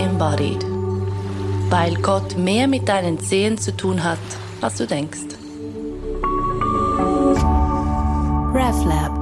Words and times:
Embodied. 0.00 0.64
Weil 1.68 1.94
Gott 1.96 2.38
mehr 2.38 2.68
mit 2.68 2.88
deinen 2.88 3.20
Zehen 3.20 3.58
zu 3.58 3.76
tun 3.76 4.02
hat, 4.02 4.18
als 4.62 4.76
du 4.76 4.86
denkst. 4.86 5.36
RevLab. 8.54 9.12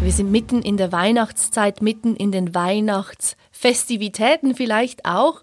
Wir 0.00 0.12
sind 0.12 0.30
mitten 0.30 0.62
in 0.62 0.76
der 0.76 0.92
Weihnachtszeit, 0.92 1.82
mitten 1.82 2.14
in 2.14 2.30
den 2.30 2.54
Weihnachtsfestivitäten 2.54 4.54
vielleicht 4.54 5.04
auch. 5.04 5.42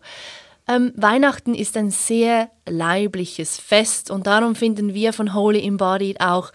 Ähm, 0.69 0.93
Weihnachten 0.95 1.55
ist 1.55 1.75
ein 1.75 1.91
sehr 1.91 2.51
leibliches 2.65 3.57
Fest 3.57 4.09
und 4.09 4.27
darum 4.27 4.55
finden 4.55 4.93
wir 4.93 5.11
von 5.11 5.33
Holy 5.33 5.67
Embodied 5.67 6.21
auch, 6.21 6.53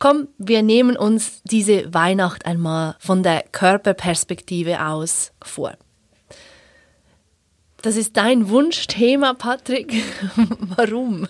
komm, 0.00 0.28
wir 0.38 0.64
nehmen 0.64 0.96
uns 0.96 1.42
diese 1.44 1.94
Weihnacht 1.94 2.44
einmal 2.44 2.96
von 2.98 3.22
der 3.22 3.44
Körperperspektive 3.52 4.84
aus 4.84 5.32
vor. 5.40 5.74
Das 7.82 7.96
ist 7.96 8.16
dein 8.16 8.48
Wunschthema, 8.48 9.34
Patrick. 9.34 10.02
Warum? 10.76 11.28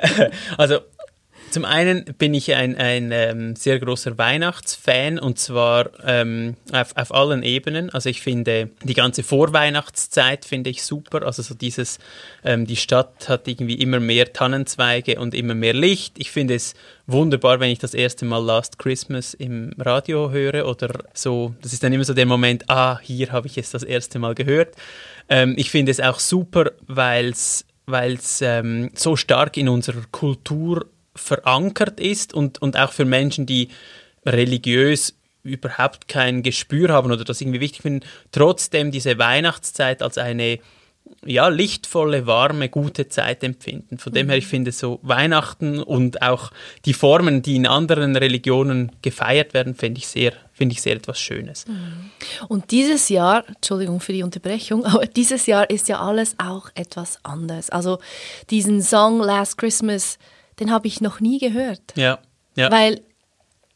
Also 0.56 0.78
zum 1.50 1.64
einen 1.64 2.04
bin 2.18 2.34
ich 2.34 2.54
ein, 2.54 2.76
ein 2.76 3.10
ähm, 3.12 3.56
sehr 3.56 3.78
großer 3.78 4.18
Weihnachtsfan 4.18 5.18
und 5.18 5.38
zwar 5.38 5.90
ähm, 6.04 6.56
auf, 6.72 6.96
auf 6.96 7.12
allen 7.12 7.42
Ebenen. 7.42 7.90
Also 7.90 8.08
ich 8.08 8.22
finde 8.22 8.70
die 8.82 8.94
ganze 8.94 9.22
Vorweihnachtszeit 9.22 10.44
finde 10.44 10.70
ich 10.70 10.82
super. 10.82 11.24
Also 11.26 11.42
so 11.42 11.54
dieses, 11.54 11.98
ähm, 12.44 12.66
die 12.66 12.76
Stadt 12.76 13.28
hat 13.28 13.48
irgendwie 13.48 13.74
immer 13.74 14.00
mehr 14.00 14.32
Tannenzweige 14.32 15.18
und 15.18 15.34
immer 15.34 15.54
mehr 15.54 15.74
Licht. 15.74 16.18
Ich 16.18 16.30
finde 16.30 16.54
es 16.54 16.74
wunderbar, 17.06 17.60
wenn 17.60 17.70
ich 17.70 17.78
das 17.78 17.94
erste 17.94 18.24
Mal 18.24 18.44
Last 18.44 18.78
Christmas 18.78 19.34
im 19.34 19.72
Radio 19.78 20.30
höre 20.30 20.66
oder 20.66 21.04
so. 21.14 21.54
Das 21.62 21.72
ist 21.72 21.82
dann 21.82 21.92
immer 21.92 22.04
so 22.04 22.14
der 22.14 22.26
Moment, 22.26 22.70
ah, 22.70 23.00
hier 23.00 23.32
habe 23.32 23.48
ich 23.48 23.58
es 23.58 23.70
das 23.70 23.82
erste 23.82 24.18
Mal 24.18 24.34
gehört. 24.34 24.76
Ähm, 25.28 25.54
ich 25.56 25.70
finde 25.70 25.90
es 25.90 26.00
auch 26.00 26.20
super, 26.20 26.72
weil 26.86 27.30
es 27.30 27.64
ähm, 28.40 28.90
so 28.94 29.16
stark 29.16 29.56
in 29.56 29.68
unserer 29.68 30.02
Kultur 30.10 30.86
verankert 31.14 32.00
ist 32.00 32.34
und, 32.34 32.60
und 32.62 32.78
auch 32.78 32.92
für 32.92 33.04
Menschen, 33.04 33.46
die 33.46 33.68
religiös 34.24 35.14
überhaupt 35.42 36.08
kein 36.08 36.42
Gespür 36.42 36.90
haben 36.90 37.10
oder 37.10 37.24
das 37.24 37.40
irgendwie 37.40 37.60
wichtig 37.60 37.82
finden, 37.82 38.06
trotzdem 38.30 38.90
diese 38.90 39.18
Weihnachtszeit 39.18 40.02
als 40.02 40.18
eine 40.18 40.58
ja, 41.24 41.48
lichtvolle, 41.48 42.26
warme, 42.26 42.68
gute 42.68 43.08
Zeit 43.08 43.42
empfinden. 43.42 43.98
Von 43.98 44.12
dem 44.12 44.28
her, 44.28 44.38
ich 44.38 44.46
mhm. 44.46 44.50
finde 44.50 44.72
so 44.72 45.00
Weihnachten 45.02 45.82
und 45.82 46.22
auch 46.22 46.50
die 46.84 46.94
Formen, 46.94 47.42
die 47.42 47.56
in 47.56 47.66
anderen 47.66 48.16
Religionen 48.16 48.92
gefeiert 49.02 49.52
werden, 49.52 49.74
finde 49.74 49.98
ich 49.98 50.06
sehr, 50.06 50.32
finde 50.52 50.74
ich 50.74 50.82
sehr 50.82 50.96
etwas 50.96 51.18
Schönes. 51.18 51.66
Mhm. 51.66 52.10
Und 52.48 52.70
dieses 52.70 53.08
Jahr, 53.08 53.44
Entschuldigung 53.48 54.00
für 54.00 54.12
die 54.12 54.22
Unterbrechung, 54.22 54.84
aber 54.86 55.06
dieses 55.06 55.46
Jahr 55.46 55.68
ist 55.68 55.88
ja 55.88 56.00
alles 56.00 56.36
auch 56.38 56.70
etwas 56.74 57.18
anders. 57.22 57.70
Also 57.70 57.98
diesen 58.50 58.82
Song 58.82 59.20
Last 59.20 59.58
Christmas, 59.58 60.18
den 60.60 60.70
habe 60.70 60.86
ich 60.86 61.00
noch 61.00 61.20
nie 61.20 61.38
gehört. 61.38 61.82
Ja. 61.96 62.18
ja. 62.54 62.70
Weil 62.70 63.02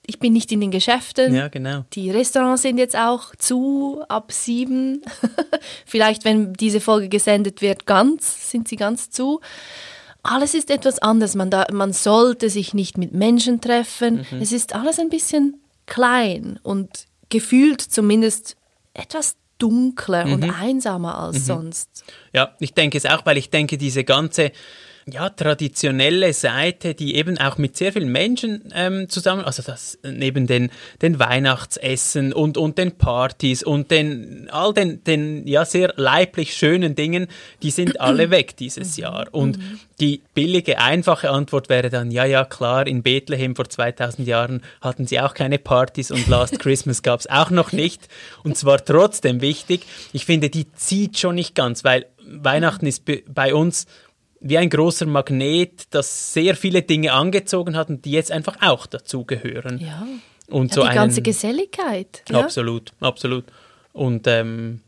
ich 0.07 0.19
bin 0.19 0.33
nicht 0.33 0.53
in 0.53 0.61
den 0.61 0.71
Geschäften. 0.71 1.35
Ja, 1.35 1.49
genau. 1.49 1.85
Die 1.95 2.11
Restaurants 2.11 2.63
sind 2.63 2.79
jetzt 2.79 2.97
auch 2.97 3.35
zu, 3.37 4.03
ab 4.09 4.33
sieben. 4.33 5.03
Vielleicht, 5.87 6.25
wenn 6.25 6.53
diese 6.53 6.81
Folge 6.81 7.09
gesendet 7.09 7.63
wird, 7.63 7.87
ganz, 7.87 8.51
sind 8.51 8.69
sie 8.69 8.77
ganz 8.77 9.11
zu. 9.11 9.41
Alles 10.23 10.55
ist 10.55 10.71
etwas 10.71 10.99
anders. 11.01 11.35
Man, 11.35 11.51
da, 11.51 11.67
man 11.73 11.93
sollte 11.93 12.51
sich 12.51 12.75
nicht 12.75 12.99
mit 12.99 13.13
Menschen 13.13 13.61
treffen. 13.61 14.27
Mhm. 14.31 14.41
Es 14.43 14.53
ist 14.53 14.75
alles 14.75 14.99
ein 14.99 15.09
bisschen 15.09 15.61
klein 15.87 16.59
und 16.63 17.07
gefühlt 17.31 17.81
zumindest 17.81 18.57
etwas 18.93 19.37
dunkler 19.59 20.27
mhm. 20.27 20.33
und 20.33 20.45
einsamer 20.45 21.19
als 21.19 21.41
mhm. 21.41 21.45
sonst. 21.45 22.05
Ja, 22.33 22.55
ich 22.59 22.75
denke 22.75 22.99
es 22.99 23.07
auch, 23.07 23.25
weil 23.25 23.39
ich 23.39 23.51
denke, 23.51 23.79
diese 23.79 24.05
ganze 24.05 24.53
ja, 25.07 25.29
traditionelle 25.29 26.33
Seite, 26.33 26.95
die 26.95 27.17
eben 27.17 27.37
auch 27.39 27.59
mit 27.59 27.77
sehr 27.77 27.93
vielen 27.93 28.11
Menschen 28.11 28.73
ähm, 28.75 29.09
zusammen, 29.09 29.45
also 29.45 29.63
das 29.63 29.99
neben 30.03 30.47
den, 30.47 30.71
den 31.03 31.19
Weihnachtsessen 31.19 32.33
und, 32.33 32.57
und 32.57 32.79
den 32.79 32.93
Partys 32.93 33.63
und 33.63 33.91
den, 33.91 34.49
all 34.51 34.73
den, 34.73 35.05
den 35.05 35.47
ja 35.47 35.67
sehr 35.67 35.93
leiblich 35.97 36.55
schönen 36.55 36.95
Dingen, 36.95 37.27
die 37.63 37.71
sind 37.71 38.01
alle 38.01 38.31
weg 38.31 38.57
dieses 38.57 38.97
mhm. 38.97 39.03
Jahr. 39.03 39.29
Und 39.33 39.59
mhm. 39.59 39.81
die 40.01 40.23
billige, 40.33 40.79
einfache 40.79 41.31
Antwort 41.31 41.69
wäre 41.69 41.91
dann, 41.91 42.11
ja, 42.11 42.25
ja, 42.25 42.45
klar, 42.45 42.87
in 42.87 43.03
Bethlehem 43.03 43.55
vor 43.55 43.69
2000 43.69 44.27
Jahren 44.27 44.63
hatten 44.81 45.07
sie 45.07 45.21
auch 45.21 45.35
keine 45.35 45.59
Partys 45.59 46.11
und 46.11 46.29
Last 46.29 46.59
Christmas 46.61 47.03
gab 47.03 47.21
es 47.21 47.27
auch 47.27 47.51
noch 47.51 47.73
nicht. 47.73 48.09
Und 48.43 48.57
zwar 48.57 48.83
trotzdem 48.83 49.43
wichtig. 49.43 49.83
Ich 50.15 50.25
finde, 50.25 50.49
die 50.49 50.73
zieht 50.73 51.19
schon 51.19 51.35
nicht 51.35 51.55
ganz, 51.55 51.85
weil 51.85 52.07
Weihnachten 52.27 52.87
ist 52.87 53.03
bei 53.27 53.55
uns 53.55 53.87
wie 54.47 54.59
ein 54.59 54.69
großer 54.69 55.07
Magnet, 55.07 55.87
das 55.91 56.35
sehr 56.35 56.55
viele 56.55 56.83
Dinge 56.83 57.15
angezogen 57.15 57.77
hat 57.77 57.89
und 57.89 58.05
die 58.05 58.11
jetzt 58.11 58.31
einfach 58.31 58.59
auch 58.61 58.85
dazugehören. 58.85 59.79
Ja. 59.79 60.07
Und 60.49 60.71
ja, 60.71 60.75
so 60.75 60.83
die 60.83 60.89
einen, 60.89 60.97
ganze 60.97 61.23
Geselligkeit. 61.23 62.23
Ja. 62.29 62.41
Absolut, 62.41 62.93
absolut. 63.01 63.45
Und 63.95 64.27
ähm, 64.27 64.81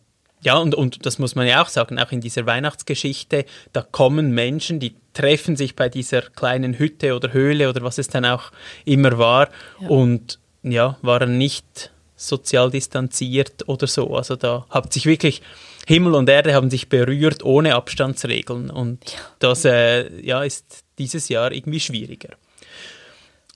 ja, 0.42 0.58
und, 0.58 0.74
und 0.74 1.06
das 1.06 1.18
muss 1.18 1.34
man 1.34 1.46
ja 1.46 1.62
auch 1.62 1.68
sagen, 1.68 1.98
auch 1.98 2.12
in 2.12 2.20
dieser 2.20 2.44
Weihnachtsgeschichte, 2.44 3.46
da 3.72 3.80
kommen 3.80 4.32
Menschen, 4.32 4.78
die 4.78 4.94
treffen 5.14 5.56
sich 5.56 5.74
bei 5.74 5.88
dieser 5.88 6.20
kleinen 6.20 6.78
Hütte 6.78 7.16
oder 7.16 7.32
Höhle 7.32 7.70
oder 7.70 7.80
was 7.82 7.96
es 7.96 8.08
dann 8.08 8.26
auch 8.26 8.52
immer 8.84 9.16
war 9.16 9.48
ja. 9.80 9.88
und 9.88 10.38
ja, 10.62 10.98
waren 11.00 11.38
nicht 11.38 11.92
sozial 12.14 12.70
distanziert 12.70 13.66
oder 13.68 13.86
so. 13.86 14.14
Also 14.14 14.36
da 14.36 14.66
hat 14.68 14.92
sich 14.92 15.06
wirklich 15.06 15.40
Himmel 15.88 16.14
und 16.14 16.28
Erde 16.28 16.52
haben 16.52 16.68
sich 16.68 16.88
berührt 16.88 17.44
ohne 17.44 17.76
Abstandsregeln 17.76 18.70
und 18.70 19.12
ja. 19.12 19.18
das 19.38 19.64
äh, 19.64 20.20
ja, 20.20 20.42
ist 20.42 20.84
dieses 20.98 21.28
Jahr 21.28 21.52
irgendwie 21.52 21.78
schwieriger. 21.78 22.30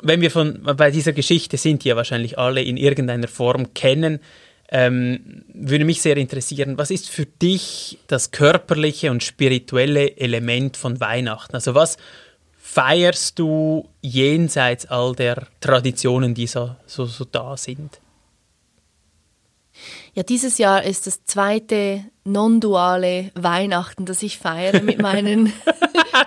Wenn 0.00 0.20
wir 0.20 0.30
von, 0.30 0.62
bei 0.62 0.92
dieser 0.92 1.12
Geschichte 1.12 1.56
sind, 1.56 1.84
die 1.84 1.88
ja 1.88 1.96
wahrscheinlich 1.96 2.38
alle 2.38 2.62
in 2.62 2.76
irgendeiner 2.76 3.26
Form 3.26 3.74
kennen, 3.74 4.20
ähm, 4.70 5.42
würde 5.52 5.84
mich 5.84 6.00
sehr 6.00 6.16
interessieren, 6.16 6.78
was 6.78 6.92
ist 6.92 7.10
für 7.10 7.26
dich 7.26 7.98
das 8.06 8.30
körperliche 8.30 9.10
und 9.10 9.24
spirituelle 9.24 10.16
Element 10.16 10.76
von 10.76 11.00
Weihnachten? 11.00 11.56
Also 11.56 11.74
was 11.74 11.96
feierst 12.56 13.40
du 13.40 13.88
jenseits 14.02 14.86
all 14.86 15.16
der 15.16 15.48
Traditionen, 15.60 16.34
die 16.34 16.46
so, 16.46 16.76
so, 16.86 17.06
so 17.06 17.24
da 17.24 17.56
sind? 17.56 17.98
Ja, 20.14 20.22
dieses 20.22 20.58
Jahr 20.58 20.82
ist 20.82 21.06
das 21.06 21.24
zweite 21.24 22.04
non-duale 22.24 23.30
Weihnachten, 23.34 24.06
das 24.06 24.22
ich 24.22 24.38
feiere 24.38 24.82
mit 24.82 24.98
meinen 25.02 25.52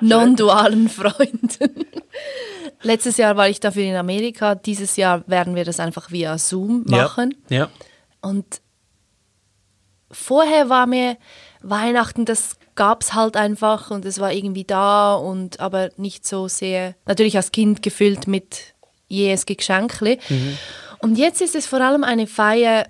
non-dualen 0.01 0.89
Freunden. 0.89 1.85
Letztes 2.81 3.17
Jahr 3.17 3.37
war 3.37 3.49
ich 3.49 3.59
dafür 3.59 3.83
in 3.83 3.95
Amerika, 3.95 4.55
dieses 4.55 4.95
Jahr 4.97 5.23
werden 5.27 5.55
wir 5.55 5.65
das 5.65 5.79
einfach 5.79 6.11
via 6.11 6.37
Zoom 6.37 6.83
machen. 6.87 7.35
Ja. 7.49 7.57
ja. 7.57 7.69
Und 8.21 8.61
vorher 10.11 10.69
war 10.69 10.85
mir 10.85 11.17
Weihnachten, 11.61 12.25
das 12.25 12.57
gab 12.75 13.03
es 13.03 13.13
halt 13.13 13.37
einfach 13.37 13.91
und 13.91 14.05
es 14.05 14.19
war 14.19 14.33
irgendwie 14.33 14.63
da 14.63 15.13
und 15.13 15.59
aber 15.59 15.89
nicht 15.97 16.27
so 16.27 16.47
sehr, 16.47 16.95
natürlich 17.05 17.37
als 17.37 17.51
Kind 17.51 17.83
gefüllt 17.83 18.27
mit 18.27 18.73
jedes 19.07 19.45
Geschenkle. 19.45 20.17
Mhm. 20.29 20.57
Und 20.99 21.17
jetzt 21.17 21.41
ist 21.41 21.55
es 21.55 21.67
vor 21.67 21.81
allem 21.81 22.03
eine 22.03 22.27
Feier, 22.27 22.87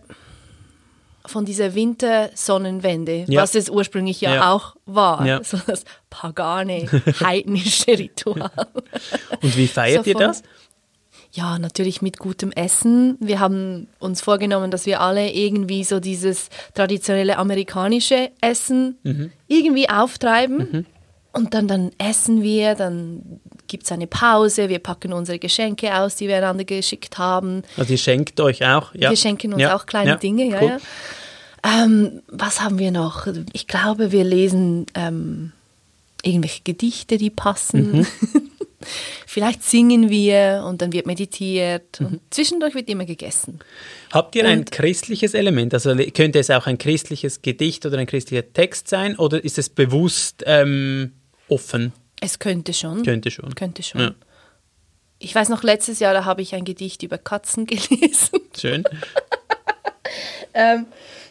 von 1.26 1.46
dieser 1.46 1.74
Wintersonnenwende, 1.74 3.26
ja. 3.28 3.42
was 3.42 3.56
es 3.56 3.70
ursprünglich 3.70 4.20
ja, 4.22 4.36
ja. 4.36 4.54
auch 4.54 4.76
war, 4.86 5.26
ja. 5.26 5.44
so 5.44 5.58
das 5.66 5.86
pagane, 6.10 6.88
heidnische 7.22 7.98
Ritual. 7.98 8.52
Und 9.42 9.58
wie 9.58 9.68
feiert 9.68 10.04
so 10.04 10.12
ihr 10.12 10.18
das? 10.18 10.44
Ja, 11.32 11.58
natürlich 11.58 12.04
mit 12.04 12.20
gutem 12.20 12.52
Essen. 12.52 13.18
Wir 13.20 13.40
haben 13.40 13.88
uns 13.98 14.22
vorgenommen, 14.22 14.70
dass 14.70 14.86
wir 14.86 15.02
alle 15.02 15.32
irgendwie 15.32 15.84
so 15.84 16.00
dieses 16.00 16.50
traditionelle 16.76 17.40
amerikanische 17.40 18.30
Essen 18.40 19.00
mhm. 19.02 19.32
irgendwie 19.48 19.90
auftreiben. 19.90 20.58
Mhm. 20.58 20.86
Und 21.32 21.56
dann, 21.56 21.68
dann 21.68 21.90
essen 21.98 22.44
wir, 22.44 22.76
dann 22.76 23.40
gibt 23.74 23.86
es 23.86 23.92
eine 23.92 24.06
Pause, 24.06 24.70
wir 24.70 24.78
packen 24.78 25.14
unsere 25.14 25.40
Geschenke 25.40 25.98
aus, 25.98 26.16
die 26.16 26.28
wir 26.28 26.38
einander 26.38 26.64
geschickt 26.64 27.18
haben. 27.18 27.64
Also 27.76 27.94
ihr 27.94 27.98
schenkt 27.98 28.40
euch 28.40 28.64
auch? 28.64 28.94
Ja. 28.94 29.10
Wir 29.10 29.18
schenken 29.18 29.52
uns 29.52 29.64
ja. 29.64 29.76
auch 29.76 29.88
kleine 29.88 30.12
ja. 30.12 30.16
Dinge, 30.18 30.46
ja, 30.46 30.62
cool. 30.62 30.78
ja. 31.64 31.84
Ähm, 31.84 32.22
was 32.28 32.62
haben 32.62 32.78
wir 32.78 32.92
noch? 32.92 33.26
Ich 33.52 33.66
glaube, 33.66 34.12
wir 34.12 34.24
lesen 34.24 34.86
ähm, 34.94 35.54
irgendwelche 36.22 36.62
Gedichte, 36.64 37.18
die 37.18 37.32
passen. 37.32 38.02
Mhm. 38.02 38.08
Vielleicht 39.26 39.64
singen 39.64 40.12
wir 40.12 40.64
und 40.68 40.84
dann 40.84 40.94
wird 40.94 41.08
meditiert 41.08 42.00
mhm. 42.00 42.06
und 42.06 42.22
zwischendurch 42.30 42.76
wird 42.76 42.90
immer 42.90 43.06
gegessen. 43.06 43.58
Habt 44.12 44.36
ihr 44.36 44.44
und 44.44 44.50
ein 44.52 44.66
christliches 44.66 45.34
Element? 45.34 45.74
Also 45.74 45.96
könnte 46.14 46.38
es 46.38 46.52
auch 46.52 46.68
ein 46.68 46.78
christliches 46.78 47.42
Gedicht 47.42 47.88
oder 47.88 47.98
ein 47.98 48.06
christlicher 48.06 48.54
Text 48.54 48.88
sein 48.88 49.16
oder 49.16 49.44
ist 49.44 49.58
es 49.58 49.70
bewusst 49.70 50.44
ähm, 50.46 51.14
offen? 51.48 51.92
Es 52.24 52.40
könnte 52.40 52.74
schon. 52.74 53.04
Könnte 53.04 53.32
schon. 53.32 53.54
Könnte 53.54 53.84
schon. 53.84 54.00
Ja. 54.00 54.12
Ich 55.20 55.36
weiß 55.36 55.50
noch, 55.50 55.62
letztes 55.62 56.00
Jahr, 56.00 56.14
da 56.14 56.24
habe 56.24 56.42
ich 56.42 56.56
ein 56.56 56.64
Gedicht 56.64 57.04
über 57.04 57.18
Katzen 57.18 57.66
gelesen. 57.68 58.40
Schön. 58.58 58.84
Ähm, 60.56 60.86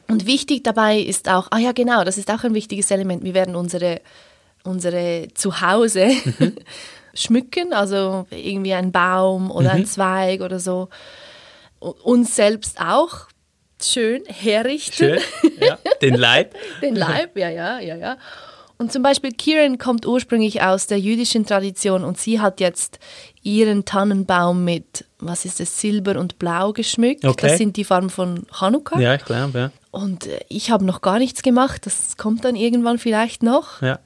und 0.09 0.27
wichtig 0.27 0.65
dabei 0.65 0.99
ist 0.99 1.29
auch, 1.29 1.47
ah 1.53 1.59
ja 1.59 1.71
genau, 1.71 2.03
das 2.03 2.19
ist 2.19 2.29
auch 2.29 2.43
ein 2.43 2.55
wichtiges 2.55 2.91
Element. 2.91 3.23
Wir 3.23 3.35
werden 3.35 3.55
unsere, 3.55 4.01
unsere 4.65 5.29
Zuhause 5.35 6.09
mhm. 6.41 6.57
schmücken, 7.15 7.73
also 7.73 8.27
irgendwie 8.31 8.75
ein 8.75 8.91
Baum 8.91 9.53
oder 9.53 9.75
mhm. 9.75 9.83
ein 9.83 9.87
Zweig 9.87 10.41
oder 10.41 10.59
so. 10.59 10.89
Uns 11.79 12.35
selbst 12.35 12.81
auch 12.81 13.29
schön 13.81 14.25
herrichten. 14.25 15.21
Schön, 15.41 15.53
ja. 15.61 15.79
Den 16.01 16.15
Leib. 16.15 16.57
Den 16.81 16.97
Leib, 16.97 17.39
ja, 17.39 17.51
ja, 17.51 17.79
ja, 17.79 17.95
ja. 17.95 18.19
Und 18.83 18.91
zum 18.91 19.05
Beispiel 19.05 19.31
Kieran 19.31 19.79
kommt 19.79 20.07
ursprünglich 20.07 20.61
aus 20.61 20.89
der 20.89 20.99
jüdischen 20.99 21.47
Tradition 21.47 22.03
und 22.03 22.19
sie 22.19 22.41
hat 22.41 22.59
jetzt 22.59 22.99
ihren 23.45 23.85
Tannenbaum 23.85 24.65
mit, 24.65 25.05
was 25.21 25.45
ist 25.45 25.61
es, 25.61 25.81
Silber 25.81 26.19
und 26.19 26.41
Blau 26.41 26.73
geschmückt. 26.73 27.25
Okay. 27.25 27.47
Das 27.47 27.59
sind 27.59 27.77
die 27.77 27.85
Farben 27.85 28.11
von 28.11 28.45
Hanukkah. 28.53 28.99
Ja, 28.99 29.15
ich 29.15 29.25
glaube, 29.25 29.57
ja. 29.57 29.71
Und 29.93 30.27
äh, 30.27 30.41
ich 30.49 30.73
habe 30.73 30.85
noch 30.85 31.01
gar 31.01 31.21
nichts 31.21 31.43
gemacht. 31.43 31.87
Das 31.87 32.17
kommt 32.17 32.45
dann 32.45 32.57
irgendwann 32.57 32.99
vielleicht 32.99 33.45
noch. 33.45 33.81
Ja. 33.83 34.01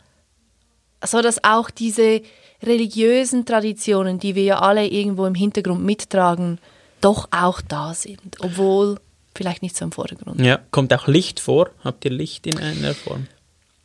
So 1.02 1.22
dass 1.22 1.42
auch 1.42 1.70
diese 1.70 2.20
religiösen 2.62 3.46
Traditionen, 3.46 4.18
die 4.18 4.34
wir 4.34 4.44
ja 4.44 4.58
alle 4.58 4.86
irgendwo 4.86 5.24
im 5.24 5.34
Hintergrund 5.34 5.86
mittragen, 5.86 6.58
doch 7.00 7.28
auch 7.30 7.62
da 7.62 7.94
sind, 7.94 8.36
obwohl 8.40 8.98
vielleicht 9.34 9.62
nicht 9.62 9.74
so 9.74 9.86
im 9.86 9.92
Vordergrund. 9.92 10.38
Ja, 10.38 10.60
kommt 10.70 10.92
auch 10.92 11.06
Licht 11.06 11.40
vor? 11.40 11.70
Habt 11.82 12.04
ihr 12.04 12.10
Licht 12.10 12.46
in 12.46 12.58
einer 12.58 12.92
Form? 12.92 13.26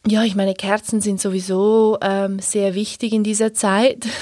Ja, 0.08 0.24
ich 0.24 0.36
meine, 0.36 0.54
Kerzen 0.54 1.00
sind 1.00 1.22
sowieso 1.22 1.98
ähm, 2.02 2.40
sehr 2.40 2.74
wichtig 2.76 3.14
in 3.14 3.24
dieser 3.24 3.54
Zeit. 3.54 4.08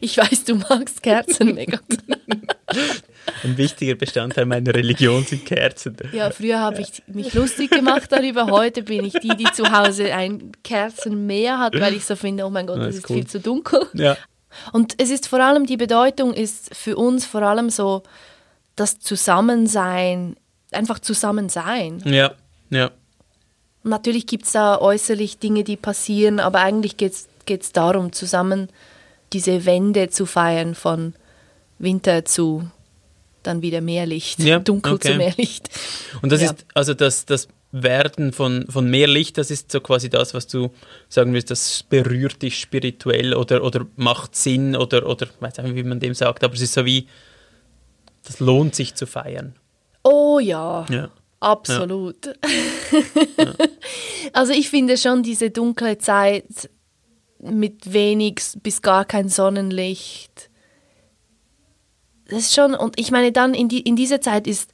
Ich 0.00 0.16
weiß, 0.16 0.44
du 0.44 0.54
magst 0.54 1.02
Kerzen 1.02 1.54
mega. 1.54 1.78
Ein 3.44 3.58
wichtiger 3.58 3.96
Bestandteil 3.96 4.46
meiner 4.46 4.74
Religion 4.74 5.24
sind 5.24 5.44
Kerzen. 5.44 5.94
Ja, 6.12 6.30
früher 6.30 6.58
habe 6.60 6.80
ich 6.80 7.02
mich 7.06 7.34
lustig 7.34 7.70
gemacht 7.70 8.10
darüber. 8.10 8.46
Heute 8.46 8.82
bin 8.82 9.04
ich 9.04 9.12
die, 9.12 9.36
die 9.36 9.44
zu 9.52 9.70
Hause 9.70 10.14
ein 10.14 10.52
Kerzenmeer 10.64 11.58
hat, 11.58 11.78
weil 11.78 11.92
ich 11.92 12.06
so 12.06 12.16
finde, 12.16 12.46
oh 12.46 12.50
mein 12.50 12.66
Gott, 12.66 12.78
das, 12.78 12.86
das 12.86 12.96
ist, 12.96 13.10
cool. 13.10 13.16
viel 13.16 13.26
zu 13.26 13.40
dunkel. 13.40 13.86
Ja. 13.92 14.16
Und 14.72 14.94
es 14.96 15.10
ist 15.10 15.28
vor 15.28 15.40
allem, 15.40 15.66
die 15.66 15.76
Bedeutung 15.76 16.32
ist 16.32 16.74
für 16.74 16.96
uns 16.96 17.26
vor 17.26 17.42
allem 17.42 17.68
so 17.68 18.02
das 18.74 18.98
Zusammensein, 18.98 20.36
einfach 20.72 20.98
Zusammensein. 20.98 22.02
Ja, 22.06 22.32
ja. 22.70 22.90
Natürlich 23.88 24.26
gibt 24.26 24.44
es 24.44 24.52
da 24.52 24.78
äußerlich 24.78 25.38
Dinge, 25.38 25.64
die 25.64 25.76
passieren, 25.76 26.40
aber 26.40 26.60
eigentlich 26.60 26.96
geht 26.96 27.12
es 27.48 27.72
darum, 27.72 28.12
zusammen 28.12 28.68
diese 29.32 29.64
Wende 29.64 30.10
zu 30.10 30.26
feiern 30.26 30.74
von 30.74 31.14
Winter 31.78 32.24
zu 32.24 32.70
dann 33.42 33.62
wieder 33.62 33.80
mehr 33.80 34.06
Licht, 34.06 34.40
ja, 34.40 34.58
dunkel 34.58 34.94
okay. 34.94 35.12
zu 35.12 35.16
mehr 35.16 35.32
Licht. 35.36 35.70
Und 36.22 36.32
das 36.32 36.42
ja. 36.42 36.50
ist 36.50 36.66
also 36.74 36.92
das, 36.94 37.24
das 37.24 37.48
Werden 37.70 38.32
von, 38.32 38.66
von 38.68 38.88
mehr 38.90 39.06
Licht, 39.06 39.38
das 39.38 39.50
ist 39.50 39.72
so 39.72 39.80
quasi 39.80 40.08
das, 40.08 40.34
was 40.34 40.46
du 40.46 40.70
sagen 41.08 41.32
willst, 41.32 41.50
das 41.50 41.82
berührt 41.82 42.42
dich 42.42 42.58
spirituell 42.58 43.34
oder, 43.34 43.62
oder 43.62 43.86
macht 43.96 44.36
Sinn 44.36 44.76
oder, 44.76 45.06
oder 45.06 45.28
weiß 45.40 45.58
nicht, 45.58 45.76
wie 45.76 45.82
man 45.82 46.00
dem 46.00 46.14
sagt, 46.14 46.44
aber 46.44 46.54
es 46.54 46.60
ist 46.60 46.74
so 46.74 46.84
wie, 46.84 47.06
das 48.24 48.40
lohnt 48.40 48.74
sich 48.74 48.94
zu 48.94 49.06
feiern. 49.06 49.54
Oh 50.02 50.38
ja. 50.38 50.86
ja. 50.90 51.10
Absolut. 51.40 52.26
Ja. 52.26 52.34
Also 54.32 54.52
ich 54.52 54.68
finde 54.68 54.96
schon 54.96 55.22
diese 55.22 55.50
dunkle 55.50 55.98
Zeit 55.98 56.68
mit 57.40 57.92
wenig 57.92 58.40
bis 58.62 58.82
gar 58.82 59.04
kein 59.04 59.28
Sonnenlicht. 59.28 60.50
Das 62.28 62.40
ist 62.40 62.54
schon, 62.54 62.74
und 62.74 62.98
ich 62.98 63.10
meine, 63.10 63.32
dann 63.32 63.54
in, 63.54 63.68
die, 63.68 63.80
in 63.80 63.96
dieser 63.96 64.20
Zeit 64.20 64.46
ist 64.46 64.72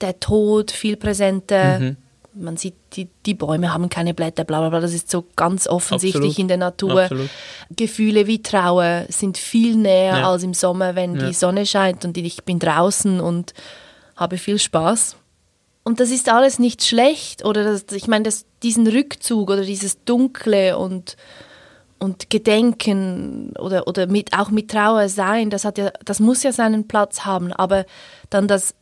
der 0.00 0.20
Tod 0.20 0.70
viel 0.70 0.96
präsenter. 0.96 1.78
Mhm. 1.78 1.96
Man 2.34 2.56
sieht, 2.56 2.74
die, 2.92 3.08
die 3.26 3.34
Bäume 3.34 3.72
haben 3.72 3.88
keine 3.88 4.14
Blätter, 4.14 4.44
bla 4.44 4.60
bla 4.60 4.68
bla. 4.68 4.80
Das 4.80 4.92
ist 4.92 5.10
so 5.10 5.24
ganz 5.34 5.66
offensichtlich 5.66 6.22
Absolut. 6.22 6.38
in 6.38 6.48
der 6.48 6.56
Natur. 6.58 7.02
Absolut. 7.02 7.30
Gefühle 7.74 8.26
wie 8.26 8.42
Trauer 8.42 9.06
sind 9.08 9.38
viel 9.38 9.76
näher 9.76 10.18
ja. 10.18 10.30
als 10.30 10.42
im 10.42 10.54
Sommer, 10.54 10.94
wenn 10.94 11.18
die 11.18 11.32
Sonne 11.32 11.66
scheint 11.66 12.04
und 12.04 12.16
ich 12.16 12.44
bin 12.44 12.58
draußen 12.58 13.20
und 13.20 13.54
habe 14.16 14.36
viel 14.36 14.58
Spaß. 14.58 15.16
Und 15.82 16.00
das 16.00 16.10
ist 16.10 16.28
alles 16.28 16.58
nicht 16.58 16.84
schlecht 16.84 17.44
oder 17.44 17.64
das, 17.64 17.84
ich 17.92 18.06
meine, 18.06 18.24
das, 18.24 18.44
diesen 18.62 18.86
Rückzug 18.86 19.50
oder 19.50 19.62
dieses 19.62 20.04
Dunkle 20.04 20.76
und, 20.76 21.16
und 21.98 22.28
Gedenken 22.28 23.54
oder, 23.58 23.88
oder 23.88 24.06
mit, 24.06 24.38
auch 24.38 24.50
mit 24.50 24.70
Trauer 24.70 25.08
sein, 25.08 25.48
das, 25.48 25.64
hat 25.64 25.78
ja, 25.78 25.90
das 26.04 26.20
muss 26.20 26.42
ja 26.42 26.52
seinen 26.52 26.86
Platz 26.86 27.24
haben, 27.24 27.52
aber 27.52 27.86
dann 28.28 28.46
das, 28.46 28.74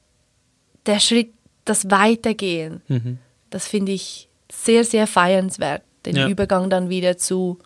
der 0.86 0.98
Schritt, 0.98 1.32
das 1.64 1.90
Weitergehen, 1.90 2.82
mhm. 2.88 3.18
das 3.50 3.68
finde 3.68 3.92
ich 3.92 4.28
sehr, 4.50 4.84
sehr 4.84 5.06
feiernswert, 5.06 5.82
den 6.04 6.16
ja. 6.16 6.28
Übergang 6.28 6.68
dann 6.68 6.88
wieder 6.88 7.16
zu 7.16 7.58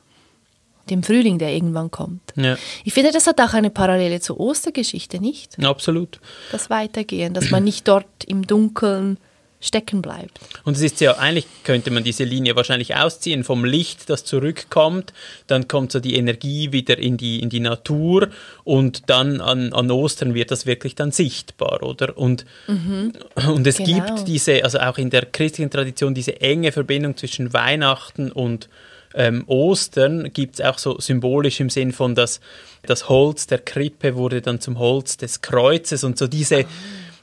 dem 0.90 1.02
Frühling, 1.02 1.38
der 1.38 1.52
irgendwann 1.52 1.90
kommt. 1.90 2.23
Ja. 2.37 2.56
Ich 2.84 2.93
finde, 2.93 3.12
das 3.12 3.26
hat 3.26 3.40
auch 3.40 3.55
eine 3.55 3.70
Parallele 3.70 4.20
zur 4.20 4.40
Ostergeschichte, 4.40 5.20
nicht? 5.20 5.62
Absolut. 5.64 6.20
Das 6.50 6.70
Weitergehen, 6.70 7.34
dass 7.34 7.50
man 7.50 7.64
nicht 7.64 7.87
dort 7.88 8.25
im 8.26 8.46
Dunkeln 8.46 9.19
stecken 9.62 10.02
bleibt. 10.02 10.40
Und 10.64 10.76
es 10.76 10.82
ist 10.82 11.00
ja, 11.00 11.17
eigentlich 11.19 11.46
könnte 11.62 11.93
man 11.93 12.02
diese 12.02 12.25
Linie 12.25 12.56
wahrscheinlich 12.56 12.96
ausziehen 12.96 13.44
vom 13.44 13.64
Licht, 13.64 14.11
das 14.11 14.25
zurückkommt, 14.25 15.12
dann 15.46 15.69
kommt 15.69 15.93
so 15.93 16.00
die 16.00 16.17
Energie 16.17 16.73
wieder 16.73 16.99
in 16.99 17.17
die, 17.17 17.40
in 17.40 17.49
die 17.49 17.61
Natur 17.61 18.28
und 18.64 19.08
dann 19.08 19.40
an, 19.40 19.73
an 19.73 19.90
Ostern 19.93 20.35
wird 20.35 20.50
das 20.50 20.67
wirklich 20.67 20.96
dann 20.96 21.12
sichtbar, 21.12 21.85
oder? 21.85 22.19
Und, 22.19 22.44
mhm. 22.67 23.12
und 23.49 23.67
es 23.67 23.76
genau. 23.76 24.05
gibt 24.05 24.26
diese, 24.26 24.64
also 24.64 24.81
auch 24.81 24.99
in 24.99 25.11
der 25.11 25.26
christlichen 25.26 25.70
Tradition, 25.70 26.12
diese 26.12 26.40
enge 26.40 26.73
Verbindung 26.73 27.17
zwischen 27.17 27.52
Weihnachten 27.52 28.32
und 28.32 28.69
ähm, 29.14 29.44
Ostern 29.47 30.32
gibt 30.32 30.55
es 30.55 30.61
auch 30.64 30.79
so 30.79 30.99
symbolisch 30.99 31.61
im 31.61 31.70
Sinn 31.70 31.93
von, 31.93 32.14
dass 32.14 32.41
das 32.82 33.09
Holz 33.09 33.47
der 33.47 33.59
Krippe 33.59 34.17
wurde 34.17 34.43
dann 34.43 34.61
zum 34.61 34.79
Holz 34.79 35.17
des 35.17 35.43
Kreuzes 35.43 36.05
und 36.05 36.19
so 36.19 36.26
diese, 36.26 36.62
oh. 36.62 36.69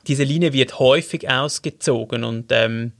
diese 0.07 0.23
Linie 0.23 0.53
wird 0.53 0.79
häufig 0.79 1.29
ausgezogen 1.29 2.23
und 2.23 2.51
ähm, 2.51 2.93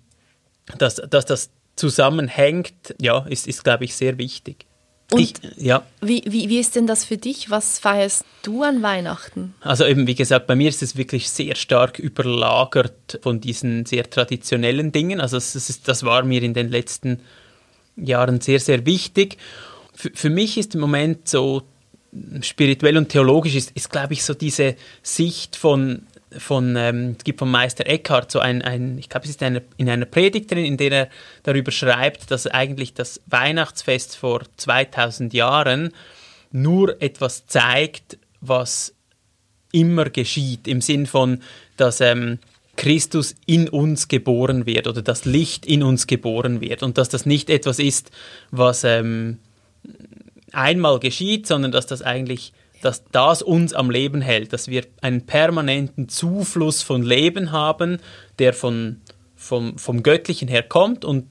dass, 0.77 0.95
dass 0.95 1.25
das 1.25 1.49
zusammenhängt, 1.75 2.95
ja, 2.99 3.25
ist, 3.27 3.47
ist 3.47 3.63
glaube 3.63 3.85
ich, 3.85 3.95
sehr 3.95 4.17
wichtig. 4.17 4.65
Und 5.11 5.21
ich, 5.21 5.33
ja. 5.57 5.83
wie, 6.01 6.23
wie, 6.27 6.49
wie 6.49 6.59
ist 6.59 6.75
denn 6.75 6.85
das 6.85 7.03
für 7.03 7.17
dich? 7.17 7.49
Was 7.49 7.79
feierst 7.79 8.25
du 8.43 8.61
an 8.61 8.83
Weihnachten? 8.83 9.55
Also 9.61 9.85
eben, 9.85 10.05
wie 10.05 10.13
gesagt, 10.13 10.45
bei 10.45 10.55
mir 10.55 10.69
ist 10.69 10.83
es 10.83 10.97
wirklich 10.97 11.29
sehr 11.29 11.55
stark 11.55 11.97
überlagert 11.97 13.19
von 13.23 13.41
diesen 13.41 13.87
sehr 13.87 14.07
traditionellen 14.07 14.91
Dingen. 14.91 15.19
Also 15.19 15.37
es 15.37 15.55
ist, 15.55 15.87
das 15.87 16.03
war 16.03 16.23
mir 16.23 16.43
in 16.43 16.53
den 16.53 16.69
letzten 16.69 17.21
Jahren 18.05 18.41
sehr, 18.41 18.59
sehr 18.59 18.85
wichtig. 18.85 19.37
Für, 19.93 20.11
für 20.13 20.29
mich 20.29 20.57
ist 20.57 20.75
im 20.75 20.81
Moment 20.81 21.27
so 21.27 21.63
spirituell 22.41 22.97
und 22.97 23.09
theologisch 23.09 23.55
ist, 23.55 23.71
ist 23.71 23.89
glaube 23.89 24.13
ich, 24.13 24.23
so 24.23 24.33
diese 24.33 24.75
Sicht 25.03 25.55
von, 25.55 26.07
von 26.37 26.75
ähm, 26.75 27.15
es 27.17 27.23
gibt 27.23 27.39
vom 27.39 27.51
Meister 27.51 27.85
Eckhart 27.85 28.31
so 28.31 28.39
ein, 28.39 28.61
ein 28.61 28.97
ich 28.97 29.09
glaube, 29.09 29.25
es 29.25 29.31
ist 29.31 29.43
eine, 29.43 29.61
in 29.77 29.89
einer 29.89 30.05
Predigt 30.05 30.49
drin, 30.49 30.65
in 30.65 30.77
der 30.77 30.91
er 30.91 31.09
darüber 31.43 31.71
schreibt, 31.71 32.31
dass 32.31 32.47
eigentlich 32.47 32.93
das 32.93 33.21
Weihnachtsfest 33.27 34.15
vor 34.15 34.41
2000 34.57 35.33
Jahren 35.33 35.93
nur 36.51 37.01
etwas 37.01 37.45
zeigt, 37.45 38.17
was 38.41 38.95
immer 39.71 40.05
geschieht, 40.05 40.67
im 40.67 40.81
Sinn 40.81 41.05
von, 41.05 41.41
dass 41.77 42.01
ähm, 42.01 42.39
Christus 42.79 43.35
in 43.45 43.67
uns 43.67 44.07
geboren 44.07 44.65
wird 44.65 44.87
oder 44.87 45.01
das 45.01 45.25
Licht 45.25 45.65
in 45.65 45.83
uns 45.83 46.07
geboren 46.07 46.61
wird 46.61 46.81
und 46.81 46.97
dass 46.97 47.09
das 47.09 47.25
nicht 47.25 47.49
etwas 47.49 47.77
ist, 47.77 48.09
was 48.51 48.85
ähm, 48.85 49.39
einmal 50.53 50.99
geschieht, 50.99 51.45
sondern 51.45 51.73
dass 51.73 51.87
das 51.87 52.01
eigentlich 52.01 52.53
dass 52.81 53.03
das 53.11 53.41
uns 53.41 53.73
am 53.73 53.91
Leben 53.91 54.21
hält, 54.21 54.53
dass 54.53 54.69
wir 54.69 54.85
einen 55.01 55.25
permanenten 55.25 56.07
Zufluss 56.07 56.81
von 56.81 57.03
Leben 57.03 57.51
haben, 57.51 57.97
der 58.39 58.53
von, 58.53 59.01
vom, 59.35 59.77
vom 59.77 60.01
Göttlichen 60.01 60.47
her 60.47 60.63
kommt 60.63 61.03
und 61.03 61.25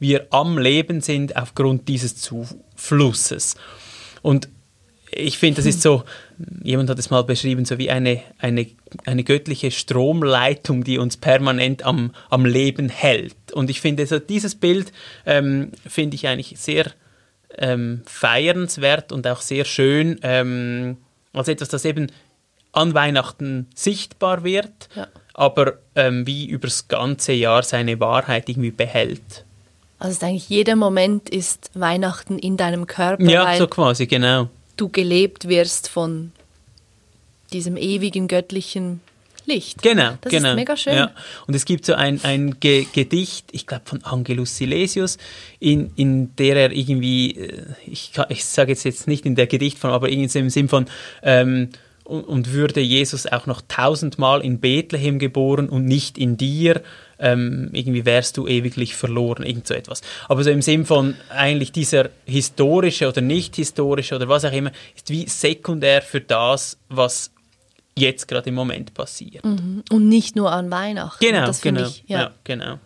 wir 0.00 0.26
am 0.30 0.58
Leben 0.58 1.00
sind 1.00 1.36
aufgrund 1.36 1.86
dieses 1.86 2.16
Zuflusses. 2.16 3.54
Und 4.22 4.48
ich 5.12 5.38
finde, 5.38 5.58
das 5.58 5.66
ist 5.66 5.80
so, 5.80 6.02
jemand 6.62 6.90
hat 6.90 6.98
es 6.98 7.10
mal 7.10 7.22
beschrieben, 7.22 7.64
so 7.64 7.78
wie 7.78 7.90
eine, 7.90 8.22
eine, 8.38 8.66
eine 9.04 9.24
göttliche 9.24 9.70
Stromleitung, 9.70 10.84
die 10.84 10.98
uns 10.98 11.16
permanent 11.16 11.84
am, 11.84 12.12
am 12.30 12.44
Leben 12.44 12.88
hält. 12.88 13.34
Und 13.52 13.70
ich 13.70 13.80
finde, 13.80 14.06
so 14.06 14.18
dieses 14.18 14.54
Bild 14.54 14.92
ähm, 15.26 15.72
finde 15.86 16.14
ich 16.16 16.28
eigentlich 16.28 16.54
sehr 16.56 16.86
ähm, 17.56 18.02
feiernswert 18.06 19.12
und 19.12 19.26
auch 19.26 19.40
sehr 19.40 19.64
schön, 19.64 20.20
ähm, 20.22 20.98
als 21.32 21.48
etwas, 21.48 21.68
das 21.68 21.84
eben 21.84 22.08
an 22.72 22.94
Weihnachten 22.94 23.66
sichtbar 23.74 24.44
wird, 24.44 24.88
ja. 24.94 25.08
aber 25.34 25.78
ähm, 25.94 26.26
wie 26.26 26.46
übers 26.46 26.88
ganze 26.88 27.32
Jahr 27.32 27.62
seine 27.62 27.98
Wahrheit 27.98 28.48
irgendwie 28.48 28.70
behält. 28.70 29.44
Also 29.98 30.24
eigentlich 30.24 30.48
jeder 30.48 30.76
Moment 30.76 31.28
ist 31.28 31.70
Weihnachten 31.74 32.38
in 32.38 32.56
deinem 32.56 32.86
Körper. 32.86 33.24
Ja, 33.24 33.56
so 33.56 33.66
quasi, 33.66 34.06
genau 34.06 34.48
du 34.80 34.88
gelebt 34.88 35.48
wirst 35.48 35.88
von 35.88 36.32
diesem 37.52 37.76
ewigen 37.76 38.28
göttlichen 38.28 39.00
Licht. 39.48 39.82
Genau, 39.82 40.12
das 40.20 40.30
genau. 40.30 40.50
ist 40.50 40.56
mega 40.56 40.76
schön. 40.76 40.94
Ja. 40.94 41.10
Und 41.46 41.54
es 41.54 41.64
gibt 41.64 41.86
so 41.86 41.94
ein, 41.94 42.20
ein 42.22 42.60
Ge 42.60 42.86
Gedicht, 42.92 43.46
ich 43.52 43.66
glaube 43.66 43.82
von 43.86 44.04
Angelus 44.04 44.56
Silesius, 44.56 45.16
in, 45.58 45.90
in 45.96 46.36
der 46.36 46.56
er 46.56 46.72
irgendwie, 46.72 47.36
äh, 47.36 47.64
ich, 47.86 48.12
ich 48.28 48.44
sage 48.44 48.72
jetzt, 48.72 48.84
jetzt 48.84 49.08
nicht 49.08 49.24
in 49.24 49.34
der 49.34 49.46
Gedichtform, 49.46 49.92
aber 49.92 50.10
irgendwie 50.10 50.38
im 50.38 50.50
Sinn 50.50 50.68
von, 50.68 50.86
ähm, 51.22 51.70
und, 52.04 52.24
und 52.24 52.52
würde 52.52 52.80
Jesus 52.80 53.26
auch 53.26 53.46
noch 53.46 53.62
tausendmal 53.66 54.42
in 54.42 54.60
Bethlehem 54.60 55.18
geboren 55.18 55.68
und 55.68 55.84
nicht 55.84 56.18
in 56.18 56.36
dir, 56.36 56.82
ähm, 57.18 57.70
irgendwie 57.72 58.04
wärst 58.04 58.36
du 58.36 58.46
ewiglich 58.46 58.94
verloren, 58.94 59.42
irgend 59.44 59.66
so 59.66 59.74
etwas. 59.74 60.02
Aber 60.28 60.44
so 60.44 60.50
im 60.50 60.62
Sinn 60.62 60.86
von 60.86 61.14
eigentlich 61.30 61.72
dieser 61.72 62.10
historische 62.26 63.08
oder 63.08 63.20
nicht 63.20 63.56
historische 63.56 64.14
oder 64.16 64.28
was 64.28 64.44
auch 64.44 64.52
immer, 64.52 64.70
ist 64.96 65.10
wie 65.10 65.28
sekundär 65.28 66.02
für 66.02 66.20
das, 66.20 66.78
was 66.88 67.30
jetzt 67.96 68.28
gerade 68.28 68.48
im 68.48 68.54
Moment 68.54 68.94
passiert. 68.94 69.44
Und 69.44 70.08
nicht 70.08 70.36
nur 70.36 70.52
an 70.52 70.70
Weihnachten. 70.70 71.24
Genau, 71.24 71.46
das 71.46 71.60
genau. 71.60 71.86
Ich, 71.86 72.04
ja. 72.06 72.20
ja, 72.20 72.30
genau. 72.44 72.78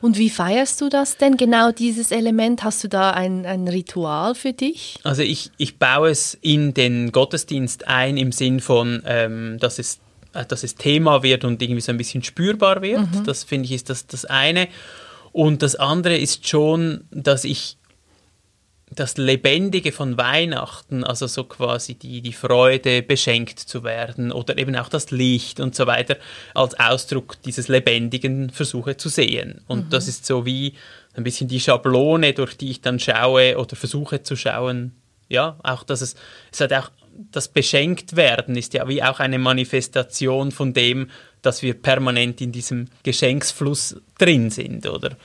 Und 0.00 0.16
wie 0.16 0.30
feierst 0.30 0.80
du 0.80 0.88
das 0.88 1.16
denn 1.16 1.36
genau, 1.36 1.72
dieses 1.72 2.12
Element? 2.12 2.62
Hast 2.62 2.84
du 2.84 2.88
da 2.88 3.10
ein, 3.10 3.46
ein 3.46 3.66
Ritual 3.66 4.34
für 4.34 4.52
dich? 4.52 4.98
Also 5.02 5.22
ich, 5.22 5.50
ich 5.56 5.78
baue 5.78 6.10
es 6.10 6.34
in 6.40 6.74
den 6.74 7.10
Gottesdienst 7.10 7.88
ein 7.88 8.16
im 8.16 8.32
Sinn 8.32 8.60
von, 8.60 9.02
ähm, 9.06 9.58
dass, 9.58 9.78
es, 9.78 9.98
dass 10.44 10.62
es 10.62 10.74
Thema 10.74 11.22
wird 11.22 11.44
und 11.44 11.62
irgendwie 11.62 11.80
so 11.80 11.92
ein 11.92 11.98
bisschen 11.98 12.22
spürbar 12.22 12.82
wird. 12.82 13.08
Das 13.26 13.44
finde 13.44 13.66
ich 13.66 13.72
ist 13.72 13.90
das, 13.90 14.06
das 14.06 14.24
eine. 14.24 14.68
Und 15.32 15.62
das 15.62 15.76
andere 15.76 16.16
ist 16.16 16.48
schon, 16.48 17.04
dass 17.10 17.44
ich 17.44 17.76
das 18.90 19.16
Lebendige 19.16 19.92
von 19.92 20.16
Weihnachten, 20.16 21.04
also 21.04 21.26
so 21.26 21.44
quasi 21.44 21.94
die, 21.94 22.22
die 22.22 22.32
Freude, 22.32 23.02
beschenkt 23.02 23.58
zu 23.58 23.84
werden 23.84 24.32
oder 24.32 24.56
eben 24.58 24.74
auch 24.76 24.88
das 24.88 25.10
Licht 25.10 25.60
und 25.60 25.74
so 25.74 25.86
weiter, 25.86 26.16
als 26.54 26.78
Ausdruck 26.78 27.40
dieses 27.42 27.68
Lebendigen 27.68 28.50
versuche 28.50 28.96
zu 28.96 29.08
sehen. 29.08 29.60
Und 29.66 29.92
das 29.92 30.08
ist 30.08 30.26
so 30.26 30.46
wie 30.46 30.74
ein 31.14 31.24
bisschen 31.24 31.48
die 31.48 31.60
Schablone, 31.60 32.32
durch 32.32 32.56
die 32.56 32.70
ich 32.70 32.80
dann 32.80 32.98
schaue 32.98 33.58
oder 33.58 33.76
versuche 33.76 34.22
zu 34.22 34.36
schauen. 34.36 34.92
Ja, 35.28 35.58
auch 35.62 35.84
dass 35.84 36.00
es, 36.00 36.14
es 36.50 36.60
hat 36.60 36.72
auch 36.72 36.90
das 37.32 37.48
beschenkt 37.48 38.16
werden 38.16 38.56
ist 38.56 38.74
ja 38.74 38.88
wie 38.88 39.02
auch 39.02 39.18
eine 39.18 39.38
Manifestation 39.38 40.52
von 40.52 40.72
dem, 40.72 41.10
dass 41.42 41.62
wir 41.62 41.74
permanent 41.74 42.40
in 42.40 42.52
diesem 42.52 42.88
Geschenksfluss 43.02 43.96
drin 44.18 44.50
sind, 44.50 44.86
oder? 44.88 45.16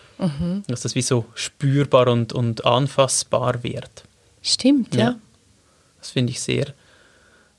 Dass 0.67 0.81
das 0.81 0.95
wie 0.95 1.01
so 1.01 1.25
spürbar 1.35 2.07
und, 2.07 2.33
und 2.33 2.65
anfassbar 2.65 3.63
wird. 3.63 4.03
Stimmt, 4.41 4.95
ja. 4.95 5.01
Ja. 5.01 5.15
Das 5.99 6.11
finde 6.11 6.31
ich 6.31 6.41
sehr, 6.41 6.73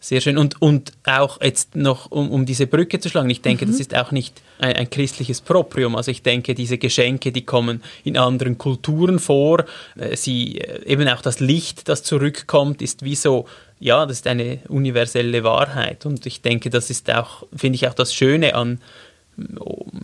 sehr 0.01 0.21
schön. 0.21 0.37
Und, 0.37 0.61
und 0.61 0.93
auch 1.05 1.41
jetzt 1.41 1.77
noch, 1.77 2.11
um, 2.11 2.31
um 2.31 2.45
diese 2.45 2.67
Brücke 2.67 3.01
zu 3.01 3.09
schlagen, 3.09 3.31
ich 3.31 3.41
denke, 3.41 3.65
das 3.67 3.81
ist 3.81 3.95
auch 3.95 4.11
nicht 4.11 4.43
ein, 4.59 4.77
ein 4.77 4.91
christliches 4.91 5.41
Proprium. 5.41 5.97
Also 5.97 6.11
ich 6.11 6.23
denke, 6.23 6.55
diese 6.55 6.77
Geschenke, 6.77 7.33
die 7.33 7.45
kommen 7.45 7.83
in 8.05 8.19
anderen 8.19 8.59
Kulturen 8.59 9.19
vor. 9.19 9.65
Äh, 9.97 10.17
Sie, 10.17 10.61
äh, 10.61 10.85
eben 10.87 11.09
auch 11.09 11.23
das 11.23 11.41
Licht, 11.41 11.89
das 11.89 12.03
zurückkommt, 12.03 12.83
ist 12.83 13.03
wie 13.03 13.17
so, 13.17 13.47
ja, 13.85 14.07
das 14.07 14.17
ist 14.17 14.27
eine 14.27 14.61
universelle 14.69 15.45
Wahrheit. 15.45 16.07
Und 16.07 16.25
ich 16.25 16.41
denke, 16.41 16.71
das 16.71 16.89
ist 16.89 17.13
auch, 17.13 17.47
finde 17.55 17.77
ich 17.77 17.87
auch 17.87 17.93
das 17.93 18.15
Schöne 18.15 18.55
an 18.55 18.81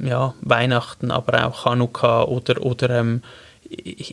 ja, 0.04 0.34
Weihnachten, 0.42 1.10
aber 1.10 1.46
auch 1.46 1.64
Chanukka 1.64 2.24
oder, 2.24 2.60
oder 2.60 2.90
ähm, 2.90 3.22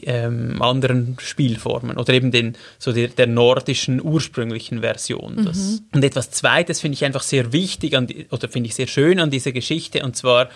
ähm, 0.03 0.61
anderen 0.61 1.17
Spielformen 1.19 1.97
oder 1.97 2.13
eben 2.13 2.31
den, 2.31 2.55
so 2.79 2.93
der, 2.93 3.09
der 3.09 3.27
nordischen 3.27 4.01
ursprünglichen 4.01 4.79
Version. 4.79 5.43
Das. 5.43 5.81
Und 5.93 6.01
etwas 6.01 6.31
Zweites 6.31 6.79
finde 6.79 6.93
ich 6.93 7.03
einfach 7.03 7.23
sehr 7.23 7.51
wichtig 7.51 7.93
die, 8.07 8.25
oder 8.31 8.47
finde 8.47 8.67
ich 8.67 8.75
sehr 8.75 8.87
schön 8.87 9.19
an 9.19 9.31
dieser 9.31 9.51
Geschichte 9.51 10.01
und 10.01 10.15
zwar, 10.15 10.49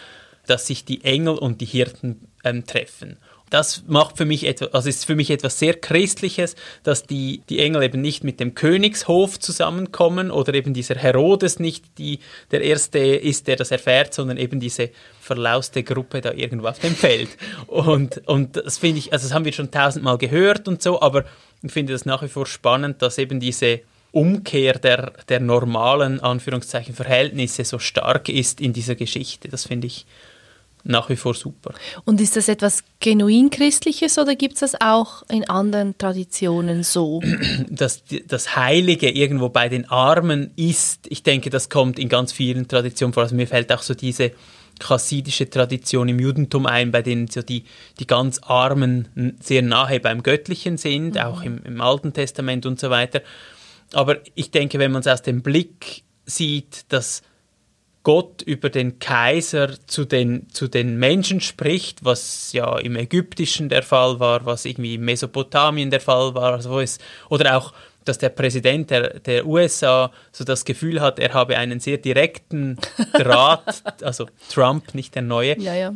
dass 0.48 0.68
sich 0.68 0.86
die 0.86 1.04
Engel 1.04 1.36
und 1.36 1.60
die 1.60 1.66
Hirten 1.66 2.30
ähm, 2.46 2.66
treffen. 2.66 3.18
Das 3.52 3.84
macht 3.86 4.18
für 4.18 4.24
mich 4.24 4.48
etwas, 4.48 4.74
also 4.74 4.88
ist 4.88 5.06
für 5.06 5.16
mich 5.16 5.30
etwas 5.30 5.60
sehr 5.60 5.74
Christliches, 5.74 6.56
dass 6.84 7.04
die, 7.04 7.42
die 7.50 7.60
Engel 7.60 7.84
eben 7.84 8.02
nicht 8.02 8.24
mit 8.24 8.40
dem 8.40 8.56
Königshof 8.56 9.40
zusammenkommen 9.40 10.32
oder 10.32 10.54
eben 10.54 10.74
dieser 10.74 10.96
Herodes 10.96 11.60
nicht 11.60 11.84
die, 11.98 12.20
der 12.52 12.62
Erste 12.62 13.00
ist, 13.00 13.48
der 13.48 13.58
das 13.58 13.70
erfährt, 13.72 14.14
sondern 14.14 14.38
eben 14.38 14.62
diese 14.62 14.90
verlauste 15.20 15.84
Gruppe 15.84 16.22
da 16.22 16.32
irgendwo 16.32 16.68
auf 16.68 16.80
dem 16.80 16.96
Feld. 16.96 17.30
Und, 17.68 18.26
und 18.26 18.56
das 18.56 18.78
finde 18.78 19.00
ich, 19.00 19.12
also 19.12 19.28
das 19.28 19.34
haben 19.34 19.44
wir 19.44 19.52
schon 19.52 19.70
tausendmal 19.70 20.18
gehört 20.18 20.70
und 20.70 20.82
so, 20.82 21.02
aber 21.02 21.26
ich 21.62 21.74
finde 21.74 21.92
das 21.92 22.06
nach 22.06 22.24
wie 22.24 22.30
vor 22.30 22.46
spannend, 22.46 23.02
dass 23.02 23.18
eben 23.18 23.42
diese 23.42 23.82
Umkehr 24.14 24.80
der, 24.80 25.12
der 25.28 25.42
normalen, 25.42 26.22
Anführungszeichen, 26.22 26.96
Verhältnisse 26.96 27.66
so 27.66 27.80
stark 27.80 28.30
ist 28.30 28.62
in 28.62 28.72
dieser 28.72 28.96
Geschichte. 28.96 29.50
Das 29.50 29.66
finde 29.68 29.88
ich 29.88 30.06
nach 30.84 31.10
wie 31.10 31.16
vor 31.16 31.34
super. 31.34 31.74
Und 32.06 32.22
ist 32.22 32.36
das 32.36 32.48
etwas 32.48 32.84
genuin 33.00 33.50
Christliches 33.50 34.18
oder 34.18 34.36
gibt 34.36 34.56
es 34.56 34.60
das 34.62 34.82
auch 34.82 35.24
in 35.30 35.48
anderen 35.50 35.98
Traditionen 35.98 36.84
so? 36.84 37.22
dass 37.70 38.04
das 38.28 38.56
Heilige 38.56 39.10
irgendwo 39.10 39.50
bei 39.50 39.70
den 39.70 39.90
Armen 39.90 40.52
ist, 40.56 41.08
ich 41.10 41.24
denke, 41.24 41.50
das 41.50 41.70
kommt 41.70 42.00
in 42.00 42.10
ganz 42.10 42.32
vielen 42.32 42.68
Traditionen 42.68 43.14
vor. 43.14 43.24
Also 43.24 43.36
mir 43.36 43.48
fällt 43.48 43.72
auch 43.72 43.82
so 43.82 43.94
diese 43.94 44.32
chassidische 44.80 45.50
Tradition 45.50 46.10
im 46.10 46.20
Judentum 46.20 46.66
ein, 46.66 46.92
bei 46.92 47.02
denen 47.02 47.28
so 47.28 47.42
die, 47.42 47.66
die 48.00 48.08
ganz 48.08 48.40
Armen 48.44 49.36
sehr 49.40 49.62
nahe 49.62 50.00
beim 50.00 50.24
Göttlichen 50.24 50.78
sind, 50.78 51.20
auch 51.20 51.44
im, 51.44 51.62
im 51.64 51.82
Alten 51.82 52.14
Testament 52.14 52.66
und 52.66 52.80
so 52.80 52.90
weiter. 52.90 53.22
Aber 53.94 54.18
ich 54.36 54.52
denke, 54.52 54.80
wenn 54.80 54.92
man 54.92 55.02
es 55.02 55.08
aus 55.08 55.22
dem 55.22 55.42
Blick 55.42 56.04
sieht, 56.26 56.86
dass 56.90 57.22
Gott 58.04 58.42
über 58.42 58.70
den 58.70 58.98
Kaiser 59.00 59.76
zu 59.86 60.06
den, 60.06 60.50
zu 60.50 60.68
den 60.68 60.98
Menschen 60.98 61.40
spricht, 61.40 62.04
was 62.04 62.52
ja 62.52 62.78
im 62.80 62.96
Ägyptischen 62.96 63.70
der 63.70 63.84
Fall 63.84 64.20
war, 64.20 64.46
was 64.46 64.66
irgendwie 64.66 64.96
in 64.96 65.02
Mesopotamien 65.02 65.92
der 65.92 66.02
Fall 66.02 66.34
war, 66.34 66.54
also 66.54 66.72
wo 66.72 66.80
es, 66.80 66.98
oder 67.30 67.58
auch, 67.58 67.74
dass 68.04 68.18
der 68.18 68.30
Präsident 68.30 68.90
der, 68.90 69.20
der 69.20 69.46
USA 69.46 70.12
so 70.32 70.44
das 70.44 70.66
Gefühl 70.66 71.02
hat, 71.02 71.20
er 71.20 71.34
habe 71.36 71.58
einen 71.58 71.80
sehr 71.80 71.98
direkten 72.00 72.78
Draht, 73.14 73.84
also 74.04 74.26
Trump, 74.50 74.96
nicht 74.96 75.14
der 75.14 75.22
neue, 75.22 75.60
Ja, 75.60 75.76
ja. 75.76 75.94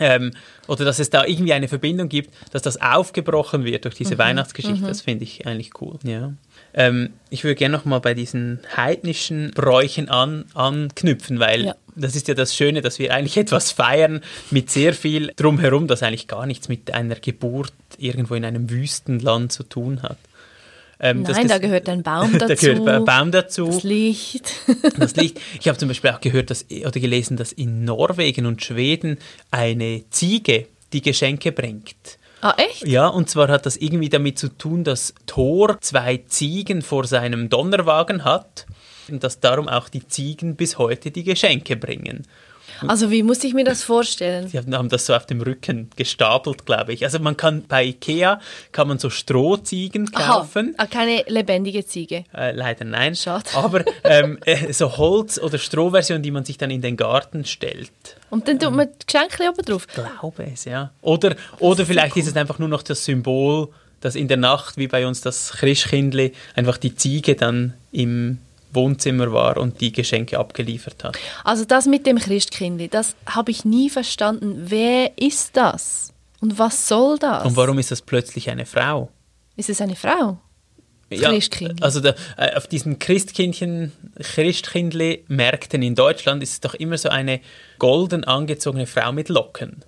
ähm, 0.00 0.30
oder 0.66 0.86
dass 0.86 0.98
es 0.98 1.10
da 1.10 1.26
irgendwie 1.26 1.52
eine 1.52 1.68
Verbindung 1.68 2.08
gibt, 2.08 2.32
dass 2.52 2.62
das 2.62 2.80
aufgebrochen 2.80 3.66
wird 3.66 3.84
durch 3.84 3.94
diese 3.94 4.16
Weihnachtsgeschichte, 4.16 4.86
das 4.86 5.02
finde 5.02 5.24
ich 5.24 5.46
eigentlich 5.46 5.78
cool. 5.82 5.98
Ja. 6.04 6.32
Ähm, 6.74 7.10
ich 7.30 7.44
würde 7.44 7.54
gerne 7.54 7.76
nochmal 7.76 8.00
bei 8.00 8.14
diesen 8.14 8.58
heidnischen 8.76 9.52
Bräuchen 9.52 10.08
an, 10.08 10.44
anknüpfen, 10.54 11.38
weil 11.38 11.66
Ja. 11.66 11.76
das 11.94 12.16
ist 12.16 12.26
ja 12.28 12.34
das 12.34 12.54
Schöne, 12.56 12.82
dass 12.82 12.98
wir 12.98 13.14
eigentlich 13.14 13.36
etwas 13.44 13.70
feiern 13.70 14.20
mit 14.50 14.70
sehr 14.70 14.92
viel 14.92 15.32
drumherum, 15.36 15.86
das 15.86 16.02
eigentlich 16.02 16.26
gar 16.26 16.46
nichts 16.46 16.68
mit 16.68 16.92
einer 16.92 17.14
Geburt 17.14 17.72
irgendwo 17.96 18.34
in 18.34 18.44
einem 18.44 18.70
Wüstenland 18.70 19.52
zu 19.52 19.62
tun 19.62 20.02
hat. 20.02 20.18
Ähm, 21.00 21.22
Nein, 21.22 21.48
da 21.48 21.58
gehört 21.58 21.88
ein 21.88 22.02
Baum 22.02 22.32
dazu. 22.38 22.46
Da 22.48 22.54
gehört 22.54 22.88
ein 22.88 23.04
Baum 23.04 23.30
dazu. 23.30 23.66
Das 23.66 23.82
Licht. 23.82 24.52
Das 24.98 25.16
Licht. 25.16 25.40
Ich 25.60 25.68
habe 25.68 25.76
zum 25.78 25.88
Beispiel 25.88 26.10
auch 26.10 26.20
gehört 26.20 26.50
dass, 26.50 26.66
oder 26.70 27.00
gelesen, 27.00 27.36
dass 27.36 27.52
in 27.52 27.84
Norwegen 27.84 28.46
und 28.46 28.64
Schweden 28.64 29.18
eine 29.50 30.04
Ziege 30.10 30.66
die 30.92 31.02
Geschenke 31.02 31.52
bringt. 31.52 32.18
Ah, 32.50 32.54
echt? 32.58 32.86
Ja, 32.86 33.08
und 33.08 33.28
zwar 33.28 33.48
hat 33.48 33.66
das 33.66 33.76
irgendwie 33.76 34.08
damit 34.08 34.38
zu 34.38 34.48
tun, 34.48 34.84
dass 34.84 35.14
Thor 35.26 35.78
zwei 35.80 36.18
Ziegen 36.26 36.82
vor 36.82 37.06
seinem 37.06 37.48
Donnerwagen 37.48 38.24
hat 38.24 38.66
und 39.08 39.24
dass 39.24 39.40
darum 39.40 39.68
auch 39.68 39.88
die 39.88 40.06
Ziegen 40.06 40.56
bis 40.56 40.78
heute 40.78 41.10
die 41.10 41.24
Geschenke 41.24 41.76
bringen. 41.76 42.26
Also 42.86 43.10
wie 43.10 43.22
muss 43.22 43.42
ich 43.44 43.54
mir 43.54 43.64
das 43.64 43.82
vorstellen? 43.82 44.48
Sie 44.48 44.58
haben 44.58 44.88
das 44.88 45.06
so 45.06 45.14
auf 45.14 45.26
dem 45.26 45.40
Rücken 45.40 45.90
gestapelt, 45.96 46.66
glaube 46.66 46.92
ich. 46.92 47.04
Also 47.04 47.18
man 47.18 47.36
kann 47.36 47.64
bei 47.66 47.84
Ikea 47.84 48.40
kann 48.72 48.88
man 48.88 48.98
so 48.98 49.10
Strohziegen 49.10 50.10
kaufen. 50.12 50.74
Aha, 50.76 50.84
ah, 50.84 50.86
keine 50.86 51.24
lebendige 51.26 51.84
Ziege. 51.86 52.24
Äh, 52.34 52.52
leider 52.52 52.84
nein. 52.84 53.14
Schade. 53.14 53.44
Aber 53.54 53.84
ähm, 54.04 54.38
äh, 54.44 54.72
so 54.72 54.96
Holz- 54.96 55.38
oder 55.38 55.58
Strohversion, 55.58 56.22
die 56.22 56.30
man 56.30 56.44
sich 56.44 56.58
dann 56.58 56.70
in 56.70 56.82
den 56.82 56.96
Garten 56.96 57.44
stellt. 57.44 57.90
Und 58.30 58.48
dann 58.48 58.58
tut 58.58 58.74
man 58.74 58.88
die 58.88 59.06
Geschenke 59.06 59.48
oben 59.48 59.64
drauf. 59.64 59.86
Glaube 59.86 60.48
es, 60.52 60.64
ja. 60.64 60.90
Oder, 61.02 61.36
oder 61.58 61.86
vielleicht 61.86 62.16
ist 62.16 62.26
es 62.26 62.36
einfach 62.36 62.58
nur 62.58 62.68
noch 62.68 62.82
das 62.82 63.04
Symbol, 63.04 63.68
dass 64.00 64.16
in 64.16 64.28
der 64.28 64.36
Nacht, 64.36 64.76
wie 64.76 64.88
bei 64.88 65.06
uns 65.06 65.20
das 65.20 65.52
Christkindli, 65.52 66.32
einfach 66.54 66.76
die 66.76 66.94
Ziege 66.94 67.36
dann 67.36 67.74
im 67.92 68.38
Wohnzimmer 68.74 69.32
war 69.32 69.56
und 69.56 69.80
die 69.80 69.92
Geschenke 69.92 70.38
abgeliefert 70.38 71.04
hat. 71.04 71.18
Also 71.44 71.64
das 71.64 71.86
mit 71.86 72.06
dem 72.06 72.18
Christkindli, 72.18 72.88
das 72.88 73.14
habe 73.26 73.50
ich 73.50 73.64
nie 73.64 73.90
verstanden. 73.90 74.64
Wer 74.68 75.16
ist 75.18 75.56
das? 75.56 76.12
Und 76.40 76.58
was 76.58 76.88
soll 76.88 77.18
das? 77.18 77.44
Und 77.44 77.56
warum 77.56 77.78
ist 77.78 77.90
das 77.90 78.02
plötzlich 78.02 78.50
eine 78.50 78.66
Frau? 78.66 79.10
Ist 79.56 79.70
es 79.70 79.80
eine 79.80 79.96
Frau? 79.96 80.38
Christkindli. 81.10 81.82
also 81.82 82.00
da, 82.00 82.14
äh, 82.36 82.56
auf 82.56 82.66
diesen 82.66 82.98
Christkindchen, 82.98 83.92
Christkindli-Märkten 84.64 85.82
in 85.82 85.94
Deutschland 85.94 86.42
ist 86.42 86.52
es 86.52 86.60
doch 86.60 86.74
immer 86.74 86.98
so 86.98 87.08
eine 87.08 87.40
golden 87.78 88.24
angezogene 88.24 88.86
Frau 88.86 89.12
mit 89.12 89.28
Locken. 89.28 89.70
Und 89.72 89.84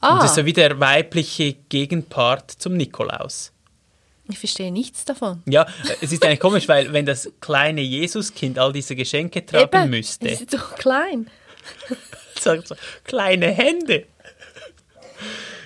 Ah, 0.00 0.16
das 0.20 0.30
ist 0.30 0.36
so 0.36 0.44
wie 0.46 0.52
der 0.52 0.80
weibliche 0.80 1.52
Gegenpart 1.68 2.50
zum 2.50 2.74
Nikolaus. 2.76 3.52
Ich 4.28 4.38
verstehe 4.38 4.70
nichts 4.70 5.04
davon. 5.04 5.42
Ja, 5.46 5.66
es 6.00 6.12
ist 6.12 6.24
eigentlich 6.24 6.40
komisch, 6.40 6.68
weil 6.68 6.92
wenn 6.92 7.04
das 7.04 7.30
kleine 7.40 7.80
Jesuskind 7.80 8.58
all 8.58 8.72
diese 8.72 8.94
Geschenke 8.94 9.44
tragen 9.44 9.82
Eben, 9.82 9.90
müsste, 9.90 10.28
Es 10.28 10.40
ist 10.40 10.54
doch 10.54 10.76
klein. 10.76 11.28
sagt 12.40 12.68
so, 12.68 12.74
kleine 13.04 13.48
Hände. 13.48 14.06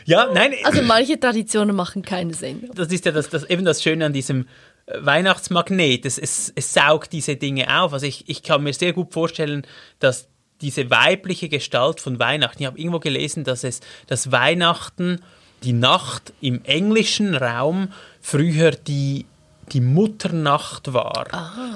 Ja, 0.04 0.30
nein, 0.32 0.54
Also 0.64 0.82
manche 0.82 1.18
Traditionen 1.18 1.74
machen 1.74 2.02
keinen 2.02 2.32
Sinn. 2.32 2.70
das 2.74 2.88
ist 2.88 3.04
ja 3.04 3.12
das, 3.12 3.28
das, 3.28 3.44
eben 3.44 3.64
das 3.64 3.82
Schöne 3.82 4.06
an 4.06 4.12
diesem 4.12 4.46
äh, 4.86 4.98
Weihnachtsmagnet. 5.00 6.06
Es, 6.06 6.16
es, 6.16 6.52
es 6.54 6.72
saugt 6.72 7.12
diese 7.12 7.36
Dinge 7.36 7.80
auf. 7.80 7.92
Also 7.92 8.06
ich, 8.06 8.28
ich 8.28 8.42
kann 8.42 8.62
mir 8.62 8.72
sehr 8.72 8.92
gut 8.92 9.12
vorstellen, 9.12 9.66
dass 9.98 10.28
diese 10.60 10.90
weibliche 10.90 11.48
Gestalt 11.48 12.00
von 12.00 12.18
Weihnachten, 12.18 12.62
ich 12.62 12.66
habe 12.66 12.78
irgendwo 12.78 13.00
gelesen, 13.00 13.44
dass 13.44 13.64
es 13.64 13.80
dass 14.06 14.30
Weihnachten 14.32 15.20
die 15.62 15.72
Nacht 15.72 16.32
im 16.40 16.64
englischen 16.64 17.34
Raum 17.34 17.88
früher 18.26 18.72
die, 18.72 19.24
die 19.70 19.80
Mutternacht 19.80 20.92
war. 20.92 21.26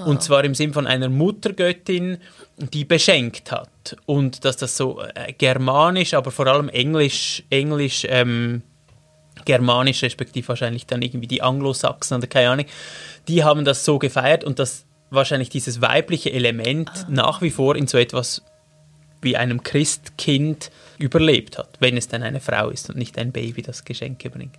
Und 0.04 0.20
zwar 0.20 0.42
im 0.42 0.56
Sinn 0.56 0.72
von 0.72 0.84
einer 0.84 1.08
Muttergöttin, 1.08 2.18
die 2.56 2.84
beschenkt 2.84 3.52
hat. 3.52 3.96
Und 4.04 4.44
dass 4.44 4.56
das 4.56 4.76
so 4.76 5.00
äh, 5.00 5.32
germanisch, 5.32 6.12
aber 6.12 6.32
vor 6.32 6.48
allem 6.48 6.68
englisch, 6.68 7.44
englisch 7.50 8.04
ähm, 8.08 8.62
germanisch, 9.44 10.02
respektive 10.02 10.48
wahrscheinlich 10.48 10.86
dann 10.86 11.02
irgendwie 11.02 11.28
die 11.28 11.40
Anglosachsen 11.40 12.16
oder 12.16 12.26
keine 12.26 12.50
Ahnung, 12.50 12.66
die 13.28 13.44
haben 13.44 13.64
das 13.64 13.84
so 13.84 14.00
gefeiert 14.00 14.42
und 14.42 14.58
dass 14.58 14.86
wahrscheinlich 15.10 15.50
dieses 15.50 15.80
weibliche 15.80 16.32
Element 16.32 16.90
nach 17.08 17.42
wie 17.42 17.50
vor 17.50 17.76
in 17.76 17.86
so 17.86 17.96
etwas 17.96 18.42
wie 19.22 19.36
einem 19.36 19.62
Christkind 19.62 20.72
überlebt 20.98 21.58
hat, 21.58 21.76
wenn 21.78 21.96
es 21.96 22.08
dann 22.08 22.24
eine 22.24 22.40
Frau 22.40 22.70
ist 22.70 22.90
und 22.90 22.98
nicht 22.98 23.18
ein 23.18 23.30
Baby, 23.30 23.62
das 23.62 23.84
Geschenke 23.84 24.30
bringt. 24.30 24.56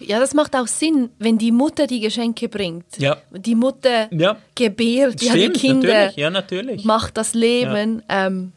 Ja, 0.00 0.18
das 0.20 0.34
macht 0.34 0.54
auch 0.56 0.66
Sinn, 0.66 1.10
wenn 1.18 1.38
die 1.38 1.52
Mutter 1.52 1.86
die 1.86 2.00
Geschenke 2.00 2.48
bringt. 2.48 2.84
Ja. 2.98 3.16
Die 3.30 3.54
Mutter 3.54 4.08
Ja. 4.12 4.36
gebärt 4.54 5.22
ja 5.22 5.32
die 5.34 5.40
Stimmt, 5.40 5.56
Kinder, 5.56 5.88
natürlich, 5.88 6.16
ja, 6.16 6.30
natürlich. 6.30 6.84
macht 6.84 7.16
das 7.16 7.34
Leben. 7.34 8.02
Ähm, 8.08 8.52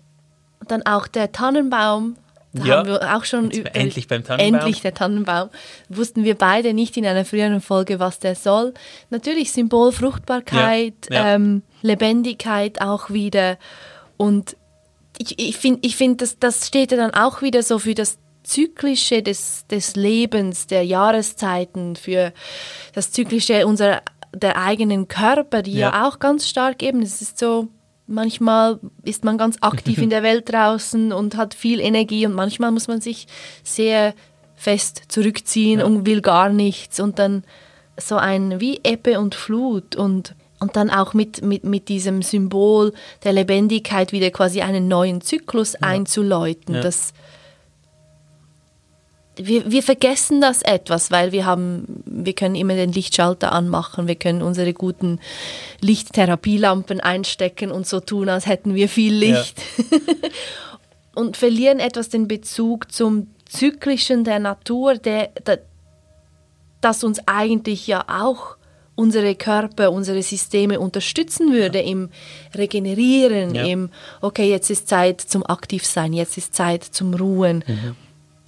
und 0.59 0.71
dann 0.71 0.85
auch 0.85 1.07
der 1.07 1.31
Tannenbaum. 1.31 2.15
Da 2.53 2.63
Ja. 2.65 2.77
haben 2.77 2.87
wir 2.87 3.15
auch 3.17 3.25
schon 3.25 3.51
über- 3.51 3.75
endlich 3.75 4.07
beim 4.07 4.23
Tannenbaum. 4.23 4.55
Endlich 4.61 4.81
der 4.81 4.93
Tannenbaum. 4.93 5.49
Wussten 5.89 6.23
wir 6.23 6.35
beide 6.35 6.73
nicht 6.73 6.95
in 6.95 7.05
einer 7.05 7.25
früheren 7.25 7.59
Folge, 7.59 7.99
was 7.99 8.19
der 8.19 8.35
soll. 8.35 8.73
Natürlich 9.09 9.51
Symbol 9.51 9.91
Fruchtbarkeit, 9.91 10.93
Ja, 11.09 11.15
ja. 11.15 11.35
Ähm, 11.35 11.63
Lebendigkeit 11.81 12.81
auch 12.81 13.09
wieder. 13.09 13.57
Und 14.17 14.55
ich, 15.17 15.37
ich 15.37 15.57
finde, 15.57 15.79
ich 15.83 15.95
find, 15.97 16.21
das, 16.21 16.39
das 16.39 16.65
steht 16.67 16.91
ja 16.91 16.97
dann 16.97 17.13
auch 17.13 17.41
wieder 17.41 17.61
so 17.61 17.77
für 17.79 17.93
das 17.93 18.17
Zyklische 18.45 19.21
des, 19.21 19.65
des 19.67 19.95
Lebens, 19.95 20.67
der 20.67 20.83
Jahreszeiten, 20.85 21.95
für 21.95 22.31
das 22.93 23.11
Zyklische 23.11 23.65
unserer 23.67 24.01
der 24.33 24.57
eigenen 24.61 25.07
Körper, 25.07 25.61
die 25.61 25.73
ja, 25.73 25.91
Ja. 25.91 26.07
auch 26.07 26.19
ganz 26.19 26.47
stark 26.47 26.83
eben, 26.83 27.01
es 27.01 27.21
ist 27.21 27.39
so, 27.39 27.67
manchmal 28.05 28.79
ist 29.03 29.23
man 29.23 29.37
ganz 29.37 29.57
aktiv 29.61 29.97
in 29.99 30.09
der 30.09 30.23
Welt 30.29 30.51
draußen 30.51 31.11
und 31.11 31.37
hat 31.37 31.53
viel 31.53 31.79
Energie 31.79 32.25
und 32.25 32.33
manchmal 32.33 32.71
muss 32.71 32.87
man 32.87 33.01
sich 33.01 33.27
sehr 33.63 34.13
fest 34.55 35.03
zurückziehen 35.07 35.81
und 35.81 36.05
will 36.05 36.21
gar 36.21 36.49
nichts 36.49 36.99
und 36.99 37.17
dann 37.19 37.43
so 37.97 38.15
ein 38.17 38.59
wie 38.59 38.79
Ebbe 38.83 39.19
und 39.19 39.35
Flut 39.35 39.95
und 39.95 40.35
und 40.59 40.77
dann 40.77 40.89
auch 40.89 41.13
mit, 41.13 41.41
mit, 41.41 41.65
mit 41.65 41.89
diesem 41.89 42.21
Symbol 42.21 42.93
der 43.25 43.33
Lebendigkeit 43.33 44.13
wieder 44.13 44.31
quasi 44.31 44.61
einen 44.61 44.87
neuen 44.87 45.19
Zyklus 45.19 45.75
einzuläuten. 45.75 46.75
Ja. 46.75 46.81
Das, 46.81 47.13
wir, 49.37 49.69
wir 49.71 49.83
vergessen 49.83 50.41
das 50.41 50.61
etwas, 50.61 51.11
weil 51.11 51.31
wir 51.31 51.45
haben, 51.45 52.03
wir 52.05 52.33
können 52.33 52.55
immer 52.55 52.75
den 52.75 52.91
Lichtschalter 52.91 53.51
anmachen, 53.51 54.07
wir 54.07 54.15
können 54.15 54.41
unsere 54.41 54.73
guten 54.73 55.19
Lichttherapielampen 55.81 56.99
einstecken 56.99 57.71
und 57.71 57.87
so 57.87 57.99
tun, 57.99 58.29
als 58.29 58.45
hätten 58.47 58.75
wir 58.75 58.89
viel 58.89 59.21
Ja. 59.23 59.39
Licht. 59.39 59.61
und 61.15 61.37
verlieren 61.37 61.79
etwas 61.79 62.09
den 62.09 62.27
Bezug 62.27 62.91
zum 62.91 63.27
Zyklischen 63.47 64.23
der 64.23 64.39
Natur, 64.39 64.95
der, 64.95 65.29
der, 65.45 65.59
das 66.81 67.03
uns 67.03 67.19
eigentlich 67.25 67.87
ja 67.87 68.03
auch 68.07 68.57
unsere 68.95 69.35
Körper, 69.35 69.91
unsere 69.91 70.23
Systeme 70.23 70.79
unterstützen 70.79 71.51
würde 71.51 71.79
im 71.79 72.09
Regenerieren, 72.55 73.53
Ja. 73.53 73.65
im, 73.65 73.89
okay, 74.21 74.49
jetzt 74.49 74.69
ist 74.69 74.87
Zeit 74.87 75.19
zum 75.21 75.45
Aktivsein, 75.45 76.13
jetzt 76.13 76.37
ist 76.37 76.55
Zeit 76.55 76.83
zum 76.83 77.13
Ruhen. 77.13 77.63
Mhm. 77.67 77.95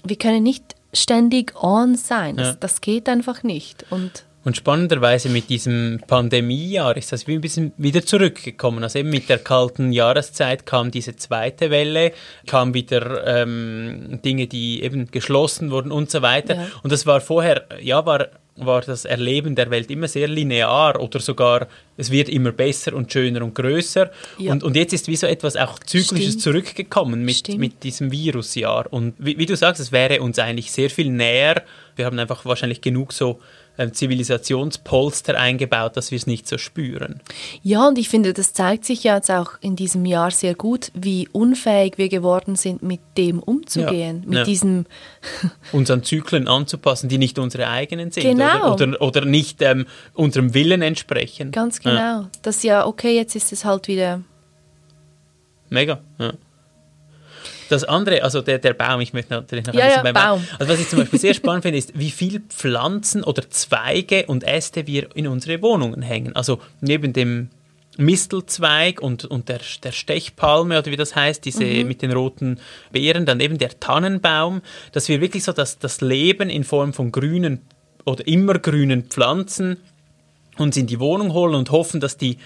Wir 0.06 0.16
können 0.16 0.44
nicht 0.44 0.77
ständig 0.94 1.54
on 1.62 1.96
sein, 1.96 2.38
das, 2.38 2.48
Ja. 2.50 2.56
das 2.60 2.82
geht 2.82 3.08
einfach 3.10 3.44
nicht. 3.44 3.86
Und 3.90 4.24
Und 4.46 4.56
spannenderweise 4.56 5.28
mit 5.28 5.50
diesem 5.50 6.00
Pandemiejahr 6.08 6.96
ist 6.96 7.12
das 7.12 7.28
wie 7.28 7.34
ein 7.36 7.42
bisschen 7.42 7.74
wieder 7.78 8.06
zurückgekommen. 8.06 8.82
Also 8.82 9.00
eben 9.00 9.10
mit 9.10 9.28
der 9.28 9.40
kalten 9.40 9.92
Jahreszeit 9.92 10.66
kam 10.66 10.90
diese 10.90 11.18
zweite 11.18 11.70
Welle, 11.70 12.14
kam 12.46 12.74
wieder 12.74 13.28
ähm, 13.28 14.20
Dinge, 14.24 14.48
die 14.48 14.84
eben 14.84 15.12
geschlossen 15.12 15.70
wurden 15.70 15.92
und 15.92 16.10
so 16.10 16.22
weiter. 16.22 16.56
Ja. 16.56 16.68
Und 16.82 16.94
das 16.94 17.06
war 17.06 17.20
vorher, 17.20 17.66
ja, 17.82 18.06
war, 18.06 18.28
war 18.58 18.82
das 18.82 19.06
Erleben 19.06 19.56
der 19.56 19.70
Welt 19.70 19.90
immer 19.92 20.08
sehr 20.08 20.28
linear 20.28 21.00
oder 21.00 21.20
sogar, 21.20 21.68
es 21.96 22.12
wird 22.12 22.30
immer 22.30 22.52
besser 22.52 22.94
und 22.94 23.12
schöner 23.12 23.44
und 23.44 23.56
größer. 23.56 24.12
Ja. 24.38 24.52
Und, 24.52 24.64
und 24.64 24.76
jetzt 24.76 24.94
ist 24.94 25.08
wie 25.08 25.16
so 25.16 25.28
etwas 25.28 25.56
auch 25.56 25.80
Zyklisches 25.80 26.34
Stimmt. 26.34 26.42
zurückgekommen 26.42 27.24
mit, 27.24 27.38
Stimmt. 27.38 27.60
mit 27.60 27.84
diesem 27.84 28.12
Virusjahr. 28.12 28.92
Und 28.92 29.14
wie, 29.18 29.38
wie 29.38 29.46
du 29.46 29.56
sagst, 29.56 29.82
es 29.82 29.92
wäre 29.92 30.22
uns 30.22 30.40
eigentlich 30.40 30.72
sehr 30.72 30.90
viel 30.90 31.10
näher. 31.10 31.64
Wir 31.96 32.06
haben 32.06 32.20
einfach 32.20 32.46
wahrscheinlich 32.46 32.82
genug 32.82 33.14
so 33.14 33.40
Zivilisationspolster 33.94 35.38
eingebaut, 35.38 35.96
dass 35.98 36.12
wir 36.12 36.16
es 36.18 36.26
nicht 36.28 36.48
so 36.48 36.58
spüren. 36.58 37.22
ja, 37.64 37.88
und 37.88 37.98
ich 37.98 38.10
finde, 38.10 38.34
das 38.34 38.54
zeigt 38.54 38.86
sich 38.86 39.04
ja 39.04 39.16
jetzt 39.16 39.30
auch 39.30 39.54
in 39.62 39.76
diesem 39.76 40.06
Jahr 40.06 40.32
sehr 40.32 40.56
gut, 40.56 40.92
wie 40.94 41.28
unfähig 41.32 41.98
wir 41.98 42.10
geworden 42.10 42.56
sind, 42.56 42.82
mit 42.84 43.00
dem 43.18 43.40
umzugehen, 43.40 44.22
Ja. 44.24 44.30
mit 44.30 44.38
Ja. 44.40 44.44
diesem 44.44 44.86
Uns 45.72 45.92
an 45.92 46.04
Zyklen 46.04 46.48
anzupassen, 46.48 47.10
die 47.10 47.18
nicht 47.18 47.38
unsere 47.40 47.68
eigenen 47.68 48.12
sind 48.12 48.24
Genau. 48.24 48.74
oder, 48.74 48.88
oder, 48.88 49.02
oder 49.02 49.26
nicht 49.26 49.62
ähm, 49.62 49.86
unserem 50.14 50.54
Willen 50.54 50.82
entsprechen. 50.82 51.52
Ganz 51.52 51.80
Ja. 51.84 51.92
genau. 51.92 52.30
Das 52.42 52.64
ja, 52.64 52.86
okay, 52.86 53.16
jetzt 53.16 53.36
ist 53.36 53.52
es 53.54 53.66
halt 53.66 53.88
wieder. 53.88 54.22
Mega. 55.70 56.00
Ja. 56.18 56.34
Das 57.70 57.84
andere, 57.84 58.24
also 58.24 58.42
der, 58.42 58.60
der 58.60 58.74
Baum, 58.74 59.02
ich 59.02 59.14
möchte 59.14 59.34
natürlich 59.34 59.66
noch 59.66 59.74
Ja, 59.74 59.82
ein 59.82 59.88
bisschen 59.90 60.06
ja, 60.06 60.12
beim 60.12 60.38
Baum. 60.40 60.48
Also 60.60 60.74
was 60.74 60.80
ich 60.80 60.90
zum 60.90 61.00
Beispiel 61.00 61.20
sehr 61.20 61.34
spannend 61.34 61.64
finde, 61.64 61.78
ist, 61.78 61.98
wie 61.98 62.12
viel 62.12 62.42
Pflanzen 62.50 63.24
oder 63.24 63.50
Zweige 63.50 64.26
und 64.28 64.44
Äste 64.44 64.88
wir 64.88 65.16
in 65.16 65.28
unsere 65.28 65.62
Wohnungen 65.62 66.02
hängen. 66.02 66.36
Also 66.36 66.60
neben 66.82 67.14
dem 67.14 67.50
Mistelzweig 67.98 69.02
und, 69.02 69.26
und 69.26 69.50
der, 69.50 69.60
der 69.84 69.92
Stechpalme 69.92 70.78
oder 70.78 70.92
wie 70.92 70.96
das 70.96 71.16
heißt, 71.16 71.44
diese 71.46 71.64
Mhm. 71.64 71.88
mit 71.88 72.02
den 72.02 72.12
roten 72.12 72.60
Beeren, 72.92 73.26
dann 73.26 73.40
eben 73.40 73.58
der 73.58 73.80
Tannenbaum, 73.80 74.62
dass 74.92 75.10
wir 75.10 75.20
wirklich 75.20 75.44
so 75.44 75.52
das, 75.52 75.80
das 75.80 76.02
Leben 76.02 76.50
in 76.50 76.64
Form 76.64 76.94
von 76.94 77.12
grünen 77.12 77.62
oder 78.06 78.26
immergrünen 78.28 79.04
Pflanzen 79.04 79.78
uns 80.58 80.78
in 80.78 80.88
die 80.88 81.00
Wohnung 81.00 81.34
holen 81.34 81.56
und 81.56 81.72
hoffen, 81.72 82.00
dass 82.00 82.18
die 82.18 82.38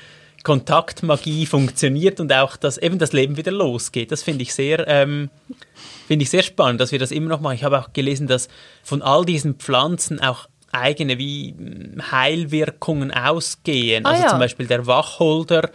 Kontaktmagie 0.43 1.45
funktioniert 1.45 2.19
und 2.19 2.33
auch, 2.33 2.57
dass 2.57 2.77
eben 2.77 2.99
das 2.99 3.13
Leben 3.13 3.37
wieder 3.37 3.51
losgeht. 3.51 4.11
Das 4.11 4.23
finde 4.23 4.43
ich 4.43 4.53
sehr, 4.53 4.87
ähm, 4.87 5.29
finde 6.07 6.23
ich 6.23 6.29
sehr 6.29 6.43
spannend, 6.43 6.81
dass 6.81 6.91
wir 6.91 6.99
das 6.99 7.11
immer 7.11 7.29
noch 7.29 7.41
machen. 7.41 7.55
Ich 7.55 7.63
habe 7.63 7.79
auch 7.79 7.93
gelesen, 7.93 8.27
dass 8.27 8.47
von 8.83 9.01
all 9.01 9.25
diesen 9.25 9.55
Pflanzen 9.55 10.19
auch 10.19 10.47
eigene 10.71 11.17
wie 11.17 11.53
mm, 11.53 12.11
Heilwirkungen 12.11 13.11
ausgehen. 13.11 14.05
Ah, 14.05 14.11
also 14.11 14.23
ja. 14.23 14.29
zum 14.29 14.39
Beispiel 14.39 14.67
der 14.67 14.87
Wacholder, 14.87 15.69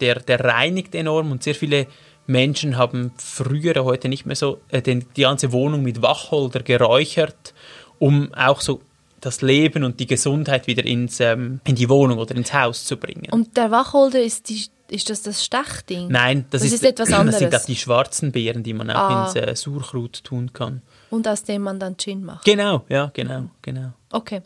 der, 0.00 0.20
der 0.20 0.40
reinigt 0.40 0.94
enorm 0.94 1.32
und 1.32 1.42
sehr 1.42 1.54
viele 1.54 1.86
Menschen 2.26 2.76
haben 2.76 3.12
früher, 3.18 3.84
heute 3.84 4.08
nicht 4.08 4.26
mehr 4.26 4.36
so, 4.36 4.60
äh, 4.68 4.82
die 4.82 5.22
ganze 5.22 5.52
Wohnung 5.52 5.82
mit 5.82 6.02
Wacholder 6.02 6.60
geräuchert, 6.60 7.54
um 7.98 8.32
auch 8.34 8.60
so 8.60 8.80
das 9.22 9.40
Leben 9.40 9.84
und 9.84 9.98
die 10.00 10.06
Gesundheit 10.06 10.66
wieder 10.66 10.84
ins, 10.84 11.18
ähm, 11.20 11.60
in 11.64 11.74
die 11.74 11.88
Wohnung 11.88 12.18
oder 12.18 12.34
ins 12.36 12.52
Haus 12.52 12.84
zu 12.84 12.96
bringen. 12.98 13.28
Und 13.30 13.56
der 13.56 13.70
Wacholder 13.70 14.20
ist, 14.22 14.48
die, 14.50 14.66
ist 14.88 15.08
das 15.08 15.22
das 15.22 15.42
Stachding? 15.44 16.08
Nein, 16.08 16.44
das, 16.50 16.62
Das 16.62 16.72
ist 16.72 16.84
etwas 16.84 17.08
Das 17.08 17.16
sind 17.38 17.44
anderes. 17.46 17.62
auch 17.62 17.66
die 17.66 17.76
schwarzen 17.76 18.32
Beeren, 18.32 18.62
die 18.62 18.74
man 18.74 18.90
auch 18.90 18.96
Ah. 19.10 19.24
ins 19.26 19.34
äh, 19.36 19.56
Surchrut 19.56 20.22
tun 20.24 20.52
kann. 20.52 20.82
Und 21.08 21.28
aus 21.28 21.42
dem 21.44 21.62
man 21.62 21.78
dann 21.78 21.96
Gin 21.98 22.24
macht. 22.24 22.44
Genau, 22.44 22.84
ja, 22.88 23.10
genau, 23.14 23.44
genau. 23.60 23.92
Okay. 24.14 24.42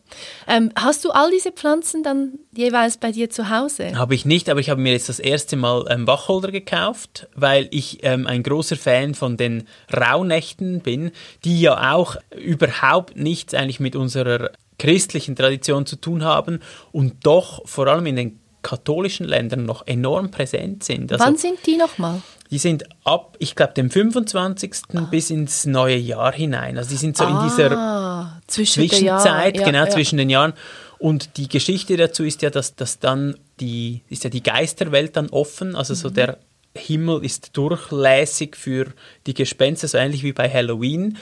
Ähm, 0.49 0.71
hast 0.77 1.05
du 1.05 1.11
all 1.11 1.31
diese 1.31 1.51
Pflanzen 1.53 2.03
dann 2.05 2.35
jeweils 2.57 2.99
bei 2.99 3.11
dir 3.13 3.31
zu 3.31 3.51
Hause? 3.51 3.97
Habe 3.97 4.15
ich 4.17 4.25
nicht, 4.25 4.49
aber 4.49 4.59
ich 4.61 4.69
habe 4.71 4.81
mir 4.81 4.93
jetzt 4.93 5.09
das 5.09 5.19
erste 5.21 5.57
Mal 5.57 5.87
ähm, 5.89 6.07
Wacholder 6.09 6.51
gekauft, 6.53 7.29
weil 7.35 7.69
ich 7.71 8.01
ähm, 8.05 8.27
ein 8.27 8.43
großer 8.45 8.77
Fan 8.77 9.15
von 9.15 9.37
den 9.37 9.67
Rauhnächten 9.97 10.81
bin, 10.81 11.11
die 11.45 11.61
ja 11.61 11.95
auch 11.95 12.17
überhaupt 12.37 13.17
nichts 13.17 13.55
eigentlich 13.55 13.81
mit 13.81 13.97
unserer 13.97 14.51
christlichen 14.79 15.37
Tradition 15.37 15.87
zu 15.87 15.97
tun 15.97 16.25
haben 16.25 16.61
und 16.93 17.27
doch 17.27 17.67
vor 17.67 17.87
allem 17.87 18.07
in 18.07 18.17
den 18.17 18.41
katholischen 18.63 19.27
Ländern 19.27 19.65
noch 19.65 19.87
enorm 19.87 20.33
präsent 20.33 20.83
sind. 20.83 21.13
Also, 21.13 21.25
Wann 21.25 21.37
sind 21.37 21.65
die 21.67 21.77
nochmal? 21.77 22.21
Die 22.51 22.59
sind 22.59 22.85
ab, 23.05 23.37
ich 23.39 23.55
glaube, 23.55 23.75
dem 23.75 23.91
25. 23.91 24.73
bis 25.11 25.31
ins 25.31 25.67
neue 25.67 25.97
Jahr 25.97 26.33
hinein. 26.33 26.77
Also 26.77 26.91
die 26.91 26.97
sind 26.97 27.17
so 27.17 27.25
in 27.25 27.39
dieser 27.45 27.73
Ah, 27.77 28.41
zwischen 28.47 28.89
Zwischenzeit. 28.89 29.57
Ja, 29.57 29.65
genau 29.65 29.85
ja. 29.85 29.91
zwischen 29.91 30.17
den 30.17 30.31
Jahren. 30.31 30.53
Und 30.99 31.37
die 31.37 31.49
Geschichte 31.49 31.97
dazu 31.97 32.25
ist 32.25 32.43
ja, 32.43 32.51
dass, 32.51 32.75
dass 32.75 32.99
dann 32.99 33.37
die, 33.61 34.03
ist 34.09 34.25
ja 34.25 34.31
die 34.31 34.43
Geisterwelt 34.43 35.17
dann 35.17 35.29
offen, 35.31 35.77
also 35.77 35.95
so 35.95 36.11
der 36.11 36.39
Himmel 36.77 37.25
ist 37.25 37.57
durchlässig 37.57 38.57
für 38.57 38.87
die 39.27 39.35
Gespenster, 39.35 39.89
so 39.89 39.99
ähnlich 39.99 40.23
wie 40.23 40.33
bei 40.33 40.49
Halloween. 40.49 41.17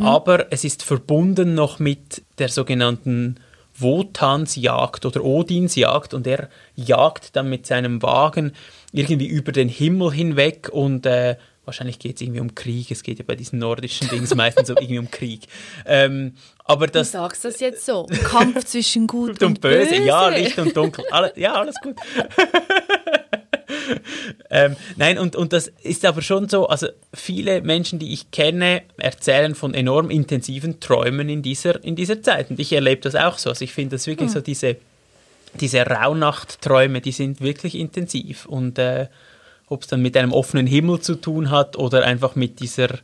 Aber 0.00 0.52
es 0.52 0.64
ist 0.64 0.82
verbunden 0.82 1.54
noch 1.54 1.78
mit 1.78 2.22
der 2.38 2.48
sogenannten 2.48 3.36
Wotansjagd 3.76 5.04
oder 5.04 5.24
Odinsjagd 5.24 6.14
und 6.14 6.26
er 6.26 6.48
jagt 6.76 7.36
dann 7.36 7.48
mit 7.48 7.66
seinem 7.66 8.02
Wagen 8.02 8.52
irgendwie 8.92 9.26
über 9.26 9.50
den 9.52 9.68
Himmel 9.68 10.12
hinweg 10.12 10.68
und 10.70 11.06
äh, 11.06 11.36
wahrscheinlich 11.64 11.98
geht 11.98 12.16
es 12.16 12.22
irgendwie 12.22 12.40
um 12.40 12.54
Krieg. 12.54 12.90
Es 12.90 13.02
geht 13.02 13.18
ja 13.18 13.24
bei 13.26 13.34
diesen 13.34 13.58
nordischen 13.58 14.08
Dingen 14.08 14.28
meistens 14.36 14.68
so 14.68 14.74
irgendwie 14.74 14.98
um 14.98 15.10
Krieg. 15.10 15.48
Ähm, 15.86 16.34
aber 16.64 16.86
Du 16.86 16.92
das 16.94 17.12
sagst 17.12 17.44
das 17.44 17.58
jetzt 17.60 17.84
so. 17.84 18.06
Kampf 18.24 18.64
zwischen 18.64 19.06
Gut 19.08 19.30
und, 19.30 19.42
und, 19.42 19.60
böse. 19.60 19.96
ja, 19.96 20.28
Licht 20.28 20.58
und 20.58 20.76
Dunkel, 20.76 21.04
alle, 21.10 21.32
ja, 21.36 21.54
alles 21.54 21.74
gut. 21.82 21.96
ähm, 24.50 24.76
nein, 24.96 25.18
und, 25.18 25.36
und 25.36 25.52
das 25.52 25.68
ist 25.82 26.04
aber 26.04 26.22
schon 26.22 26.48
so, 26.48 26.66
also 26.66 26.88
viele 27.12 27.62
Menschen, 27.62 27.98
die 27.98 28.12
ich 28.12 28.30
kenne, 28.30 28.82
erzählen 28.96 29.54
von 29.54 29.74
enorm 29.74 30.10
intensiven 30.10 30.80
Träumen 30.80 31.28
in 31.28 31.42
dieser, 31.42 31.82
in 31.84 31.96
dieser 31.96 32.22
Zeit. 32.22 32.50
Und 32.50 32.60
ich 32.60 32.72
erlebe 32.72 33.02
das 33.02 33.14
auch 33.14 33.38
so. 33.38 33.50
Also 33.50 33.64
ich 33.64 33.72
finde 33.72 33.96
das 33.96 34.06
wirklich 34.06 34.30
so 34.30 34.40
diese, 34.40 34.76
diese 35.60 35.82
Rauhnachtträume, 35.82 37.00
die 37.00 37.12
sind 37.12 37.40
wirklich 37.40 37.74
intensiv. 37.74 38.46
Und 38.46 38.78
äh, 38.78 39.08
ob 39.66 39.82
es 39.82 39.88
dann 39.88 40.02
mit 40.02 40.16
einem 40.16 40.32
offenen 40.32 40.66
Himmel 40.66 41.00
zu 41.00 41.14
tun 41.14 41.50
hat 41.50 41.76
oder 41.76 42.04
einfach 42.04 42.34
mit 42.36 42.60
dieser 42.60 42.98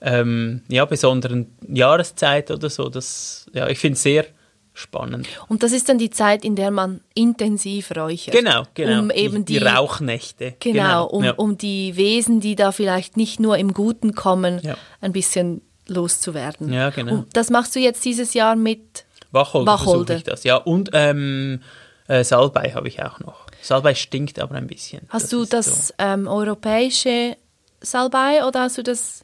ähm, 0.00 0.62
ja, 0.68 0.84
besonderen 0.84 1.54
Jahreszeit 1.68 2.50
oder 2.50 2.70
so, 2.70 2.88
das, 2.88 3.46
ja, 3.52 3.68
ich 3.68 3.78
finde 3.78 3.96
es 3.96 4.02
sehr 4.02 4.26
spannend. 4.74 5.26
Und 5.48 5.62
das 5.62 5.72
ist 5.72 5.88
dann 5.88 5.98
die 5.98 6.10
Zeit, 6.10 6.44
in 6.44 6.56
der 6.56 6.70
man 6.70 7.00
intensiv 7.14 7.90
räuchert. 7.94 8.34
Genau, 8.34 8.62
genau. 8.74 9.00
Um 9.00 9.10
eben 9.10 9.44
die, 9.44 9.54
die 9.54 9.58
die- 9.60 9.64
Rauchnächte. 9.66 10.54
Genau, 10.60 11.06
um, 11.06 11.24
ja. 11.24 11.32
um 11.32 11.58
die 11.58 11.96
Wesen, 11.96 12.40
die 12.40 12.56
da 12.56 12.72
vielleicht 12.72 13.16
nicht 13.16 13.38
nur 13.40 13.58
im 13.58 13.74
Guten 13.74 14.14
kommen, 14.14 14.60
Ja. 14.62 14.76
ein 15.00 15.12
bisschen 15.12 15.60
loszuwerden. 15.88 16.72
Ja, 16.72 16.90
genau. 16.90 17.12
Und 17.12 17.36
das 17.36 17.50
machst 17.50 17.74
du 17.76 17.80
jetzt 17.80 18.04
dieses 18.04 18.32
Jahr 18.34 18.56
mit 18.56 19.04
Wacholder, 19.30 19.72
Wacholder. 19.72 20.16
ich 20.16 20.24
das. 20.24 20.44
Ja, 20.44 20.56
und 20.56 20.90
ähm, 20.92 21.60
äh, 22.08 22.24
Salbei 22.24 22.72
habe 22.74 22.88
ich 22.88 23.02
auch 23.02 23.18
noch. 23.20 23.46
Salbei 23.60 23.94
stinkt 23.94 24.38
aber 24.38 24.54
ein 24.56 24.66
bisschen. 24.66 25.02
Hast 25.08 25.32
du 25.32 25.42
ist 25.42 25.52
das 25.52 25.88
so. 25.88 25.94
ähm, 25.98 26.26
europäische 26.28 27.36
Salbei 27.80 28.44
oder 28.46 28.60
hast 28.62 28.78
du 28.78 28.82
das 28.82 29.21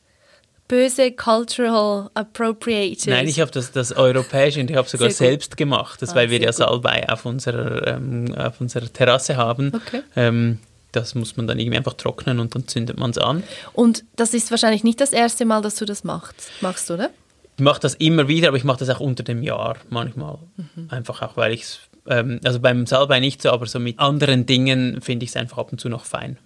böse 0.68 1.12
Cultural 1.12 2.10
Appropriated? 2.14 3.08
Nein, 3.08 3.26
ich 3.26 3.40
habe 3.40 3.50
das, 3.50 3.72
das 3.72 3.92
europäische 3.92 4.60
und 4.60 4.70
ich 4.70 4.76
habe 4.76 4.88
sogar 4.88 5.10
selbst 5.10 5.56
gemacht, 5.56 6.00
das, 6.02 6.10
Ah, 6.10 6.16
weil 6.16 6.30
wir 6.30 6.40
ja. 6.40 6.52
Salbei 6.52 7.08
auf 7.08 7.24
unserer, 7.24 7.86
ähm, 7.86 8.34
auf 8.34 8.60
unserer 8.60 8.92
Terrasse 8.92 9.36
haben. 9.36 9.72
Okay. 9.74 10.02
Ähm, 10.14 10.58
das 10.92 11.14
muss 11.14 11.36
man 11.36 11.46
dann 11.46 11.58
irgendwie 11.58 11.76
einfach 11.76 11.94
trocknen 11.94 12.40
und 12.40 12.54
dann 12.54 12.66
zündet 12.66 12.98
man 12.98 13.10
es 13.10 13.18
an. 13.18 13.42
Und 13.72 14.04
das 14.16 14.32
ist 14.34 14.50
wahrscheinlich 14.50 14.84
nicht 14.84 15.00
das 15.00 15.12
erste 15.12 15.44
Mal, 15.44 15.60
dass 15.60 15.76
du 15.76 15.84
das 15.84 16.04
machst, 16.04 16.50
machst, 16.60 16.90
oder? 16.90 17.10
Ich 17.56 17.64
mache 17.64 17.80
das 17.80 17.94
immer 17.96 18.28
wieder, 18.28 18.48
aber 18.48 18.56
ich 18.56 18.64
mache 18.64 18.78
das 18.78 18.88
auch 18.88 19.00
unter 19.00 19.22
dem 19.22 19.42
Jahr 19.42 19.76
manchmal. 19.90 20.38
Mhm. 20.56 20.88
Einfach 20.90 21.22
auch, 21.22 21.36
weil 21.36 21.52
ich 21.52 21.62
es, 21.62 21.80
ähm, 22.06 22.40
also 22.44 22.60
beim 22.60 22.86
Salbei 22.86 23.20
nicht 23.20 23.42
so, 23.42 23.50
aber 23.50 23.66
so 23.66 23.78
mit 23.80 23.98
anderen 23.98 24.46
Dingen 24.46 25.00
finde 25.02 25.24
ich 25.24 25.30
es 25.30 25.36
einfach 25.36 25.58
ab 25.58 25.72
und 25.72 25.80
zu 25.80 25.88
noch 25.88 26.04
fein, 26.04 26.38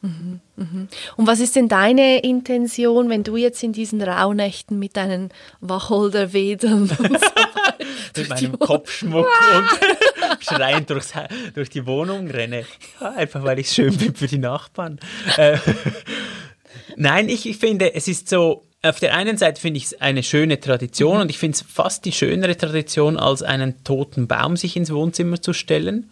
Und 0.00 1.26
was 1.26 1.40
ist 1.40 1.56
denn 1.56 1.68
deine 1.68 2.20
Intention, 2.20 3.08
wenn 3.08 3.24
du 3.24 3.36
jetzt 3.36 3.62
in 3.64 3.72
diesen 3.72 4.00
Rauhnächten 4.00 4.78
mit 4.78 4.96
deinen 4.96 5.30
Wacholderwedeln 5.60 6.82
und 6.82 6.88
so 6.88 7.02
mit 8.16 8.28
meinem 8.28 8.58
Kopfschmuck 8.58 9.26
und 9.56 10.40
schreiend 10.44 10.90
durchs, 10.90 11.12
durch 11.54 11.70
die 11.70 11.84
Wohnung 11.86 12.28
renne. 12.28 12.64
Ja, 13.00 13.10
einfach 13.10 13.42
weil 13.42 13.58
ich 13.58 13.66
es 13.66 13.74
schön 13.74 13.96
bin 13.96 14.14
für 14.14 14.28
die 14.28 14.38
Nachbarn. 14.38 15.00
Äh, 15.36 15.58
Nein, 16.96 17.28
ich, 17.28 17.48
ich 17.48 17.58
finde, 17.58 17.94
es 17.94 18.08
ist 18.08 18.28
so, 18.28 18.64
auf 18.82 19.00
der 19.00 19.14
einen 19.14 19.36
Seite 19.36 19.60
finde 19.60 19.78
ich 19.78 19.84
es 19.84 20.00
eine 20.00 20.22
schöne 20.22 20.60
Tradition 20.60 21.20
und 21.20 21.30
ich 21.30 21.38
finde 21.38 21.56
es 21.56 21.62
fast 21.62 22.04
die 22.04 22.12
schönere 22.12 22.56
Tradition, 22.56 23.16
als 23.16 23.42
einen 23.42 23.82
toten 23.84 24.28
Baum 24.28 24.56
sich 24.56 24.76
ins 24.76 24.92
Wohnzimmer 24.92 25.40
zu 25.40 25.52
stellen. 25.52 26.10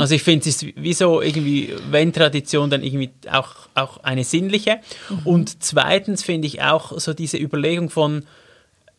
Also 0.00 0.14
ich 0.14 0.22
finde, 0.22 0.48
es 0.48 0.62
ist 0.62 0.74
wie 0.76 0.92
so 0.94 1.20
irgendwie, 1.20 1.74
wenn 1.90 2.12
Tradition, 2.12 2.70
dann 2.70 2.82
irgendwie 2.82 3.10
auch, 3.30 3.54
auch 3.74 4.02
eine 4.02 4.24
sinnliche. 4.24 4.78
Und 5.24 5.62
zweitens 5.62 6.22
finde 6.22 6.46
ich 6.46 6.62
auch 6.62 6.98
so 6.98 7.12
diese 7.12 7.36
Überlegung 7.36 7.90
von, 7.90 8.24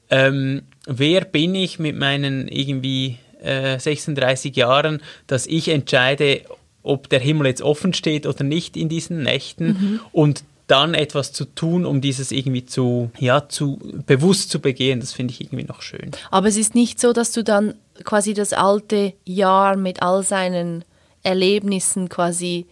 ähm, 0.10 0.62
wer 0.86 1.22
bin 1.22 1.56
ich 1.56 1.80
mit 1.80 1.96
meinen 1.96 2.48
irgendwie 2.48 3.18
äh, 3.42 3.80
36 3.80 4.56
Jahren, 4.56 5.02
dass 5.28 5.48
ich 5.48 5.70
entscheide, 5.70 6.42
ob 6.84 7.10
der 7.10 7.20
Himmel 7.20 7.48
jetzt 7.48 7.62
offen 7.62 7.94
steht 7.94 8.26
oder 8.26 8.44
nicht 8.44 8.78
in 8.78 8.90
diesen 8.90 9.24
Nächten 9.24 10.00
und 10.12 10.44
dann 10.68 10.94
etwas 10.94 11.34
zu 11.34 11.46
tun, 11.46 11.86
um 11.86 12.00
dieses 12.00 12.32
irgendwie 12.32 12.66
zu, 12.66 13.12
ja, 13.20 13.50
zu 13.50 13.78
bewusst 14.08 14.52
zu 14.52 14.60
begehen, 14.60 15.02
das 15.02 15.12
finde 15.12 15.34
ich 15.34 15.42
irgendwie 15.42 15.66
noch 15.66 15.82
schön. 15.82 16.12
Aber 16.32 16.48
es 16.48 16.56
ist 16.56 16.76
nicht 16.76 17.00
so, 17.00 17.12
dass 17.12 17.34
du 17.34 17.44
dann 17.44 17.74
quasi 18.04 18.34
das 18.34 18.54
alte 18.54 19.14
Jahr 19.26 19.76
mit 19.76 20.02
all 20.02 20.24
seinen 20.24 20.84
Erlebnissen 21.24 22.10
quasi 22.10 22.66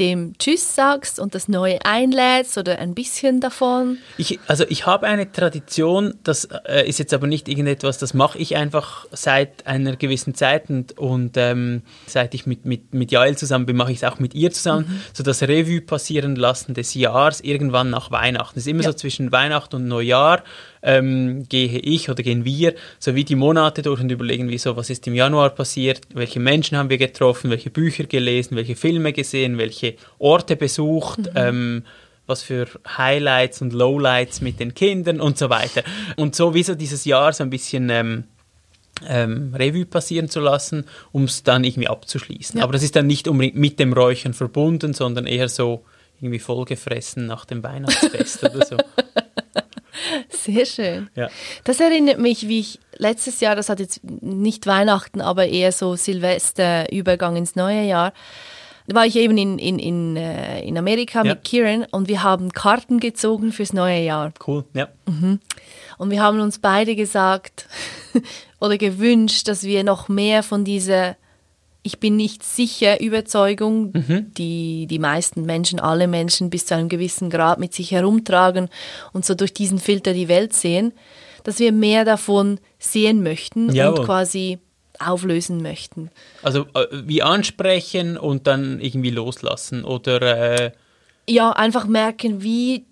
dem 0.00 0.36
Tschüss 0.38 0.74
sagst 0.74 1.20
und 1.20 1.36
das 1.36 1.46
neue 1.46 1.78
einlädst 1.84 2.58
oder 2.58 2.80
ein 2.80 2.96
bisschen 2.96 3.40
davon. 3.40 3.98
Ich, 4.16 4.40
also 4.48 4.64
ich 4.68 4.86
habe 4.86 5.06
eine 5.06 5.30
Tradition, 5.30 6.14
das 6.24 6.46
äh, 6.66 6.88
ist 6.88 6.98
jetzt 6.98 7.14
aber 7.14 7.28
nicht 7.28 7.48
irgendetwas, 7.48 7.98
das 7.98 8.12
mache 8.12 8.36
ich 8.38 8.56
einfach 8.56 9.06
seit 9.12 9.68
einer 9.68 9.94
gewissen 9.94 10.34
Zeit 10.34 10.68
und, 10.68 10.98
und 10.98 11.36
ähm, 11.36 11.82
seit 12.08 12.34
ich 12.34 12.44
mit, 12.44 12.64
mit, 12.64 12.92
mit 12.92 13.12
Jael 13.12 13.38
zusammen 13.38 13.66
bin, 13.66 13.76
mache 13.76 13.92
ich 13.92 13.98
es 13.98 14.04
auch 14.04 14.18
mit 14.18 14.34
ihr 14.34 14.50
zusammen, 14.50 15.00
so 15.12 15.22
das 15.22 15.42
Revue 15.42 15.80
passieren 15.80 16.34
lassen 16.34 16.74
des 16.74 16.94
Jahres 16.94 17.40
irgendwann 17.40 17.90
nach 17.90 18.10
Weihnachten. 18.10 18.58
Es 18.58 18.66
ist 18.66 18.70
immer 18.72 18.82
Ja. 18.82 18.90
so 18.90 18.96
zwischen 18.96 19.30
Weihnachten 19.30 19.76
und 19.76 19.86
Neujahr 19.86 20.42
ähm, 20.84 21.46
gehe 21.48 21.78
ich 21.78 22.10
oder 22.10 22.22
gehen 22.22 22.44
wir 22.44 22.74
so 22.98 23.14
wie 23.14 23.24
die 23.24 23.34
Monate 23.34 23.82
durch 23.82 24.00
und 24.00 24.10
überlegen, 24.10 24.48
wie 24.48 24.58
so, 24.58 24.76
was 24.76 24.90
ist 24.90 25.06
im 25.06 25.14
Januar 25.14 25.50
passiert, 25.50 26.02
welche 26.12 26.40
Menschen 26.40 26.76
haben 26.76 26.90
wir 26.90 26.98
getroffen, 26.98 27.50
welche 27.50 27.70
Bücher 27.70 28.04
gelesen, 28.04 28.56
welche 28.56 28.76
Filme 28.76 29.12
gesehen, 29.12 29.58
welche 29.58 29.94
Orte 30.18 30.56
besucht, 30.56 31.20
ähm, 31.34 31.84
was 32.26 32.42
für 32.42 32.66
Highlights 32.96 33.62
und 33.62 33.72
Lowlights 33.72 34.40
mit 34.40 34.60
den 34.60 34.74
Kindern 34.74 35.20
und 35.20 35.38
so 35.38 35.50
weiter. 35.50 35.82
Und 36.16 36.34
so 36.34 36.54
wie 36.54 36.62
so 36.62 36.74
dieses 36.74 37.04
Jahr 37.04 37.32
so 37.32 37.42
ein 37.44 37.50
bisschen 37.50 37.90
ähm, 37.90 38.24
ähm, 39.06 39.54
Revue 39.54 39.86
passieren 39.86 40.28
zu 40.28 40.40
lassen, 40.40 40.84
um 41.12 41.24
es 41.24 41.42
dann 41.42 41.64
irgendwie 41.64 41.88
abzuschließen. 41.88 42.58
Ja. 42.58 42.64
Aber 42.64 42.72
das 42.72 42.82
ist 42.82 42.96
dann 42.96 43.06
nicht 43.06 43.28
unbedingt 43.28 43.56
mit 43.56 43.78
dem 43.78 43.92
Räuchern 43.92 44.34
verbunden, 44.34 44.92
sondern 44.92 45.26
eher 45.26 45.48
so 45.48 45.84
irgendwie 46.20 46.38
vollgefressen 46.38 47.26
nach 47.26 47.44
dem 47.44 47.62
Weihnachtsfest 47.62 48.44
oder 48.44 48.64
so. 48.64 48.76
Sehr 50.28 50.66
schön. 50.66 51.08
Ja. 51.14 51.28
Das 51.64 51.80
erinnert 51.80 52.18
mich, 52.18 52.48
wie 52.48 52.60
ich 52.60 52.78
letztes 52.96 53.40
Jahr, 53.40 53.56
das 53.56 53.68
hat 53.68 53.80
jetzt 53.80 54.00
nicht 54.04 54.66
Weihnachten, 54.66 55.20
aber 55.20 55.46
eher 55.46 55.72
so 55.72 55.96
Silvester, 55.96 56.90
Übergang 56.92 57.36
ins 57.36 57.56
neue 57.56 57.82
Jahr, 57.84 58.12
da 58.86 58.96
war 58.96 59.06
ich 59.06 59.16
eben 59.16 59.38
in, 59.38 59.58
in, 59.58 59.78
in, 59.78 60.16
äh, 60.16 60.60
in 60.62 60.76
Amerika 60.76 61.24
Ja. 61.24 61.32
mit 61.32 61.44
Kieran 61.44 61.86
und 61.90 62.06
wir 62.08 62.22
haben 62.22 62.52
Karten 62.52 63.00
gezogen 63.00 63.50
fürs 63.50 63.72
neue 63.72 64.02
Jahr. 64.02 64.32
Cool, 64.46 64.64
ja. 64.74 64.88
Und 65.96 66.10
wir 66.10 66.22
haben 66.22 66.40
uns 66.40 66.58
beide 66.58 66.94
gesagt 66.94 67.66
oder 68.60 68.76
gewünscht, 68.76 69.48
dass 69.48 69.62
wir 69.62 69.84
noch 69.84 70.08
mehr 70.08 70.42
von 70.42 70.64
dieser 70.66 71.16
Ich 71.86 72.00
bin 72.00 72.16
nicht 72.16 72.42
sicher 72.42 73.00
Überzeugung, 73.02 73.92
die 74.38 74.86
die 74.86 74.98
meisten 74.98 75.42
Menschen, 75.42 75.78
alle 75.78 76.08
Menschen 76.08 76.48
bis 76.48 76.64
zu 76.64 76.74
einem 76.74 76.88
gewissen 76.88 77.28
Grad 77.28 77.60
mit 77.60 77.74
sich 77.74 77.90
herumtragen 77.90 78.70
und 79.12 79.26
so 79.26 79.34
durch 79.34 79.52
diesen 79.52 79.78
Filter 79.78 80.14
die 80.14 80.28
Welt 80.28 80.54
sehen, 80.54 80.94
dass 81.42 81.58
wir 81.58 81.72
mehr 81.72 82.06
davon 82.06 82.58
sehen 82.78 83.22
möchten 83.22 83.70
Jawohl. 83.70 83.98
und 83.98 84.06
quasi 84.06 84.58
auflösen 84.98 85.60
möchten. 85.60 86.10
Also 86.42 86.66
äh, 86.74 86.86
wie 86.90 87.22
ansprechen 87.22 88.16
und 88.16 88.46
dann 88.46 88.80
irgendwie 88.80 89.10
loslassen 89.10 89.84
oder 89.84 90.22
äh, 90.60 90.72
Ja, 91.28 91.50
einfach 91.50 91.86
merken, 91.86 92.42
wie, 92.42 92.86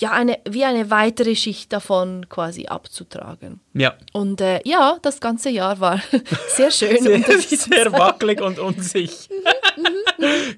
ja, 0.00 0.10
eine, 0.10 0.38
wie 0.48 0.64
eine 0.64 0.90
weitere 0.90 1.36
Schicht 1.36 1.72
davon 1.72 2.28
quasi 2.28 2.66
abzutragen. 2.66 3.60
ja, 3.74 3.94
Und 4.12 4.40
äh, 4.40 4.60
ja, 4.64 4.98
das 5.02 5.20
ganze 5.20 5.50
Jahr 5.50 5.78
war 5.80 6.02
sehr 6.48 6.70
schön. 6.72 7.00
sehr, 7.00 7.18
diesem 7.18 7.58
sehr 7.72 7.92
wackelig 7.92 8.40
und 8.40 8.58
unsicher. 8.60 9.28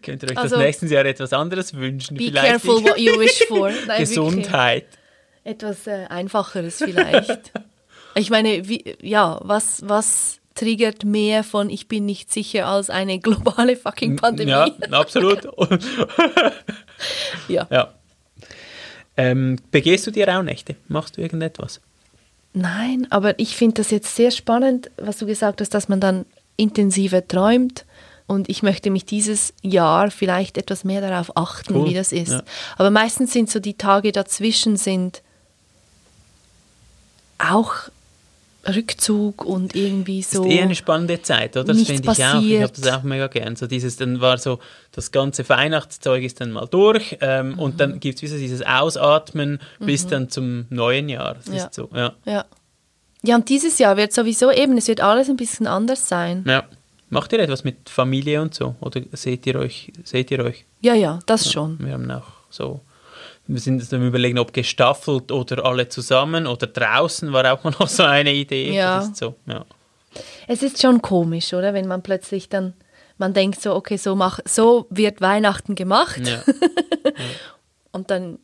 Könnt 0.03 0.22
ihr 0.22 0.31
euch 0.31 0.38
Also- 0.38 0.57
das 0.57 0.64
nächstes 0.64 0.90
Jahr 0.90 1.05
etwas 1.05 1.33
anderes 1.33 1.75
wünschen? 1.75 2.16
Be 2.16 2.25
Vielleicht 2.25 2.46
careful 2.46 2.83
what 2.85 2.99
you 2.99 3.18
wish 3.18 3.42
for. 3.46 3.68
Nein, 3.70 3.79
wirklich. 3.87 3.99
Gesundheit. 4.09 4.87
Etwas 5.44 5.87
äh, 5.87 6.07
Einfacheres 6.09 6.79
vielleicht. 6.79 7.53
ich 8.14 8.31
meine, 8.31 8.66
wie, 8.68 8.96
ja, 9.03 9.38
was, 9.42 9.83
was 9.87 10.38
triggert 10.55 11.05
mehr 11.05 11.44
von 11.44 11.68
ich 11.68 11.87
bin 11.88 12.07
nicht 12.07 12.33
sicher 12.33 12.66
als 12.66 12.88
eine 12.88 13.20
globale 13.20 13.77
fucking 13.77 14.16
Pandemie? 14.16 14.51
Ja, 14.51 14.70
absolut. 14.92 15.46
Ja. 17.49 17.66
ja. 17.70 17.92
Ähm, 19.16 19.57
begehst 19.70 20.07
du 20.07 20.11
die 20.11 20.22
Rauhnächte? 20.22 20.76
Machst 20.88 21.16
du 21.16 21.22
irgendetwas? 21.22 21.81
Nein, 22.52 23.07
aber 23.11 23.38
ich 23.38 23.57
finde 23.57 23.74
das 23.83 23.90
jetzt 23.90 24.14
sehr 24.16 24.31
spannend, 24.31 24.90
was 24.96 25.18
du 25.18 25.26
gesagt 25.26 25.61
hast, 25.61 25.74
dass 25.74 25.88
man 25.88 26.00
dann 26.00 26.24
intensiver 26.57 27.26
träumt. 27.26 27.85
Und 28.26 28.48
ich 28.48 28.62
möchte 28.62 28.90
mich 28.90 29.05
dieses 29.05 29.52
Jahr 29.62 30.11
vielleicht 30.11 30.59
etwas 30.59 30.83
mehr 30.83 31.00
darauf 31.00 31.37
achten, 31.37 31.76
Cool, 31.76 31.90
wie 31.90 31.94
das 31.94 32.12
ist. 32.12 32.33
ja. 32.33 32.42
Aber 32.76 32.90
meistens 32.90 33.33
sind 33.33 33.50
so 33.50 33.61
die 33.61 33.74
Tage 33.74 34.11
dazwischen 34.11 34.76
sind 34.76 35.22
auch 37.38 37.74
Rückzug 38.74 39.44
und 39.44 39.74
irgendwie 39.74 40.22
so. 40.22 40.42
Das 40.42 40.46
ist 40.52 40.57
eher 40.59 40.64
eine 40.64 40.74
spannende 40.74 41.22
Zeit, 41.22 41.57
oder? 41.57 41.64
Das 41.72 41.83
finde 41.83 42.02
ich 42.12 42.24
auch. 42.24 42.42
Ich 42.42 42.62
habe 42.62 42.72
das 42.72 42.88
auch 42.92 43.02
mega 43.02 43.26
gern. 43.29 43.57
So 43.57 43.66
dieses, 43.66 43.96
dann 43.96 44.20
war 44.20 44.38
so, 44.38 44.59
das 44.92 45.11
ganze 45.12 45.48
Weihnachtszeug 45.48 46.22
ist 46.24 46.40
dann 46.40 46.52
mal 46.52 46.66
durch 46.66 47.16
ähm, 47.20 47.50
Mhm. 47.52 47.59
und 47.59 47.81
dann 47.81 48.00
gibt 48.00 48.16
es 48.16 48.22
wieder 48.22 48.38
dieses 48.38 48.62
Ausatmen 48.62 49.61
bis 49.79 50.07
dann 50.07 50.29
zum 50.31 50.66
neuen 50.70 51.09
Jahr. 51.09 51.35
Das 51.35 51.46
Ja. 51.55 51.64
ist 51.66 51.74
so, 51.74 51.88
ja. 51.94 52.12
Ja. 52.24 52.44
Ja, 53.22 53.37
und 53.37 53.48
dieses 53.48 53.79
Jahr 53.79 53.96
wird 53.96 54.12
sowieso 54.12 54.52
eben, 54.52 54.76
es 54.76 54.87
wird 54.88 55.00
alles 55.00 55.29
ein 55.29 55.37
bisschen 55.37 55.66
anders 55.66 56.09
sein. 56.09 56.44
ja. 56.46 56.64
Macht 57.09 57.33
ihr 57.33 57.38
etwas 57.38 57.62
mit 57.62 57.88
Familie 57.88 58.42
und 58.42 58.52
so? 58.52 58.74
Oder 58.81 59.00
seht 59.12 59.46
ihr 59.46 59.55
euch? 59.55 59.92
Seht 60.02 60.33
ihr 60.33 60.40
euch? 60.44 60.64
Ja, 60.81 60.92
ja, 60.94 61.20
das 61.26 61.48
schon. 61.52 61.79
Wir 61.79 61.92
haben 61.92 62.11
auch 62.11 62.24
so. 62.50 62.81
Wir 63.48 63.61
sind 63.61 63.80
jetzt 63.80 63.94
am 63.94 64.06
überlegen, 64.06 64.38
ob 64.38 64.52
gestaffelt 64.52 65.30
oder 65.30 65.64
alle 65.64 65.88
zusammen 65.88 66.46
oder 66.46 66.66
draußen 66.66 67.32
war 67.32 67.52
auch 67.52 67.64
noch 67.78 67.88
so 67.88 68.02
eine 68.02 68.32
Idee. 68.32 68.72
Ja. 68.72 69.00
Ist 69.00 69.16
so, 69.16 69.35
ja. 69.46 69.64
Es 70.48 70.62
ist 70.62 70.80
schon 70.80 71.02
komisch, 71.02 71.52
oder? 71.52 71.74
Wenn 71.74 71.87
man 71.87 72.02
plötzlich 72.02 72.48
dann, 72.48 72.74
man 73.18 73.35
denkt 73.35 73.61
so, 73.61 73.74
okay, 73.74 73.96
so, 73.96 74.14
mach, 74.14 74.40
so 74.44 74.87
wird 74.90 75.20
Weihnachten 75.20 75.74
gemacht. 75.74 76.20
ja. 76.26 76.42
Und 77.92 78.11
dann 78.11 78.38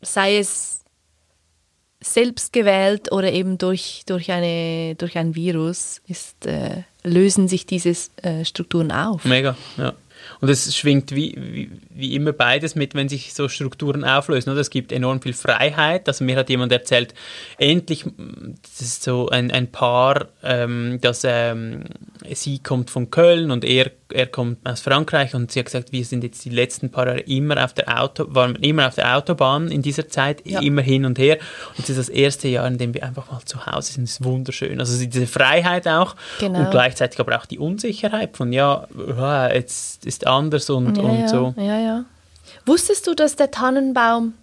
sei 0.00 0.38
es 0.38 0.84
selbst 2.00 2.52
gewählt 2.52 3.12
oder 3.12 3.30
eben 3.32 3.58
durch, 3.58 4.02
durch, 4.06 4.30
eine, 4.32 4.94
durch 4.96 5.18
ein 5.18 5.34
Virus, 5.34 6.00
ist, 6.06 6.46
äh, 6.46 6.82
lösen 7.04 7.46
sich 7.46 7.66
diese 7.66 7.94
äh, 8.22 8.44
Strukturen 8.44 8.90
auf. 8.90 9.24
Mega, 9.24 9.56
ja. 9.76 9.92
Und 10.40 10.48
es 10.48 10.74
schwingt 10.76 11.14
wie, 11.14 11.34
wie, 11.38 11.70
wie 11.90 12.14
immer 12.14 12.32
beides 12.32 12.74
mit, 12.74 12.94
wenn 12.94 13.08
sich 13.08 13.34
so 13.34 13.48
Strukturen 13.48 14.04
auflösen. 14.04 14.50
Oder? 14.50 14.60
Es 14.60 14.70
gibt 14.70 14.92
enorm 14.92 15.20
viel 15.20 15.32
Freiheit. 15.34 16.08
Also 16.08 16.24
mir 16.24 16.36
hat 16.36 16.48
jemand 16.50 16.72
erzählt, 16.72 17.14
endlich, 17.58 18.04
das 18.62 18.80
ist 18.80 19.02
so 19.02 19.28
ein, 19.28 19.50
ein 19.50 19.70
Paar, 19.70 20.28
ähm, 20.42 20.98
dass 21.00 21.22
ähm, 21.24 21.84
sie 22.32 22.58
kommt 22.60 22.90
von 22.90 23.10
Köln 23.10 23.50
und 23.50 23.64
er, 23.64 23.90
er 24.12 24.26
kommt 24.26 24.58
aus 24.66 24.80
Frankreich 24.80 25.34
und 25.34 25.52
sie 25.52 25.58
hat 25.60 25.66
gesagt, 25.66 25.92
wir 25.92 26.04
sind 26.04 26.24
jetzt 26.24 26.44
die 26.44 26.50
letzten 26.50 26.90
paar 26.90 27.06
Jahre 27.06 27.20
immer 27.20 27.62
auf 27.64 27.74
der 27.74 28.00
Auto, 28.00 28.26
waren 28.28 28.56
immer 28.56 28.88
auf 28.88 28.94
der 28.94 29.16
Autobahn 29.16 29.68
in 29.70 29.82
dieser 29.82 30.08
Zeit, 30.08 30.46
Ja. 30.46 30.60
immer 30.60 30.82
hin 30.82 31.04
und 31.04 31.18
her. 31.18 31.38
Und 31.76 31.84
es 31.84 31.90
ist 31.90 31.98
das 31.98 32.08
erste 32.08 32.48
Jahr, 32.48 32.66
in 32.66 32.78
dem 32.78 32.94
wir 32.94 33.02
einfach 33.04 33.30
mal 33.30 33.40
zu 33.44 33.66
Hause 33.66 33.92
sind. 33.92 34.04
Das 34.04 34.12
ist 34.12 34.24
wunderschön. 34.24 34.80
Also 34.80 35.04
diese 35.04 35.26
Freiheit 35.26 35.86
auch 35.86 36.16
Genau. 36.38 36.60
und 36.60 36.70
gleichzeitig 36.70 37.18
aber 37.20 37.36
auch 37.38 37.46
die 37.46 37.58
Unsicherheit 37.58 38.36
von, 38.36 38.52
ja, 38.52 38.86
jetzt 39.52 40.06
ist 40.10 40.26
anders 40.26 40.68
und, 40.70 40.96
ja, 40.96 41.02
und 41.04 41.28
so. 41.28 41.54
ja, 41.56 41.78
ja. 41.78 42.04
Wusstest 42.66 43.06
du, 43.06 43.14
dass 43.14 43.36
der 43.36 43.50
Tannenbaum, 43.52 44.34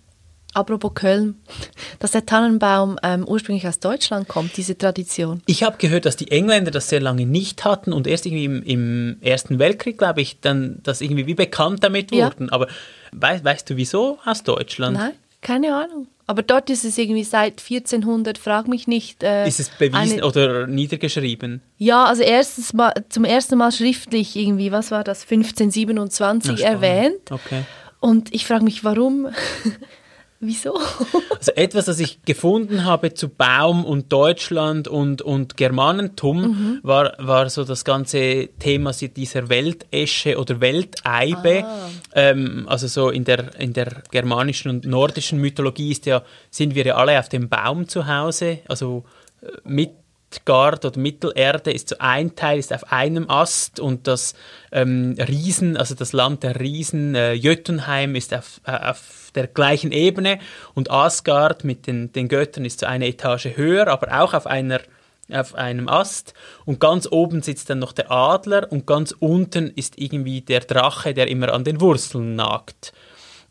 apropos 0.53 0.93
Köln, 0.95 1.35
dass 1.99 2.11
der 2.11 2.25
Tannenbaum 2.25 2.97
ähm, 3.03 3.25
ursprünglich 3.27 3.67
aus 3.67 3.79
Deutschland 3.79 4.27
kommt, 4.29 4.55
diese 4.55 4.77
Tradition? 4.77 5.41
Ich 5.45 5.63
habe 5.63 5.77
gehört, 5.77 6.05
dass 6.05 6.15
die 6.15 6.31
Engländer 6.31 6.71
das 6.71 6.87
sehr 6.89 7.01
lange 7.01 7.25
nicht 7.25 7.65
hatten 7.65 7.91
und 7.91 8.07
erst 8.07 8.25
irgendwie 8.25 8.45
im, 8.45 8.63
im 8.63 9.17
Ersten 9.21 9.59
Weltkrieg, 9.59 9.97
glaube 9.97 10.21
ich, 10.21 10.39
dann 10.39 10.79
das 10.83 11.01
irgendwie 11.01 11.27
wie 11.27 11.35
bekannt 11.35 11.83
damit 11.83 12.11
Ja. 12.11 12.25
wurden. 12.27 12.49
Aber 12.49 12.67
weißt, 13.11 13.43
weißt 13.43 13.69
du 13.69 13.75
wieso 13.75 14.19
aus 14.25 14.43
Deutschland? 14.43 14.97
Nein, 14.97 15.13
keine 15.41 15.75
Ahnung. 15.75 16.07
Aber 16.29 16.43
dort 16.43 16.69
ist 16.69 16.83
es 16.83 16.97
irgendwie 16.97 17.23
seit 17.23 17.61
1400, 17.61 18.37
frag 18.37 18.67
mich 18.67 18.85
nicht. 18.85 19.23
Äh, 19.23 19.47
Ist 19.47 19.61
es 19.61 19.69
bewiesen 19.69 19.95
eine- 20.19 20.25
oder 20.25 20.67
niedergeschrieben? 20.67 21.61
Ja, 21.77 22.03
also 22.03 22.21
erstens 22.21 22.73
mal, 22.73 22.93
zum 23.07 23.23
ersten 23.23 23.57
Mal 23.57 23.71
schriftlich 23.71 24.35
irgendwie, 24.35 24.71
was 24.73 24.91
war 24.91 25.05
das, 25.05 25.21
1527 25.23 26.51
Na, 26.51 26.57
spannend. 26.57 26.83
erwähnt. 26.83 27.31
Okay. 27.31 27.63
Und 28.01 28.33
ich 28.35 28.45
frage 28.45 28.65
mich, 28.65 28.83
warum? 28.83 29.27
Wieso? 30.39 30.77
Also 31.37 31.51
etwas, 31.53 31.85
das 31.85 31.99
ich 31.99 32.21
gefunden 32.23 32.83
habe 32.83 33.13
zu 33.13 33.27
Baum 33.29 33.83
und 33.85 34.13
Deutschland 34.13 34.87
und, 34.87 35.21
und 35.21 35.57
Germanentum, 35.57 36.41
Mhm. 36.41 36.79
war, 36.83 37.13
war 37.17 37.49
so 37.49 37.63
das 37.63 37.83
ganze 37.83 38.49
Thema 38.59 38.91
dieser 38.91 39.49
Weltesche 39.49 40.37
oder 40.37 40.61
Welteibe. 40.61 41.63
Ah. 41.65 41.89
Ähm, 42.13 42.65
also 42.67 42.87
so 42.87 43.09
in 43.09 43.23
der, 43.23 43.59
in 43.59 43.73
der 43.73 44.03
germanischen 44.11 44.69
und 44.69 44.85
nordischen 44.85 45.39
Mythologie 45.39 45.91
ist 45.91 46.05
ja, 46.05 46.21
sind 46.51 46.75
wir 46.75 46.85
ja 46.85 46.95
alle 46.95 47.17
auf 47.19 47.29
dem 47.29 47.49
Baum 47.49 47.87
zu 47.87 48.07
Hause. 48.07 48.59
Also 48.67 49.05
äh, 49.41 49.47
Midgard 50.29 50.85
oder 50.85 50.99
Mittelerde 50.99 51.71
ist 51.71 51.89
so 51.89 51.95
ein 51.99 52.35
Teil, 52.35 52.59
ist 52.59 52.73
auf 52.73 52.91
einem 52.91 53.29
Ast 53.29 53.79
und 53.79 54.07
das 54.07 54.33
ähm, 54.71 55.15
Riesen, 55.17 55.77
also 55.77 55.95
das 55.95 56.13
Land 56.13 56.43
der 56.43 56.59
Riesen, 56.59 57.15
äh, 57.15 57.33
Jötunheim 57.33 58.15
ist 58.15 58.33
auf, 58.33 58.61
äh, 58.65 58.71
auf 58.71 59.31
der 59.35 59.47
gleichen 59.47 59.91
Ebene 59.91 60.39
und 60.73 60.91
Asgard 60.91 61.63
mit 61.63 61.87
den, 61.87 62.11
den 62.11 62.27
Göttern 62.27 62.65
ist 62.65 62.81
so 62.81 62.85
eine 62.85 63.07
Etage 63.07 63.55
höher, 63.55 63.87
aber 63.87 64.21
auch 64.21 64.33
auf 64.33 64.47
einer 64.47 64.79
auf 65.29 65.55
einem 65.55 65.89
Ast 65.89 66.33
und 66.63 66.79
ganz 66.79 67.05
oben 67.11 67.41
sitzt 67.41 67.69
dann 67.69 67.79
noch 67.79 67.91
der 67.91 68.09
Adler 68.09 68.71
und 68.71 68.87
ganz 68.87 69.13
unten 69.19 69.71
ist 69.75 69.97
irgendwie 69.97 70.39
der 70.39 70.61
Drache, 70.61 71.13
der 71.13 71.27
immer 71.27 71.51
an 71.51 71.65
den 71.65 71.81
Wurzeln 71.81 72.37
nagt. 72.37 72.93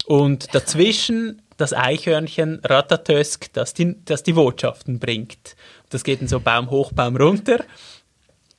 Und 0.07 0.55
dazwischen 0.55 1.43
das 1.59 1.75
Eichhörnchen 1.75 2.61
Ratatösk, 2.65 3.53
das 3.53 3.75
die, 3.75 3.97
das 4.07 4.23
die 4.23 4.33
Botschaften 4.33 4.99
bringt. 4.99 5.55
Das 5.90 6.05
geht 6.05 6.20
dann 6.20 6.29
so 6.29 6.40
Baum 6.40 6.70
hoch, 6.70 6.92
Baum 6.92 7.16
runter. 7.16 7.64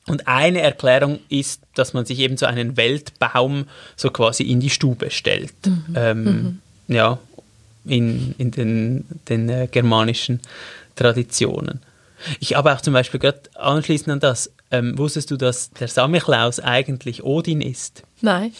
Und 0.07 0.27
eine 0.27 0.61
Erklärung 0.61 1.19
ist, 1.27 1.61
dass 1.75 1.93
man 1.93 2.05
sich 2.05 2.19
eben 2.19 2.37
so 2.37 2.45
einen 2.45 2.77
Weltbaum 2.77 3.65
so 3.97 4.09
quasi 4.09 4.43
in 4.43 4.61
die 4.61 4.69
Stube 4.69 5.11
stellt. 5.11 5.53
Ähm, 5.95 6.61
Ja, 6.87 7.19
in, 7.85 8.33
in 8.37 8.51
den, 8.51 9.05
den 9.27 9.49
äh, 9.49 9.67
germanischen 9.69 10.39
Traditionen. 10.95 11.81
Ich 12.39 12.55
habe 12.55 12.73
auch 12.73 12.81
zum 12.81 12.93
Beispiel 12.93 13.19
gerade 13.19 13.41
anschließend 13.55 14.09
an 14.09 14.19
das, 14.19 14.51
ähm, 14.71 14.97
wusstest 14.97 15.31
du, 15.31 15.37
dass 15.37 15.71
der 15.71 15.87
Samichlaus 15.87 16.59
eigentlich 16.59 17.23
Odin 17.23 17.61
ist? 17.61 18.03
Nein. 18.21 18.53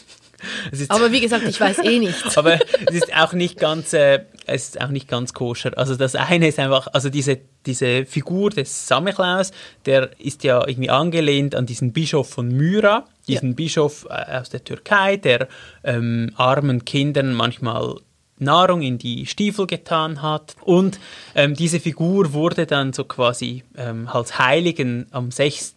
Aber 0.89 1.12
wie 1.12 1.19
gesagt, 1.19 1.47
ich 1.47 1.60
weiß 1.60 1.80
eh 1.80 1.99
nichts. 1.99 2.38
aber 2.38 2.60
es 2.86 2.95
ist 2.95 3.15
auch 3.15 3.34
nicht 3.34 3.58
ganz, 3.58 3.93
äh, 3.93 4.19
es 4.47 4.69
ist 4.69 4.81
auch 4.81 4.89
nicht 4.89 5.07
ganz 5.07 5.33
koscher. 5.33 5.77
Also 5.77 5.95
das 5.95 6.15
eine 6.15 6.47
ist 6.47 6.60
einfach, 6.60 6.88
also 6.93 7.10
diese, 7.10 7.39
diese 7.65 8.05
Figur 8.05 8.49
des 8.49 8.88
Samichlaus, 8.88 9.51
der 9.86 10.10
ist 10.19 10.43
ja 10.43 10.65
irgendwie 10.65 10.89
angelehnt 10.89 11.53
an 11.55 11.65
diesen 11.65 11.93
Bischof 11.93 12.29
von 12.29 12.47
Myra, 12.47 13.05
diesen 13.27 13.49
Ja. 13.49 13.55
Bischof 13.55 14.07
äh, 14.10 14.38
aus 14.38 14.49
der 14.49 14.63
Türkei, 14.63 15.17
der 15.17 15.47
ähm, 15.83 16.31
armen 16.36 16.86
Kindern 16.86 17.33
manchmal 17.33 17.95
Nahrung 18.39 18.81
in 18.81 18.97
die 18.97 19.25
Stiefel 19.25 19.67
getan 19.67 20.21
hat. 20.21 20.55
Und 20.62 20.99
ähm, 21.36 21.55
diese 21.55 21.79
Figur 21.79 22.33
wurde 22.33 22.65
dann 22.65 22.93
so 22.93 23.03
quasi 23.03 23.63
ähm, 23.75 24.07
als 24.07 24.39
Heiligen 24.39 25.07
am 25.12 25.31
6. 25.31 25.75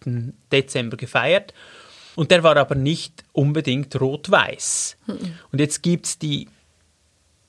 Dezember 0.51 0.97
gefeiert. 0.97 1.53
Und 2.15 2.29
der 2.29 2.43
war 2.43 2.57
aber 2.57 2.75
nicht 2.75 3.23
unbedingt 3.31 3.99
rot-weiß. 3.99 4.97
Und 5.51 5.59
jetzt 5.59 5.81
gibt 5.81 6.05
es 6.05 6.19
die 6.19 6.49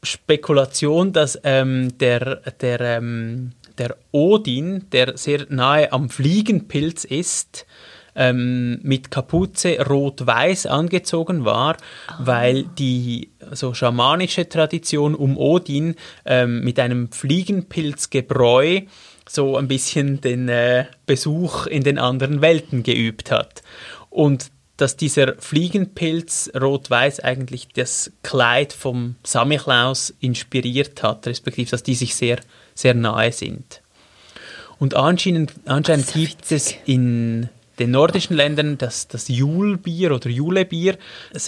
Spekulation, 0.02 1.12
dass 1.12 1.38
ähm, 1.44 1.96
der, 1.98 2.36
der, 2.60 2.80
ähm, 2.80 3.52
der 3.78 3.96
Odin, 4.10 4.86
der 4.90 5.16
sehr 5.16 5.46
nahe 5.48 5.92
am 5.92 6.08
Fliegenpilz 6.10 7.04
ist, 7.04 7.66
ähm, 8.14 8.78
mit 8.82 9.10
Kapuze 9.10 9.78
rot-weiß 9.80 10.66
angezogen 10.66 11.44
war, 11.44 11.76
weil 12.18 12.64
die 12.64 13.30
so 13.52 13.74
schamanische 13.74 14.48
Tradition 14.48 15.14
um 15.14 15.38
Odin 15.38 15.94
ähm, 16.24 16.62
mit 16.62 16.78
einem 16.78 17.10
Fliegenpilzgebräu 17.10 18.82
so 19.28 19.56
ein 19.56 19.68
bisschen 19.68 20.20
den 20.20 20.48
äh, 20.48 20.86
Besuch 21.06 21.66
in 21.66 21.84
den 21.84 21.98
anderen 21.98 22.42
Welten 22.42 22.82
geübt 22.82 23.30
hat. 23.30 23.62
Und 24.10 24.50
dass 24.82 24.96
dieser 24.96 25.36
Fliegenpilz 25.38 26.50
rot-weiß 26.60 27.20
eigentlich 27.20 27.68
das 27.68 28.10
Kleid 28.24 28.72
vom 28.72 29.14
Samichlaus 29.22 30.12
inspiriert 30.18 31.04
hat, 31.04 31.24
respektive 31.28 31.70
dass 31.70 31.84
die 31.84 31.94
sich 31.94 32.16
sehr, 32.16 32.40
sehr 32.74 32.94
nahe 32.94 33.30
sind. 33.30 33.80
Und 34.80 34.94
anscheinend, 34.94 35.52
anscheinend 35.66 36.12
gibt 36.12 36.50
es 36.50 36.74
in 36.84 37.48
den 37.78 37.90
nordischen 37.90 38.36
Ländern 38.36 38.78
das, 38.78 39.08
das 39.08 39.28
Julbier 39.28 40.12
oder 40.12 40.28
Julebier. 40.28 40.98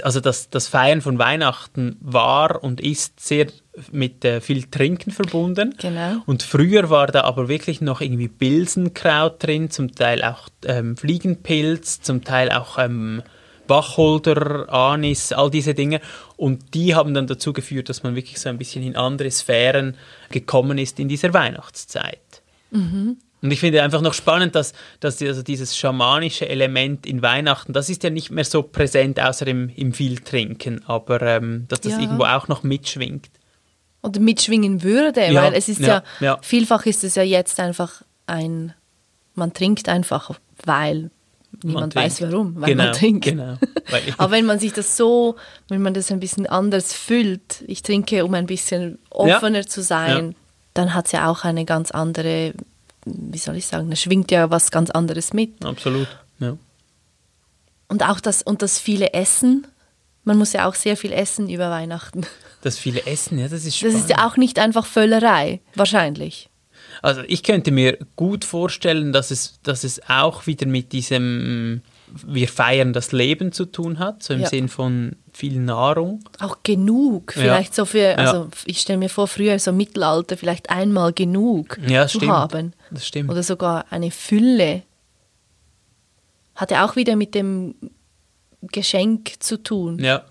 Also 0.02 0.20
das, 0.20 0.50
das 0.50 0.68
Feiern 0.68 1.00
von 1.00 1.18
Weihnachten 1.18 1.96
war 2.00 2.62
und 2.62 2.80
ist 2.80 3.20
sehr 3.20 3.46
mit 3.90 4.24
äh, 4.24 4.40
viel 4.40 4.64
Trinken 4.64 5.10
verbunden. 5.10 5.74
Genau. 5.78 6.22
Und 6.26 6.42
früher 6.42 6.90
war 6.90 7.08
da 7.08 7.22
aber 7.22 7.48
wirklich 7.48 7.80
noch 7.80 8.00
irgendwie 8.00 8.28
Bilsenkraut 8.28 9.42
drin, 9.42 9.70
zum 9.70 9.94
Teil 9.94 10.22
auch 10.22 10.48
ähm, 10.64 10.96
Fliegenpilz, 10.96 12.00
zum 12.00 12.22
Teil 12.24 12.50
auch 12.50 12.78
ähm, 12.78 13.22
Wacholder, 13.66 14.72
Anis, 14.72 15.32
all 15.32 15.50
diese 15.50 15.74
Dinge. 15.74 16.00
Und 16.36 16.74
die 16.74 16.94
haben 16.94 17.14
dann 17.14 17.26
dazu 17.26 17.52
geführt, 17.52 17.88
dass 17.88 18.02
man 18.02 18.14
wirklich 18.14 18.38
so 18.38 18.48
ein 18.48 18.58
bisschen 18.58 18.84
in 18.84 18.96
andere 18.96 19.30
Sphären 19.30 19.96
gekommen 20.30 20.78
ist 20.78 21.00
in 21.00 21.08
dieser 21.08 21.32
Weihnachtszeit. 21.34 22.42
Und 23.44 23.50
ich 23.50 23.60
finde 23.60 23.82
einfach 23.82 24.00
noch 24.00 24.14
spannend, 24.14 24.54
dass, 24.54 24.72
dass 25.00 25.20
also 25.20 25.42
dieses 25.42 25.76
schamanische 25.76 26.48
Element 26.48 27.04
in 27.04 27.20
Weihnachten, 27.20 27.74
das 27.74 27.90
ist 27.90 28.02
ja 28.02 28.08
nicht 28.08 28.30
mehr 28.30 28.46
so 28.46 28.62
präsent, 28.62 29.20
außer 29.20 29.46
im, 29.46 29.68
im 29.68 29.92
viel 29.92 30.18
Trinken, 30.20 30.82
aber 30.86 31.20
ähm, 31.20 31.66
dass 31.68 31.82
das 31.82 31.92
Ja. 31.92 31.98
irgendwo 32.00 32.24
auch 32.24 32.48
noch 32.48 32.62
mitschwingt. 32.62 33.28
Oder 34.02 34.18
mitschwingen 34.18 34.82
würde, 34.82 35.30
Ja, 35.30 35.42
weil 35.42 35.52
es 35.52 35.68
ist 35.68 35.80
ja, 35.80 36.02
ja, 36.20 36.38
vielfach 36.40 36.86
ist 36.86 37.04
es 37.04 37.16
ja 37.16 37.22
jetzt 37.22 37.60
einfach 37.60 38.00
ein, 38.26 38.72
man 39.34 39.52
trinkt 39.52 39.90
einfach, 39.90 40.30
weil 40.64 41.10
niemand 41.62 41.94
weiß 41.94 42.22
warum, 42.22 42.58
weil 42.58 42.70
genau, 42.70 42.84
man 42.84 42.92
trinkt. 42.94 43.26
Genau. 43.26 43.58
Aber 44.16 44.32
wenn 44.32 44.46
man 44.46 44.58
sich 44.58 44.72
das 44.72 44.96
so, 44.96 45.36
wenn 45.68 45.82
man 45.82 45.92
das 45.92 46.10
ein 46.10 46.18
bisschen 46.18 46.46
anders 46.46 46.94
füllt, 46.94 47.62
ich 47.66 47.82
trinke, 47.82 48.24
um 48.24 48.32
ein 48.32 48.46
bisschen 48.46 48.98
offener 49.10 49.66
zu 49.66 49.82
sein, 49.82 50.34
dann 50.72 50.94
hat 50.94 51.06
es 51.06 51.12
ja 51.12 51.28
auch 51.28 51.44
eine 51.44 51.66
ganz 51.66 51.90
andere, 51.90 52.54
wie 53.04 53.38
soll 53.38 53.56
ich 53.56 53.66
sagen, 53.66 53.90
da 53.90 53.96
schwingt 53.96 54.30
ja 54.30 54.50
was 54.50 54.70
ganz 54.70 54.90
anderes 54.90 55.32
mit. 55.32 55.64
Absolut. 55.64 56.08
Ja. 56.38 56.56
Und 57.88 58.02
auch 58.02 58.20
das, 58.20 58.42
und 58.42 58.62
das 58.62 58.78
viele 58.78 59.12
Essen, 59.12 59.66
man 60.24 60.38
muss 60.38 60.52
ja 60.52 60.66
auch 60.68 60.74
sehr 60.74 60.96
viel 60.96 61.12
essen 61.12 61.48
über 61.50 61.70
Weihnachten. 61.70 62.26
Das 62.62 62.78
viele 62.78 63.04
Essen, 63.06 63.38
ja, 63.38 63.44
das 63.44 63.64
ist 63.64 63.66
Das 63.66 63.74
spannend. 63.76 63.96
ist 63.98 64.08
ja 64.10 64.26
auch 64.26 64.36
nicht 64.38 64.58
einfach 64.58 64.86
Völlerei, 64.86 65.60
wahrscheinlich. 65.74 66.48
Also 67.02 67.22
ich 67.26 67.42
könnte 67.42 67.70
mir 67.70 67.98
gut 68.16 68.44
vorstellen, 68.44 69.12
dass 69.12 69.30
es, 69.30 69.60
dass 69.62 69.84
es 69.84 70.00
auch 70.08 70.46
wieder 70.46 70.66
mit 70.66 70.92
diesem 70.92 71.82
wir 72.26 72.48
feiern 72.48 72.92
das 72.92 73.12
Leben 73.12 73.52
zu 73.52 73.64
tun 73.64 73.98
hat, 73.98 74.22
so 74.22 74.34
im 74.34 74.40
Ja. 74.40 74.48
Sinn 74.48 74.68
von 74.68 75.16
viel 75.32 75.58
Nahrung. 75.58 76.20
Auch 76.40 76.58
genug, 76.62 77.34
Ja. 77.36 77.42
vielleicht 77.42 77.74
so 77.74 77.84
für, 77.84 78.16
also 78.18 78.36
Ja. 78.44 78.48
ich 78.66 78.80
stelle 78.80 78.98
mir 78.98 79.08
vor, 79.08 79.26
früher 79.26 79.58
so 79.58 79.72
Mittelalter 79.72 80.36
vielleicht 80.36 80.70
einmal 80.70 81.12
genug 81.12 81.78
Ja, 81.86 82.06
zu 82.06 82.18
stimmt. 82.18 82.32
haben. 82.32 82.72
Das 82.90 83.06
stimmt. 83.06 83.30
Oder 83.30 83.42
sogar 83.42 83.86
eine 83.90 84.10
Fülle. 84.10 84.82
Hat 86.54 86.70
ja 86.70 86.86
auch 86.86 86.96
wieder 86.96 87.16
mit 87.16 87.34
dem 87.34 87.74
Geschenk 88.62 89.42
zu 89.42 89.62
tun. 89.62 89.98
ja. 89.98 90.22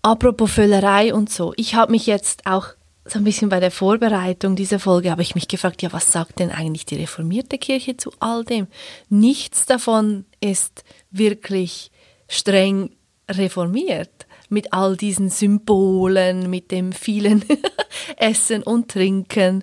Apropos 0.00 0.52
Völlerei 0.52 1.12
und 1.12 1.28
so. 1.28 1.52
Ich 1.56 1.74
habe 1.74 1.90
mich 1.92 2.06
jetzt 2.06 2.46
auch 2.46 2.68
so 3.04 3.18
ein 3.18 3.24
bisschen 3.24 3.48
bei 3.48 3.58
der 3.60 3.70
Vorbereitung 3.72 4.54
dieser 4.54 4.78
Folge 4.78 5.10
habe 5.10 5.22
ich 5.22 5.34
mich 5.34 5.48
gefragt, 5.48 5.82
ja, 5.82 5.92
was 5.92 6.12
sagt 6.12 6.38
denn 6.38 6.50
eigentlich 6.50 6.86
die 6.86 6.94
reformierte 6.96 7.58
Kirche 7.58 7.96
zu 7.96 8.12
all 8.20 8.44
dem? 8.44 8.68
Nichts 9.08 9.66
davon 9.66 10.24
ist 10.40 10.84
wirklich 11.10 11.90
streng 12.28 12.90
reformiert 13.30 14.26
mit 14.48 14.72
all 14.72 14.96
diesen 14.96 15.28
Symbolen, 15.28 16.48
mit 16.48 16.70
dem 16.70 16.92
vielen 16.92 17.44
Essen 18.16 18.62
und 18.62 18.90
Trinken. 18.90 19.62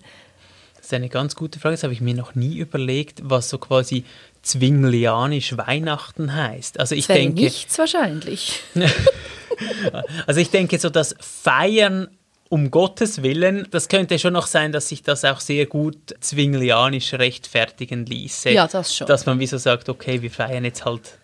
Das 0.76 0.88
ist 0.88 0.94
eine 0.94 1.10
ganz 1.10 1.36
gute 1.36 1.60
Frage. 1.60 1.74
Das 1.74 1.84
habe 1.84 1.94
ich 1.94 2.02
mir 2.02 2.14
noch 2.14 2.36
nie 2.36 2.58
überlegt, 2.58 3.22
was 3.24 3.50
so 3.50 3.58
quasi 3.58 4.04
zwinglianisch 4.44 5.58
Weihnachten 5.58 6.36
heißt. 6.36 6.80
Also 6.80 6.94
ich 6.94 7.08
Das 7.08 7.16
denke, 7.18 7.42
nichts 7.42 7.80
wahrscheinlich. 7.80 8.62
also 10.28 10.40
ich 10.40 10.52
denke 10.52 10.78
so 10.78 10.92
das 10.92 11.16
Feiern 11.20 12.10
um 12.50 12.72
Gottes 12.72 13.24
Willen, 13.24 13.68
das 13.72 13.88
könnte 13.88 14.20
schon 14.20 14.34
noch 14.34 14.48
sein, 14.48 14.72
dass 14.72 14.90
sich 14.90 15.02
das 15.04 15.26
auch 15.26 15.40
sehr 15.40 15.66
gut 15.66 16.16
zwinglianisch 16.20 17.14
rechtfertigen 17.14 18.06
ließe. 18.06 18.52
Ja, 18.52 18.68
das 18.68 18.96
schon. 18.96 19.08
Dass 19.08 19.26
man 19.26 19.40
wie 19.40 19.48
so 19.48 19.58
sagt, 19.58 19.90
okay, 19.90 20.22
wir 20.22 20.32
feiern 20.32 20.64
jetzt 20.64 20.86
halt 20.86 21.18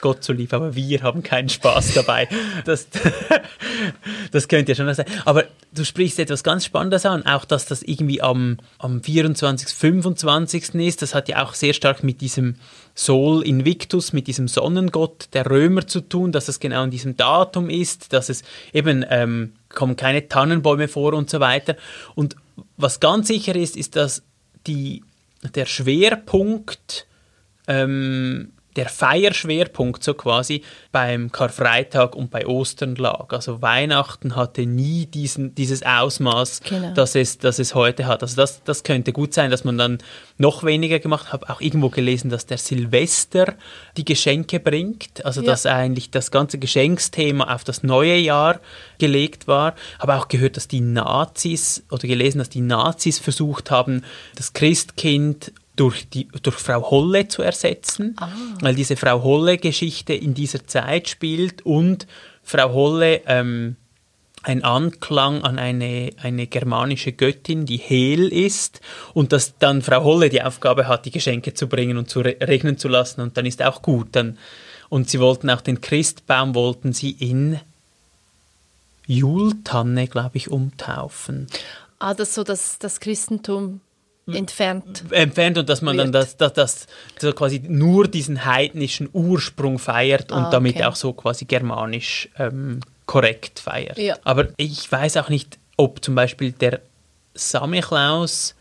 Gott 0.00 0.24
so 0.24 0.32
lieb, 0.32 0.52
aber 0.52 0.74
wir 0.74 1.02
haben 1.02 1.22
keinen 1.22 1.48
Spaß 1.48 1.94
dabei. 1.94 2.28
Das, 2.64 2.88
das 4.32 4.48
könnte 4.48 4.72
ja 4.72 4.76
schon 4.76 4.86
noch 4.86 4.94
sein. 4.94 5.06
Aber 5.24 5.44
du 5.72 5.84
sprichst 5.84 6.18
etwas 6.18 6.42
ganz 6.42 6.64
Spannendes 6.64 7.06
an, 7.06 7.26
auch 7.26 7.44
dass 7.44 7.66
das 7.66 7.82
irgendwie 7.82 8.22
am, 8.22 8.58
am 8.78 9.02
24., 9.02 9.68
25. 9.68 10.74
ist. 10.76 11.02
Das 11.02 11.14
hat 11.14 11.28
ja 11.28 11.42
auch 11.42 11.54
sehr 11.54 11.72
stark 11.72 12.02
mit 12.02 12.20
diesem 12.20 12.56
Sol 12.94 13.42
Invictus, 13.42 14.12
mit 14.12 14.26
diesem 14.26 14.48
Sonnengott 14.48 15.28
der 15.32 15.48
Römer 15.48 15.86
zu 15.86 16.00
tun, 16.00 16.32
dass 16.32 16.48
es 16.48 16.60
genau 16.60 16.82
an 16.82 16.90
diesem 16.90 17.16
Datum 17.16 17.70
ist, 17.70 18.12
dass 18.12 18.28
es 18.28 18.42
eben 18.72 19.04
ähm, 19.08 19.54
kommen 19.68 19.96
keine 19.96 20.28
Tannenbäume 20.28 20.88
vor 20.88 21.14
und 21.14 21.30
so 21.30 21.40
weiter. 21.40 21.76
Und 22.14 22.36
was 22.76 23.00
ganz 23.00 23.28
sicher 23.28 23.54
ist, 23.54 23.76
ist, 23.76 23.96
dass 23.96 24.22
die, 24.66 25.02
der 25.54 25.66
Schwerpunkt 25.66 27.06
ähm, 27.66 28.52
der 28.76 28.88
Feierschwerpunkt 28.88 30.02
so 30.04 30.14
quasi 30.14 30.62
beim 30.92 31.32
Karfreitag 31.32 32.14
und 32.14 32.30
bei 32.30 32.46
Ostern 32.46 32.94
lag. 32.96 33.32
Also 33.32 33.62
Weihnachten 33.62 34.36
hatte 34.36 34.66
nie 34.66 35.06
diesen, 35.06 35.54
dieses 35.54 35.82
Ausmaß, 35.82 36.60
Genau. 36.68 36.94
das, 36.94 37.14
es, 37.14 37.38
das 37.38 37.58
es 37.58 37.74
heute 37.74 38.06
hat. 38.06 38.22
Also 38.22 38.36
das, 38.36 38.62
das 38.64 38.82
könnte 38.84 39.12
gut 39.12 39.34
sein, 39.34 39.50
dass 39.50 39.64
man 39.64 39.76
dann 39.78 39.98
noch 40.38 40.62
weniger 40.64 40.98
gemacht 40.98 41.26
hat. 41.26 41.32
habe 41.32 41.50
auch 41.50 41.60
irgendwo 41.60 41.90
gelesen, 41.90 42.30
dass 42.30 42.46
der 42.46 42.58
Silvester 42.58 43.54
die 43.96 44.04
Geschenke 44.04 44.60
bringt. 44.60 45.24
Also 45.24 45.40
Ja. 45.42 45.46
dass 45.48 45.66
eigentlich 45.66 46.10
das 46.10 46.30
ganze 46.30 46.58
Geschenksthema 46.58 47.52
auf 47.54 47.64
das 47.64 47.82
neue 47.82 48.16
Jahr 48.16 48.60
gelegt 48.98 49.46
war. 49.48 49.74
Habe 49.98 50.14
auch 50.16 50.28
gehört, 50.28 50.56
dass 50.56 50.68
die 50.68 50.80
Nazis 50.80 51.84
oder 51.90 52.06
gelesen, 52.06 52.38
dass 52.38 52.48
die 52.50 52.60
Nazis 52.60 53.18
versucht 53.18 53.70
haben, 53.70 54.02
das 54.36 54.52
Christkind 54.52 55.52
durch, 55.80 56.10
die, 56.10 56.28
durch 56.42 56.56
Frau 56.56 56.90
Holle 56.90 57.28
zu 57.28 57.40
ersetzen, 57.40 58.14
weil 58.60 58.74
diese 58.74 58.96
Frau 58.96 59.22
Holle-Geschichte 59.22 60.12
in 60.12 60.34
dieser 60.34 60.66
Zeit 60.66 61.08
spielt 61.08 61.64
und 61.64 62.06
Frau 62.42 62.74
Holle 62.74 63.22
ähm, 63.24 63.76
ein 64.42 64.62
Anklang 64.62 65.42
an 65.42 65.58
eine, 65.58 66.10
eine 66.22 66.46
germanische 66.46 67.12
Göttin, 67.12 67.64
die 67.64 67.78
Hel 67.78 68.28
ist, 68.28 68.82
und 69.14 69.32
dass 69.32 69.56
dann 69.58 69.80
Frau 69.80 70.04
Holle 70.04 70.28
die 70.28 70.42
Aufgabe 70.42 70.86
hat, 70.86 71.06
die 71.06 71.10
Geschenke 71.10 71.54
zu 71.54 71.66
bringen 71.66 71.96
und 71.96 72.10
zu 72.10 72.20
re 72.20 72.36
regnen 72.42 72.76
zu 72.76 72.88
lassen, 72.88 73.22
und 73.22 73.38
dann 73.38 73.46
ist 73.46 73.62
auch 73.62 73.80
gut. 73.80 74.08
Dann, 74.12 74.36
und 74.90 75.08
sie 75.08 75.18
wollten 75.18 75.48
auch 75.48 75.62
den 75.62 75.80
Christbaum, 75.80 76.54
wollten 76.54 76.92
sie 76.92 77.12
in 77.12 77.58
Jultanne, 79.06 80.08
glaube 80.08 80.36
ich, 80.36 80.50
umtaufen. 80.50 81.46
Ah, 81.98 82.12
das 82.12 82.34
so 82.34 82.44
das, 82.44 82.78
das 82.78 83.00
Christentum 83.00 83.80
entfernt. 84.34 85.04
entfernt 85.10 85.58
und 85.58 85.68
dass 85.68 85.82
man 85.82 85.96
dann 85.96 86.12
das, 86.12 86.38
Wird. 86.38 86.56
das, 86.56 86.86
das 86.86 86.86
so 87.18 87.32
quasi 87.32 87.60
nur 87.66 88.08
diesen 88.08 88.44
heidnischen 88.44 89.08
Ursprung 89.12 89.78
feiert 89.78 90.32
und 90.32 90.44
Ah, 90.44 90.50
damit 90.50 90.76
okay. 90.76 90.84
auch 90.84 90.96
so 90.96 91.12
quasi 91.12 91.44
germanisch 91.44 92.28
ähm, 92.38 92.80
korrekt 93.06 93.58
feiert. 93.60 93.98
Ja. 93.98 94.16
Aber 94.24 94.48
ich 94.56 94.90
weiß 94.90 95.16
auch 95.16 95.28
nicht, 95.28 95.58
ob 95.76 96.04
zum 96.04 96.14
Beispiel 96.14 96.52
der 96.52 96.80
Samichlaus 97.34 98.54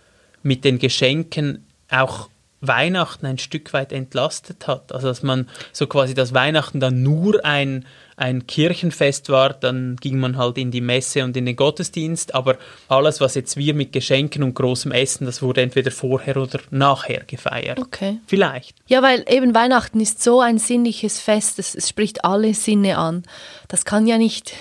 mit 0.43 0.63
den 0.63 0.79
Geschenken 0.79 1.65
auch 1.89 2.29
Weihnachten 2.61 3.25
ein 3.25 3.37
Stück 3.37 3.73
weit 3.73 3.91
entlastet 3.91 4.67
hat. 4.67 4.91
Also 4.91 5.07
dass 5.07 5.23
man 5.23 5.47
so 5.71 5.87
quasi 5.87 6.13
das 6.13 6.33
Weihnachten 6.33 6.79
dann 6.79 7.03
nur 7.03 7.45
ein, 7.45 7.85
ein 8.17 8.47
Kirchenfest 8.47 9.29
war, 9.29 9.53
dann 9.53 9.95
ging 9.95 10.19
man 10.19 10.37
halt 10.37 10.57
in 10.57 10.71
die 10.71 10.81
Messe 10.81 11.23
und 11.23 11.37
in 11.37 11.45
den 11.45 11.55
Gottesdienst, 11.55 12.35
aber 12.35 12.57
alles, 12.89 13.21
was 13.21 13.35
jetzt 13.35 13.55
wir 13.55 13.73
mit 13.73 13.93
Geschenken 13.93 14.43
und 14.43 14.55
großem 14.55 14.91
Essen, 14.91 15.25
das 15.25 15.41
wurde 15.41 15.61
entweder 15.61 15.91
vorher 15.91 16.35
oder 16.35 16.59
nachher 16.69 17.23
gefeiert. 17.23 17.79
Okay. 17.79 18.19
Vielleicht. 18.27 18.75
Ja, 18.87 19.01
weil 19.01 19.23
eben 19.29 19.55
Weihnachten 19.55 20.01
ist 20.01 20.21
so 20.21 20.41
ein 20.41 20.57
sinnliches 20.57 21.19
Fest, 21.19 21.59
es, 21.59 21.75
es 21.75 21.87
spricht 21.87 22.25
alle 22.25 22.53
Sinne 22.53 22.97
an. 22.97 23.23
Das 23.69 23.85
kann 23.85 24.05
ja 24.05 24.17
nicht, 24.17 24.53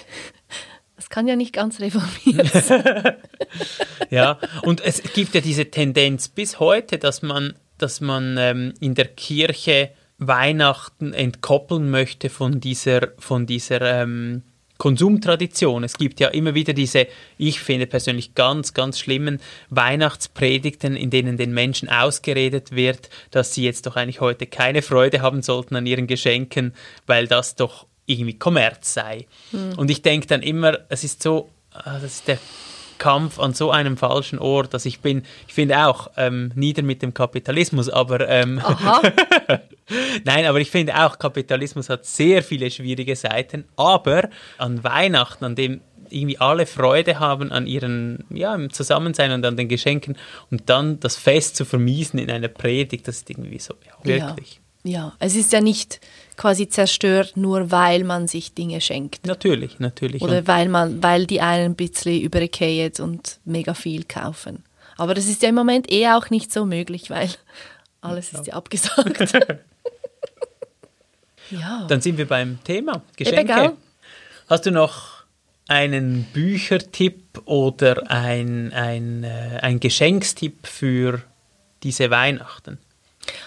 das 0.96 1.10
kann 1.10 1.26
ja 1.26 1.34
nicht 1.34 1.52
ganz 1.52 1.80
reformiert 1.80 2.48
sein. 2.52 3.16
Ja, 4.10 4.38
und 4.62 4.80
es 4.80 5.02
gibt 5.14 5.34
ja 5.34 5.40
diese 5.40 5.66
Tendenz 5.66 6.28
bis 6.28 6.60
heute, 6.60 6.98
dass 6.98 7.22
man, 7.22 7.54
dass 7.78 8.00
man 8.00 8.36
ähm, 8.38 8.74
in 8.80 8.94
der 8.94 9.06
Kirche 9.06 9.90
Weihnachten 10.18 11.12
entkoppeln 11.12 11.90
möchte 11.90 12.28
von 12.28 12.60
dieser, 12.60 13.08
von 13.18 13.46
dieser 13.46 14.02
ähm, 14.02 14.42
Konsumtradition. 14.78 15.84
Es 15.84 15.98
gibt 15.98 16.20
ja 16.20 16.28
immer 16.28 16.54
wieder 16.54 16.72
diese, 16.72 17.08
ich 17.36 17.60
finde 17.60 17.86
persönlich 17.86 18.34
ganz, 18.34 18.74
ganz 18.74 18.98
schlimmen 18.98 19.40
Weihnachtspredigten, 19.70 20.96
in 20.96 21.10
denen 21.10 21.36
den 21.36 21.52
Menschen 21.52 21.88
ausgeredet 21.88 22.72
wird, 22.72 23.10
dass 23.30 23.54
sie 23.54 23.64
jetzt 23.64 23.86
doch 23.86 23.96
eigentlich 23.96 24.20
heute 24.20 24.46
keine 24.46 24.82
Freude 24.82 25.20
haben 25.20 25.42
sollten 25.42 25.76
an 25.76 25.86
ihren 25.86 26.06
Geschenken, 26.06 26.74
weil 27.06 27.26
das 27.26 27.56
doch 27.56 27.86
irgendwie 28.06 28.38
Kommerz 28.38 28.94
sei. 28.94 29.26
Und 29.76 29.90
ich 29.90 30.02
denke 30.02 30.26
dann 30.28 30.42
immer, 30.42 30.78
es 30.88 31.04
ist 31.04 31.22
so, 31.22 31.50
ah, 31.72 31.98
das 32.00 32.14
ist 32.14 32.28
der 32.28 32.38
Kampf 32.98 33.38
an 33.38 33.54
so 33.54 33.70
einem 33.70 33.96
falschen 33.96 34.38
Ort, 34.38 34.74
dass 34.74 34.86
ich 34.86 35.00
bin, 35.00 35.22
ich 35.46 35.54
finde 35.54 35.86
auch, 35.86 36.10
ähm, 36.16 36.52
nieder 36.54 36.82
mit 36.82 37.02
dem 37.02 37.14
Kapitalismus, 37.14 37.88
aber 37.88 38.28
ähm. 38.28 38.60
Nein, 40.24 40.44
aber 40.44 40.60
ich 40.60 40.70
finde 40.70 41.02
auch, 41.02 41.18
Kapitalismus 41.18 41.88
hat 41.88 42.04
sehr 42.04 42.42
viele 42.42 42.70
schwierige 42.70 43.16
Seiten, 43.16 43.64
aber 43.76 44.28
an 44.58 44.84
Weihnachten, 44.84 45.44
an 45.44 45.54
dem 45.54 45.80
irgendwie 46.10 46.38
alle 46.38 46.66
Freude 46.66 47.20
haben 47.20 47.52
an 47.52 47.66
ihren, 47.66 48.24
ja, 48.30 48.54
im 48.54 48.72
Zusammensein 48.72 49.32
und 49.32 49.44
an 49.44 49.56
den 49.56 49.68
Geschenken 49.68 50.16
und 50.50 50.68
dann 50.68 51.00
das 51.00 51.16
Fest 51.16 51.56
zu 51.56 51.64
vermiesen 51.64 52.18
in 52.18 52.30
einer 52.30 52.48
Predigt, 52.48 53.08
das 53.08 53.18
ist 53.18 53.30
irgendwie 53.30 53.58
so, 53.58 53.74
ja, 53.84 53.92
wirklich. 54.04 54.60
Ja, 54.84 54.90
ja, 54.90 55.12
es 55.18 55.36
ist 55.36 55.52
ja 55.52 55.60
nicht 55.60 56.00
quasi 56.38 56.68
zerstört, 56.68 57.36
nur 57.36 57.70
weil 57.70 58.04
man 58.04 58.28
sich 58.28 58.54
Dinge 58.54 58.80
schenkt. 58.80 59.26
Natürlich, 59.26 59.78
natürlich. 59.78 60.22
Oder 60.22 60.46
weil 60.46 60.70
man, 60.70 61.02
weil 61.02 61.26
die 61.26 61.42
einen 61.42 61.72
ein 61.72 61.74
bisschen 61.74 62.22
übergehen 62.22 62.92
und 63.00 63.40
mega 63.44 63.74
viel 63.74 64.04
kaufen. 64.04 64.64
Aber 64.96 65.14
das 65.14 65.26
ist 65.26 65.42
ja 65.42 65.50
im 65.50 65.54
Moment 65.54 65.92
eh 65.92 66.08
auch 66.08 66.30
nicht 66.30 66.50
so 66.52 66.64
möglich, 66.64 67.10
weil 67.10 67.28
alles 68.00 68.32
ist 68.32 68.46
ja 68.46 68.54
abgesagt. 68.54 69.32
ja. 71.50 71.86
Dann 71.88 72.00
sind 72.00 72.16
wir 72.16 72.26
beim 72.26 72.58
Thema 72.64 73.02
Geschenke. 73.16 73.74
Hast 74.48 74.64
du 74.64 74.70
noch 74.70 75.18
einen 75.66 76.24
Büchertipp 76.32 77.42
oder 77.44 78.10
ein, 78.10 78.72
ein, 78.72 79.24
äh, 79.24 79.58
ein 79.60 79.80
Geschenkstipp 79.80 80.66
für 80.66 81.20
diese 81.82 82.10
Weihnachten? 82.10 82.78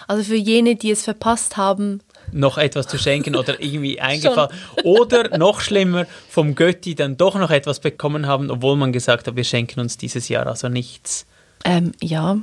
Also 0.06 0.22
für 0.22 0.36
jene, 0.36 0.76
die 0.76 0.92
es 0.92 1.02
verpasst 1.02 1.56
haben, 1.56 2.00
noch 2.30 2.58
etwas 2.58 2.86
zu 2.86 2.98
schenken 2.98 3.36
oder 3.36 3.60
irgendwie 3.60 4.00
eingefallen. 4.00 4.50
oder 4.84 5.36
noch 5.36 5.60
schlimmer, 5.60 6.06
vom 6.28 6.54
Götti 6.54 6.94
dann 6.94 7.16
doch 7.16 7.34
noch 7.34 7.50
etwas 7.50 7.80
bekommen 7.80 8.26
haben, 8.26 8.50
obwohl 8.50 8.76
man 8.76 8.92
gesagt 8.92 9.26
hat, 9.26 9.36
wir 9.36 9.44
schenken 9.44 9.80
uns 9.80 9.96
dieses 9.96 10.28
Jahr 10.28 10.46
also 10.46 10.68
nichts. 10.68 11.26
Ähm, 11.64 11.92
ja. 12.00 12.38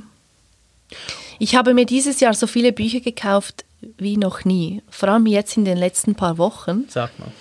Ich 1.38 1.54
habe 1.54 1.74
mir 1.74 1.86
dieses 1.86 2.20
Jahr 2.20 2.34
so 2.34 2.46
viele 2.46 2.72
Bücher 2.72 3.00
gekauft 3.00 3.64
wie 3.98 4.16
noch 4.16 4.44
nie. 4.44 4.82
Vor 4.90 5.08
allem 5.08 5.26
jetzt 5.26 5.56
in 5.56 5.64
den 5.64 5.78
letzten 5.78 6.14
paar 6.14 6.38
Wochen. 6.38 6.84
Sag 6.88 7.18
mal. 7.18 7.32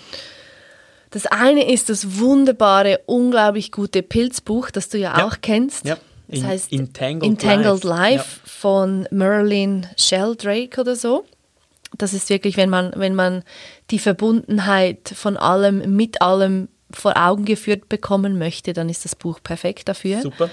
Das 1.12 1.26
eine 1.26 1.72
ist 1.72 1.90
das 1.90 2.20
wunderbare, 2.20 3.02
unglaublich 3.08 3.72
gute 3.72 4.04
Pilzbuch, 4.04 4.70
das 4.70 4.90
du 4.90 4.98
ja, 4.98 5.18
ja. 5.18 5.28
auch 5.28 5.38
kennst. 5.42 5.86
Ja. 5.86 5.98
Das 6.28 6.44
heißt 6.44 6.72
Entangled, 6.72 7.24
Entangled 7.24 7.84
Life, 7.84 8.18
Life 8.18 8.40
ja. 8.44 8.52
von 8.52 9.08
Merlin 9.10 9.88
Sheldrake 9.98 10.80
oder 10.80 10.96
so. 10.96 11.26
Das 12.02 12.14
ist 12.14 12.30
wirklich, 12.30 12.58
wenn 12.58 12.70
man, 12.70 12.91
wenn 12.95 13.16
man 13.16 13.43
die 13.91 14.00
Verbundenheit 14.00 15.14
von 15.14 15.38
allem 15.38 15.95
mit 15.95 16.22
allem 16.22 16.70
vor 16.91 17.18
Augen 17.18 17.45
geführt 17.45 17.88
bekommen 17.89 18.39
möchte, 18.39 18.74
dann 18.74 18.89
ist 18.89 19.06
das 19.06 19.16
Buch 19.16 19.39
perfekt 19.43 19.88
dafür. 19.88 20.22
Super. 20.22 20.50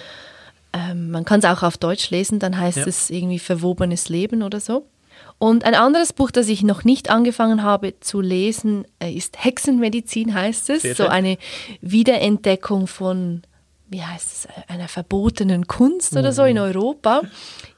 Ähm, 0.72 1.10
man 1.10 1.24
kann 1.24 1.40
es 1.40 1.46
auch 1.46 1.62
auf 1.62 1.78
Deutsch 1.78 2.10
lesen, 2.10 2.38
dann 2.38 2.58
heißt 2.58 2.78
ja. 2.78 2.86
es 2.86 3.08
irgendwie 3.10 3.38
Verwobenes 3.38 4.08
Leben 4.08 4.42
oder 4.42 4.60
so. 4.60 4.86
Und 5.38 5.64
ein 5.64 5.74
anderes 5.74 6.12
Buch, 6.12 6.30
das 6.30 6.48
ich 6.48 6.62
noch 6.62 6.84
nicht 6.84 7.10
angefangen 7.10 7.62
habe 7.62 7.98
zu 8.00 8.20
lesen, 8.20 8.86
äh, 8.98 9.12
ist 9.12 9.42
Hexenmedizin, 9.42 10.34
heißt 10.34 10.70
es. 10.70 10.82
Sehr 10.82 10.94
so 10.94 11.06
eine 11.06 11.38
Wiederentdeckung 11.80 12.86
von 12.86 13.42
wie 13.88 14.02
heißt 14.02 14.26
es, 14.32 14.48
einer 14.68 14.88
verbotenen 14.88 15.66
Kunst 15.66 16.16
oder 16.16 16.32
so 16.32 16.44
in 16.44 16.56
mhm. 16.56 16.62
Europa, 16.62 17.22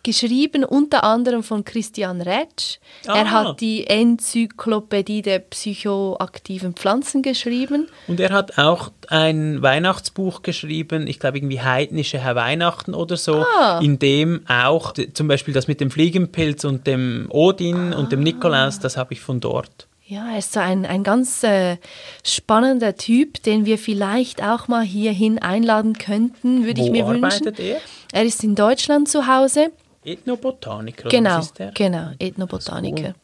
geschrieben 0.03 0.65
unter 0.65 1.05
anderem 1.05 1.43
von 1.43 1.65
Christian 1.65 2.23
Retsch. 2.23 2.79
Ah. 3.07 3.19
Er 3.19 3.31
hat 3.31 3.61
die 3.61 3.87
Enzyklopädie 3.87 5.21
der 5.21 5.41
psychoaktiven 5.41 6.75
Pflanzen 6.75 7.21
geschrieben. 7.23 7.89
Und 8.07 8.21
er 8.21 8.31
hat 8.31 8.57
auch 8.57 8.91
ein 9.09 9.61
Weihnachtsbuch 9.61 10.43
geschrieben, 10.43 11.07
ich 11.07 11.19
glaube 11.19 11.39
irgendwie 11.39 11.61
heidnische 11.61 12.19
Herr 12.19 12.37
Weihnachten 12.37 12.95
oder 12.95 13.19
so, 13.19 13.45
ah. 13.59 13.81
in 13.83 13.99
dem 13.99 14.47
auch 14.49 14.95
zum 15.13 15.29
Beispiel 15.29 15.53
das 15.53 15.69
mit 15.69 15.81
dem 15.81 15.91
Fliegenpilz 15.91 16.65
und 16.65 16.87
dem 16.87 17.27
Odin 17.31 17.93
ah. 17.93 17.99
und 17.99 18.13
dem 18.13 18.21
Nikolaus, 18.21 18.79
das 18.79 18.97
habe 18.97 19.13
ich 19.13 19.21
von 19.21 19.41
dort. 19.41 19.88
Ja, 20.11 20.27
er 20.31 20.39
ist 20.39 20.55
so 20.55 20.61
ein, 20.61 20.87
ein 20.87 21.05
ganz 21.05 21.43
äh, 21.43 21.77
spannender 22.25 22.97
Typ, 22.97 23.43
den 23.43 23.67
wir 23.67 23.77
vielleicht 23.77 24.43
auch 24.43 24.67
mal 24.67 24.83
hierhin 24.83 25.39
einladen 25.39 25.99
könnten, 25.99 26.65
würde 26.65 26.81
ich 26.81 26.91
mir 26.91 27.07
wünschen. 27.07 27.55
Er? 27.59 27.79
er 28.13 28.25
ist 28.25 28.43
in 28.43 28.55
Deutschland 28.55 29.11
zu 29.11 29.27
Hause. 29.27 29.71
Ethnobotaniker. 30.07 31.11
Genau, 31.11 31.43
genau, 31.75 32.13
Ethnobotaniker. 32.19 33.15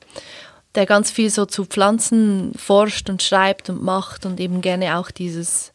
Der 0.74 0.84
ganz 0.84 1.10
viel 1.10 1.30
so 1.30 1.46
zu 1.46 1.64
Pflanzen 1.64 2.52
forscht 2.54 3.08
und 3.08 3.22
schreibt 3.22 3.70
und 3.70 3.82
macht 3.82 4.26
und 4.26 4.38
eben 4.38 4.60
gerne 4.60 4.98
auch 4.98 5.10
dieses 5.10 5.72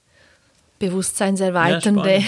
Bewusstseinserweiternde 0.77 2.17
ja, 2.19 2.23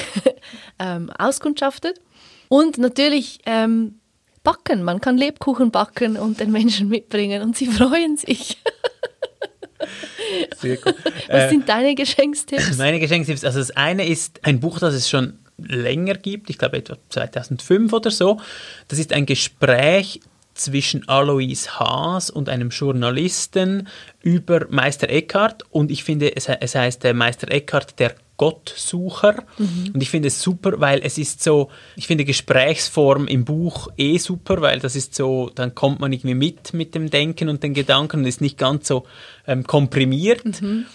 ähm, 0.80 1.12
auskundschaftet. 1.20 2.02
Und 2.50 2.80
natürlich 2.80 3.42
ähm, 3.46 4.01
backen. 4.44 4.84
Man 4.84 5.02
kann 5.02 5.18
Lebkuchen 5.18 5.72
backen 5.72 6.18
und 6.18 6.40
den 6.40 6.52
Menschen 6.52 6.90
mitbringen 6.90 7.42
und 7.42 7.58
sie 7.58 7.68
freuen 7.68 8.18
sich. 8.18 8.58
Sehr 10.60 10.78
gut. 10.78 10.96
Was 11.28 11.44
äh, 11.44 11.50
sind 11.50 11.68
deine 11.68 11.96
Geschenkstipps? 11.96 12.78
Meine 12.78 13.00
Geschenkstipps, 13.00 13.44
also 13.44 13.60
das 13.60 13.72
eine 13.72 14.08
ist 14.08 14.40
ein 14.44 14.60
Buch, 14.60 14.80
das 14.80 14.94
es 14.94 15.10
schon 15.10 15.40
länger 15.58 16.16
gibt, 16.16 16.50
ich 16.50 16.58
glaube 16.58 16.78
etwa 16.78 16.98
2005 17.10 17.94
oder 17.94 18.12
so. 18.12 18.40
Das 18.88 19.00
ist 19.00 19.14
ein 19.14 19.26
Gespräch 19.26 20.22
zwischen 20.54 21.08
Alois 21.08 21.80
Haas 21.80 22.30
und 22.30 22.50
einem 22.50 22.70
Journalisten 22.70 23.88
über 24.22 24.68
Meister 24.70 25.10
Eckhart 25.10 25.64
und 25.72 25.92
ich 25.92 26.04
finde, 26.04 26.36
es, 26.36 26.48
es 26.48 26.76
heißt 26.76 27.04
der 27.04 27.14
Meister 27.14 27.50
Eckhart, 27.50 28.00
der 28.00 28.16
Gottsucher. 28.42 29.44
Mhm. 29.60 29.92
Und 29.94 30.02
ich 30.02 30.10
finde 30.10 30.30
es 30.30 30.42
super, 30.42 30.80
weil 30.80 31.02
es 31.04 31.20
ist 31.20 31.44
so, 31.44 31.70
ich 31.96 32.08
finde 32.08 32.26
Gesprächsform 32.26 33.28
im 33.28 33.46
Buch 33.46 33.90
eh 33.98 34.18
super, 34.18 34.62
weil 34.62 34.80
das 34.80 34.96
ist 34.96 35.14
so, 35.14 35.52
dann 35.54 35.76
kommt 35.76 36.00
man 36.00 36.12
irgendwie 36.12 36.34
mit 36.34 36.74
mit 36.74 36.96
dem 36.96 37.12
Denken 37.12 37.50
und 37.50 37.62
den 37.62 37.76
Gedanken 37.76 38.22
und 38.22 38.26
ist 38.26 38.42
nicht 38.42 38.58
ganz 38.58 38.88
so 38.88 39.06
ähm, 39.46 39.64
komprimiert. 39.64 40.60
Mhm. 40.60 40.88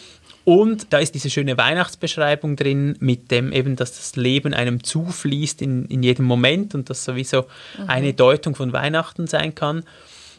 Und 0.45 0.93
da 0.93 0.99
ist 0.99 1.15
diese 1.15 1.31
schöne 1.31 1.57
Weihnachtsbeschreibung 1.57 2.57
drin, 2.57 2.97
mit 2.99 3.31
dem 3.31 3.53
eben, 3.53 3.77
dass 3.77 3.97
das 3.97 4.17
Leben 4.17 4.53
einem 4.53 4.83
zufließt 4.83 5.63
in, 5.63 5.85
in 5.85 6.03
jedem 6.03 6.25
Moment 6.25 6.75
und 6.75 6.91
das 6.91 7.05
sowieso 7.05 7.43
mhm. 7.79 7.85
eine 7.87 8.13
Deutung 8.13 8.57
von 8.57 8.73
Weihnachten 8.73 9.29
sein 9.29 9.55
kann. 9.55 9.85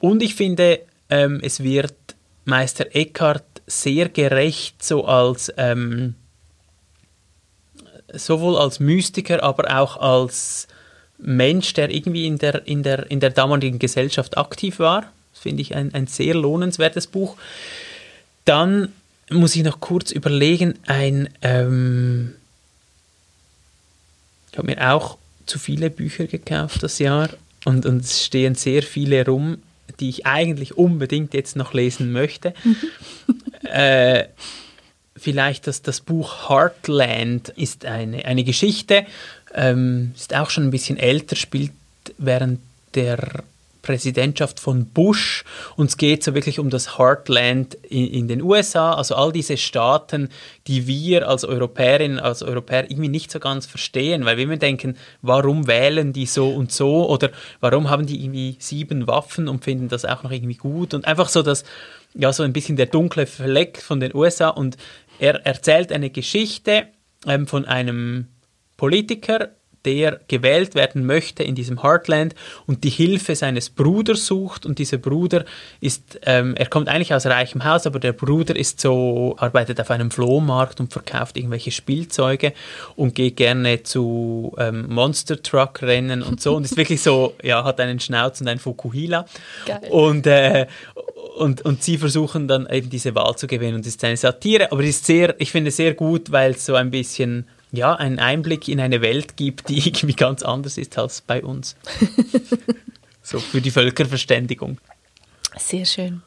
Und 0.01 0.21
ich 0.21 0.35
finde, 0.35 0.81
ähm, 1.09 1.39
es 1.41 1.63
wird 1.63 1.95
Meister 2.43 2.93
Eckhart 2.93 3.61
sehr 3.65 4.09
gerecht 4.09 4.83
so 4.83 5.05
als 5.05 5.53
ähm, 5.55 6.15
sowohl 8.13 8.57
als 8.57 8.79
Mystiker, 8.79 9.43
aber 9.43 9.79
auch 9.79 9.97
als 9.97 10.67
Mensch, 11.17 11.73
der 11.73 11.89
irgendwie 11.89 12.27
in 12.27 12.37
der, 12.37 12.67
in 12.67 12.83
der, 12.83 13.09
in 13.09 13.19
der 13.19 13.31
damaligen 13.31 13.79
Gesellschaft 13.79 14.37
aktiv 14.37 14.79
war. 14.79 15.11
Das 15.33 15.41
finde 15.41 15.61
ich 15.61 15.75
ein, 15.75 15.93
ein 15.93 16.07
sehr 16.07 16.35
lohnenswertes 16.35 17.07
Buch. 17.07 17.37
Dann 18.45 18.93
muss 19.29 19.55
ich 19.55 19.63
noch 19.63 19.79
kurz 19.79 20.11
überlegen, 20.11 20.75
ein, 20.85 21.29
ähm, 21.41 22.35
ich 24.51 24.57
habe 24.57 24.67
mir 24.67 24.93
auch 24.93 25.17
zu 25.45 25.59
viele 25.59 25.89
Bücher 25.89 26.27
gekauft 26.27 26.83
das 26.83 26.99
Jahr 26.99 27.29
und, 27.65 27.85
und 27.85 28.03
es 28.03 28.23
stehen 28.23 28.55
sehr 28.55 28.83
viele 28.83 29.25
rum, 29.25 29.57
die 29.99 30.09
ich 30.09 30.25
eigentlich 30.25 30.77
unbedingt 30.77 31.33
jetzt 31.33 31.55
noch 31.55 31.73
lesen 31.73 32.11
möchte. 32.11 32.53
äh, 33.63 34.25
vielleicht 35.27 35.67
das, 35.67 35.81
das 35.81 35.99
Buch 35.99 36.47
Heartland 36.47 37.49
ist 37.49 37.83
eine, 37.83 38.23
eine 38.23 38.45
Geschichte, 38.45 39.05
ähm, 39.53 40.13
ist 40.15 40.33
auch 40.33 40.49
schon 40.49 40.63
ein 40.63 40.71
bisschen 40.71 40.95
älter, 40.95 41.35
spielt 41.35 41.73
während 42.17 42.61
der 42.95 43.43
Präsidentschaft 43.81 44.61
von 44.61 44.85
Bush. 44.85 45.43
Und 45.75 45.87
es 45.87 45.97
geht 45.97 46.23
so 46.23 46.33
wirklich 46.33 46.59
um 46.59 46.69
das 46.69 46.97
Heartland 46.97 47.73
in, 47.89 48.07
in, 48.07 48.27
den 48.29 48.41
USA, 48.41 48.93
also 48.93 49.15
all 49.15 49.33
diese 49.33 49.57
Staaten, 49.57 50.29
die 50.67 50.87
wir 50.87 51.27
als 51.27 51.43
Europäerinnen, 51.43 52.19
als 52.19 52.41
Europäer 52.41 52.89
irgendwie 52.89 53.09
nicht 53.09 53.29
so 53.29 53.39
ganz 53.39 53.65
verstehen, 53.65 54.23
weil 54.23 54.37
wir 54.37 54.45
immer 54.45 54.55
denken, 54.55 54.95
warum 55.21 55.67
wählen 55.67 56.13
die 56.13 56.25
so 56.25 56.49
und 56.49 56.71
so? 56.71 57.09
Oder 57.09 57.31
warum 57.59 57.89
haben 57.89 58.05
die 58.05 58.23
irgendwie 58.23 58.55
sieben 58.59 59.07
Waffen 59.07 59.49
und 59.49 59.65
finden 59.65 59.89
das 59.89 60.05
auch 60.05 60.23
noch 60.23 60.31
irgendwie 60.31 60.55
gut? 60.55 60.93
Und 60.93 61.05
einfach 61.05 61.27
so 61.27 61.41
das, 61.41 61.65
ja, 62.13 62.33
so 62.33 62.43
ein 62.43 62.53
bisschen 62.53 62.75
der 62.75 62.87
dunkle 62.87 63.25
Fleck 63.25 63.81
von 63.81 63.99
den 63.99 64.13
USA 64.13 64.49
und 64.49 64.75
er 65.19 65.45
erzählt 65.45 65.91
eine 65.91 66.09
Geschichte 66.09 66.87
ähm, 67.25 67.47
von 67.47 67.65
einem 67.65 68.27
Politiker, 68.77 69.49
der 69.87 70.19
gewählt 70.27 70.75
werden 70.75 71.05
möchte 71.05 71.43
in 71.43 71.55
diesem 71.55 71.81
Heartland 71.81 72.35
und 72.65 72.83
die 72.83 72.89
Hilfe 72.89 73.35
seines 73.35 73.69
Bruders 73.69 74.25
sucht. 74.25 74.65
Und 74.65 74.79
dieser 74.79 74.97
Bruder 74.97 75.45
ist, 75.79 76.19
ähm, 76.25 76.55
er 76.57 76.65
kommt 76.65 76.89
eigentlich 76.89 77.13
aus 77.13 77.25
reichem 77.25 77.63
Haus, 77.63 77.87
aber 77.87 77.99
der 77.99 78.11
Bruder 78.11 78.55
ist 78.55 78.81
so, 78.81 79.35
arbeitet 79.37 79.79
auf 79.79 79.89
einem 79.89 80.11
Flohmarkt 80.11 80.81
und 80.81 80.91
verkauft 80.91 81.37
irgendwelche 81.37 81.71
Spielzeuge 81.71 82.53
und 82.97 83.15
geht 83.15 83.37
gerne 83.37 83.83
zu 83.83 84.53
ähm, 84.57 84.93
Monster 84.93 85.41
Truck 85.41 85.81
Rennen 85.81 86.21
und 86.21 86.41
so. 86.41 86.55
Und 86.57 86.65
ist 86.65 86.75
wirklich 86.75 87.01
so, 87.01 87.35
ja, 87.41 87.63
hat 87.63 87.79
einen 87.79 88.01
Schnauz 88.01 88.41
und 88.41 88.49
ein 88.49 88.59
Fukuhila. 88.59 89.25
Geil. 89.65 89.89
und 89.89 90.27
äh, 90.27 90.67
und, 91.37 91.61
und 91.61 91.83
sie 91.83 91.97
versuchen 91.97 92.47
dann 92.47 92.67
eben 92.69 92.89
diese 92.89 93.15
Wahl 93.15 93.35
zu 93.35 93.47
gewinnen. 93.47 93.75
Und 93.75 93.81
es 93.81 93.95
ist 93.95 94.03
eine 94.03 94.17
Satire, 94.17 94.71
aber 94.71 94.81
es 94.81 94.89
ist 94.89 95.05
sehr, 95.05 95.39
ich 95.39 95.51
finde 95.51 95.71
sehr 95.71 95.93
gut, 95.93 96.31
weil 96.31 96.51
es 96.51 96.65
so 96.65 96.75
ein 96.75 96.91
bisschen 96.91 97.47
ja, 97.71 97.95
einen 97.95 98.19
Einblick 98.19 98.67
in 98.67 98.79
eine 98.79 99.01
Welt 99.01 99.37
gibt, 99.37 99.69
die 99.69 99.77
irgendwie 99.87 100.15
ganz 100.15 100.43
anders 100.43 100.77
ist 100.77 100.97
als 100.97 101.21
bei 101.21 101.43
uns. 101.43 101.75
so 103.21 103.39
für 103.39 103.61
die 103.61 103.71
Völkerverständigung. 103.71 104.77
Sehr 105.57 105.85
schön. 105.85 106.21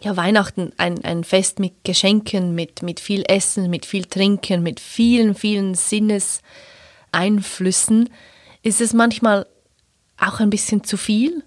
Ja, 0.00 0.16
Weihnachten, 0.16 0.72
ein, 0.76 1.02
ein 1.04 1.24
Fest 1.24 1.58
mit 1.58 1.84
Geschenken, 1.84 2.54
mit, 2.54 2.82
mit 2.82 3.00
viel 3.00 3.24
Essen, 3.26 3.70
mit 3.70 3.86
viel 3.86 4.04
Trinken, 4.04 4.62
mit 4.62 4.78
vielen, 4.78 5.34
vielen 5.34 5.74
Sinneseinflüssen. 5.74 8.10
Ist 8.62 8.82
es 8.82 8.92
manchmal 8.92 9.46
auch 10.18 10.40
ein 10.40 10.50
bisschen 10.50 10.84
zu 10.84 10.98
viel? 10.98 11.42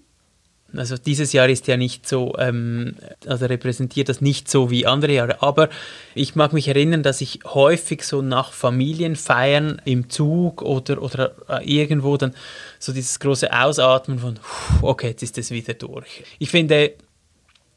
Also 0.76 0.96
dieses 0.96 1.32
Jahr 1.32 1.48
ist 1.48 1.66
ja 1.66 1.76
nicht 1.76 2.08
so, 2.08 2.34
ähm, 2.38 2.94
also 3.26 3.46
repräsentiert 3.46 4.08
das 4.08 4.20
nicht 4.20 4.50
so 4.50 4.70
wie 4.70 4.86
andere 4.86 5.12
Jahre. 5.12 5.42
Aber 5.42 5.68
ich 6.14 6.34
mag 6.34 6.52
mich 6.52 6.68
erinnern, 6.68 7.02
dass 7.02 7.20
ich 7.20 7.40
häufig 7.44 8.04
so 8.04 8.22
nach 8.22 8.52
Familienfeiern 8.52 9.80
im 9.84 10.10
Zug 10.10 10.62
oder, 10.62 11.02
oder 11.02 11.34
äh, 11.48 11.64
irgendwo 11.64 12.16
dann 12.16 12.34
so 12.78 12.92
dieses 12.92 13.20
große 13.20 13.52
Ausatmen 13.52 14.18
von, 14.18 14.38
okay, 14.82 15.08
jetzt 15.08 15.22
ist 15.22 15.38
es 15.38 15.50
wieder 15.50 15.74
durch. 15.74 16.24
Ich 16.38 16.50
finde, 16.50 16.94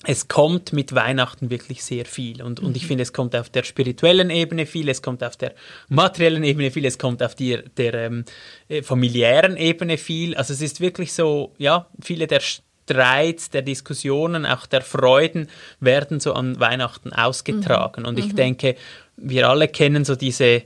es 0.06 0.28
kommt 0.28 0.74
mit 0.74 0.94
Weihnachten 0.94 1.50
wirklich 1.50 1.84
sehr 1.84 2.06
viel. 2.06 2.42
Und, 2.42 2.60
und 2.60 2.76
ich 2.76 2.84
mhm. 2.84 2.88
finde, 2.88 3.04
es 3.04 3.14
kommt 3.14 3.36
auf 3.36 3.50
der 3.50 3.64
spirituellen 3.64 4.30
Ebene 4.30 4.66
viel, 4.66 4.90
es 4.90 5.02
kommt 5.02 5.24
auf 5.24 5.38
der 5.38 5.54
materiellen 5.88 6.44
Ebene 6.44 6.72
viel, 6.72 6.86
es 6.86 6.98
kommt 6.98 7.24
auf 7.24 7.36
die, 7.36 7.60
der 7.78 7.94
ähm, 7.94 8.26
äh, 8.68 8.84
familiären 8.84 9.56
Ebene 9.56 9.98
viel. 9.98 10.36
Also 10.36 10.54
es 10.54 10.62
ist 10.62 10.82
wirklich 10.82 11.14
so, 11.14 11.54
ja, 11.58 11.88
viele 12.02 12.28
der 12.28 12.42
Streits, 12.84 13.50
der 13.50 13.62
Diskussionen, 13.62 14.46
auch 14.46 14.66
der 14.66 14.82
Freuden 14.82 15.50
werden 15.80 16.20
so 16.20 16.34
an 16.34 16.60
Weihnachten 16.60 17.14
ausgetragen. 17.14 18.02
Mhm. 18.02 18.08
Und 18.08 18.20
ich 18.20 18.34
mhm. 18.34 18.36
denke, 18.36 18.76
wir 19.18 19.50
alle 19.50 19.68
kennen 19.68 20.06
so 20.06 20.16
diese 20.16 20.64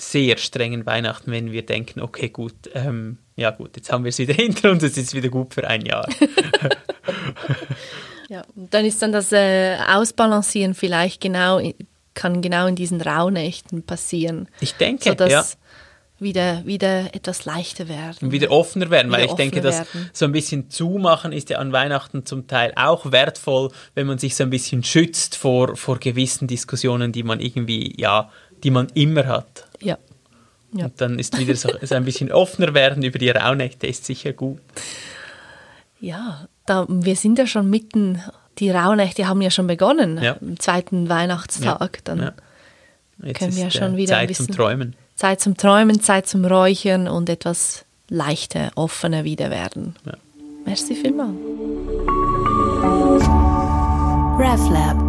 sehr 0.00 0.36
strengen 0.36 0.86
Weihnachten, 0.86 1.32
wenn 1.32 1.50
wir 1.50 1.66
denken, 1.66 2.00
okay, 2.00 2.28
gut, 2.28 2.54
ähm, 2.74 3.18
ja 3.34 3.50
gut, 3.50 3.76
jetzt 3.76 3.90
haben 3.90 4.04
wir 4.04 4.10
es 4.10 4.18
wieder 4.18 4.34
hinter 4.42 4.70
uns, 4.70 4.82
es 4.84 4.96
ist 4.96 5.14
wieder 5.14 5.28
gut 5.28 5.54
für 5.54 5.66
ein 5.66 5.84
Jahr. 5.84 6.08
Ja, 8.28 8.42
dann 8.54 8.84
ist 8.84 9.00
dann 9.00 9.10
das 9.10 9.32
äh, 9.32 9.78
Ausbalancieren 9.88 10.74
vielleicht 10.74 11.20
genau, 11.20 11.62
kann 12.12 12.42
genau 12.42 12.66
in 12.66 12.76
diesen 12.76 13.00
Rauhnächten 13.00 13.84
passieren. 13.84 14.48
Ich 14.60 14.74
denke, 14.74 15.08
sodass 15.08 15.30
ja. 15.30 15.44
Wieder, 16.20 16.66
wieder 16.66 17.14
etwas 17.14 17.44
leichter 17.44 17.88
werden. 17.88 18.32
Wieder 18.32 18.50
offener 18.50 18.90
werden, 18.90 19.08
wieder 19.08 19.18
weil 19.18 19.26
ich 19.26 19.32
denke, 19.34 19.60
dass 19.60 19.84
so 20.12 20.24
ein 20.24 20.32
bisschen 20.32 20.68
zumachen 20.68 21.30
ist 21.32 21.48
ja 21.48 21.58
an 21.58 21.72
Weihnachten 21.72 22.26
zum 22.26 22.48
Teil 22.48 22.72
auch 22.74 23.12
wertvoll, 23.12 23.70
wenn 23.94 24.08
man 24.08 24.18
sich 24.18 24.34
so 24.34 24.42
ein 24.42 24.50
bisschen 24.50 24.82
schützt 24.82 25.36
vor, 25.36 25.76
vor 25.76 25.98
gewissen 25.98 26.48
Diskussionen, 26.48 27.12
die 27.12 27.22
man 27.22 27.38
irgendwie, 27.38 27.94
ja, 28.00 28.30
die 28.64 28.70
man 28.70 28.88
immer 28.94 29.26
hat. 29.26 29.68
Ja. 29.80 29.96
ja. 30.72 30.86
Und 30.86 31.00
dann 31.00 31.20
ist 31.20 31.38
wieder 31.38 31.54
so, 31.54 31.70
so 31.82 31.94
ein 31.94 32.04
bisschen 32.04 32.32
offener 32.32 32.74
werden 32.74 33.04
über 33.04 33.20
die 33.20 33.30
Rauhnächte, 33.30 33.86
ist 33.86 34.04
sicher 34.04 34.32
gut. 34.32 34.58
Ja, 36.00 36.48
da, 36.66 36.84
wir 36.88 37.14
sind 37.14 37.38
ja 37.38 37.46
schon 37.46 37.70
mitten, 37.70 38.20
die 38.58 38.70
Rauhnächte 38.70 39.28
haben 39.28 39.40
ja 39.40 39.50
schon 39.50 39.68
begonnen, 39.68 40.20
ja. 40.20 40.36
am 40.40 40.58
zweiten 40.58 41.08
Weihnachtstag. 41.08 42.04
Dann 42.04 42.18
ja. 43.22 43.32
können 43.34 43.54
wir 43.54 43.64
ja 43.64 43.70
schon 43.70 43.96
wieder 43.96 44.14
Zeit 44.14 44.22
ein 44.22 44.26
bisschen 44.26 44.46
zum 44.46 44.56
Träumen. 44.56 44.96
Zeit 45.18 45.40
zum 45.40 45.56
Träumen, 45.56 46.00
Zeit 46.00 46.28
zum 46.28 46.44
Räuchern 46.44 47.08
und 47.08 47.28
etwas 47.28 47.84
leichter, 48.08 48.70
offener 48.76 49.24
wieder 49.24 49.50
werden. 49.50 49.96
Ja. 50.06 50.12
Merci 50.64 50.94
vielmals. 50.94 51.34
RefLab 54.38 55.07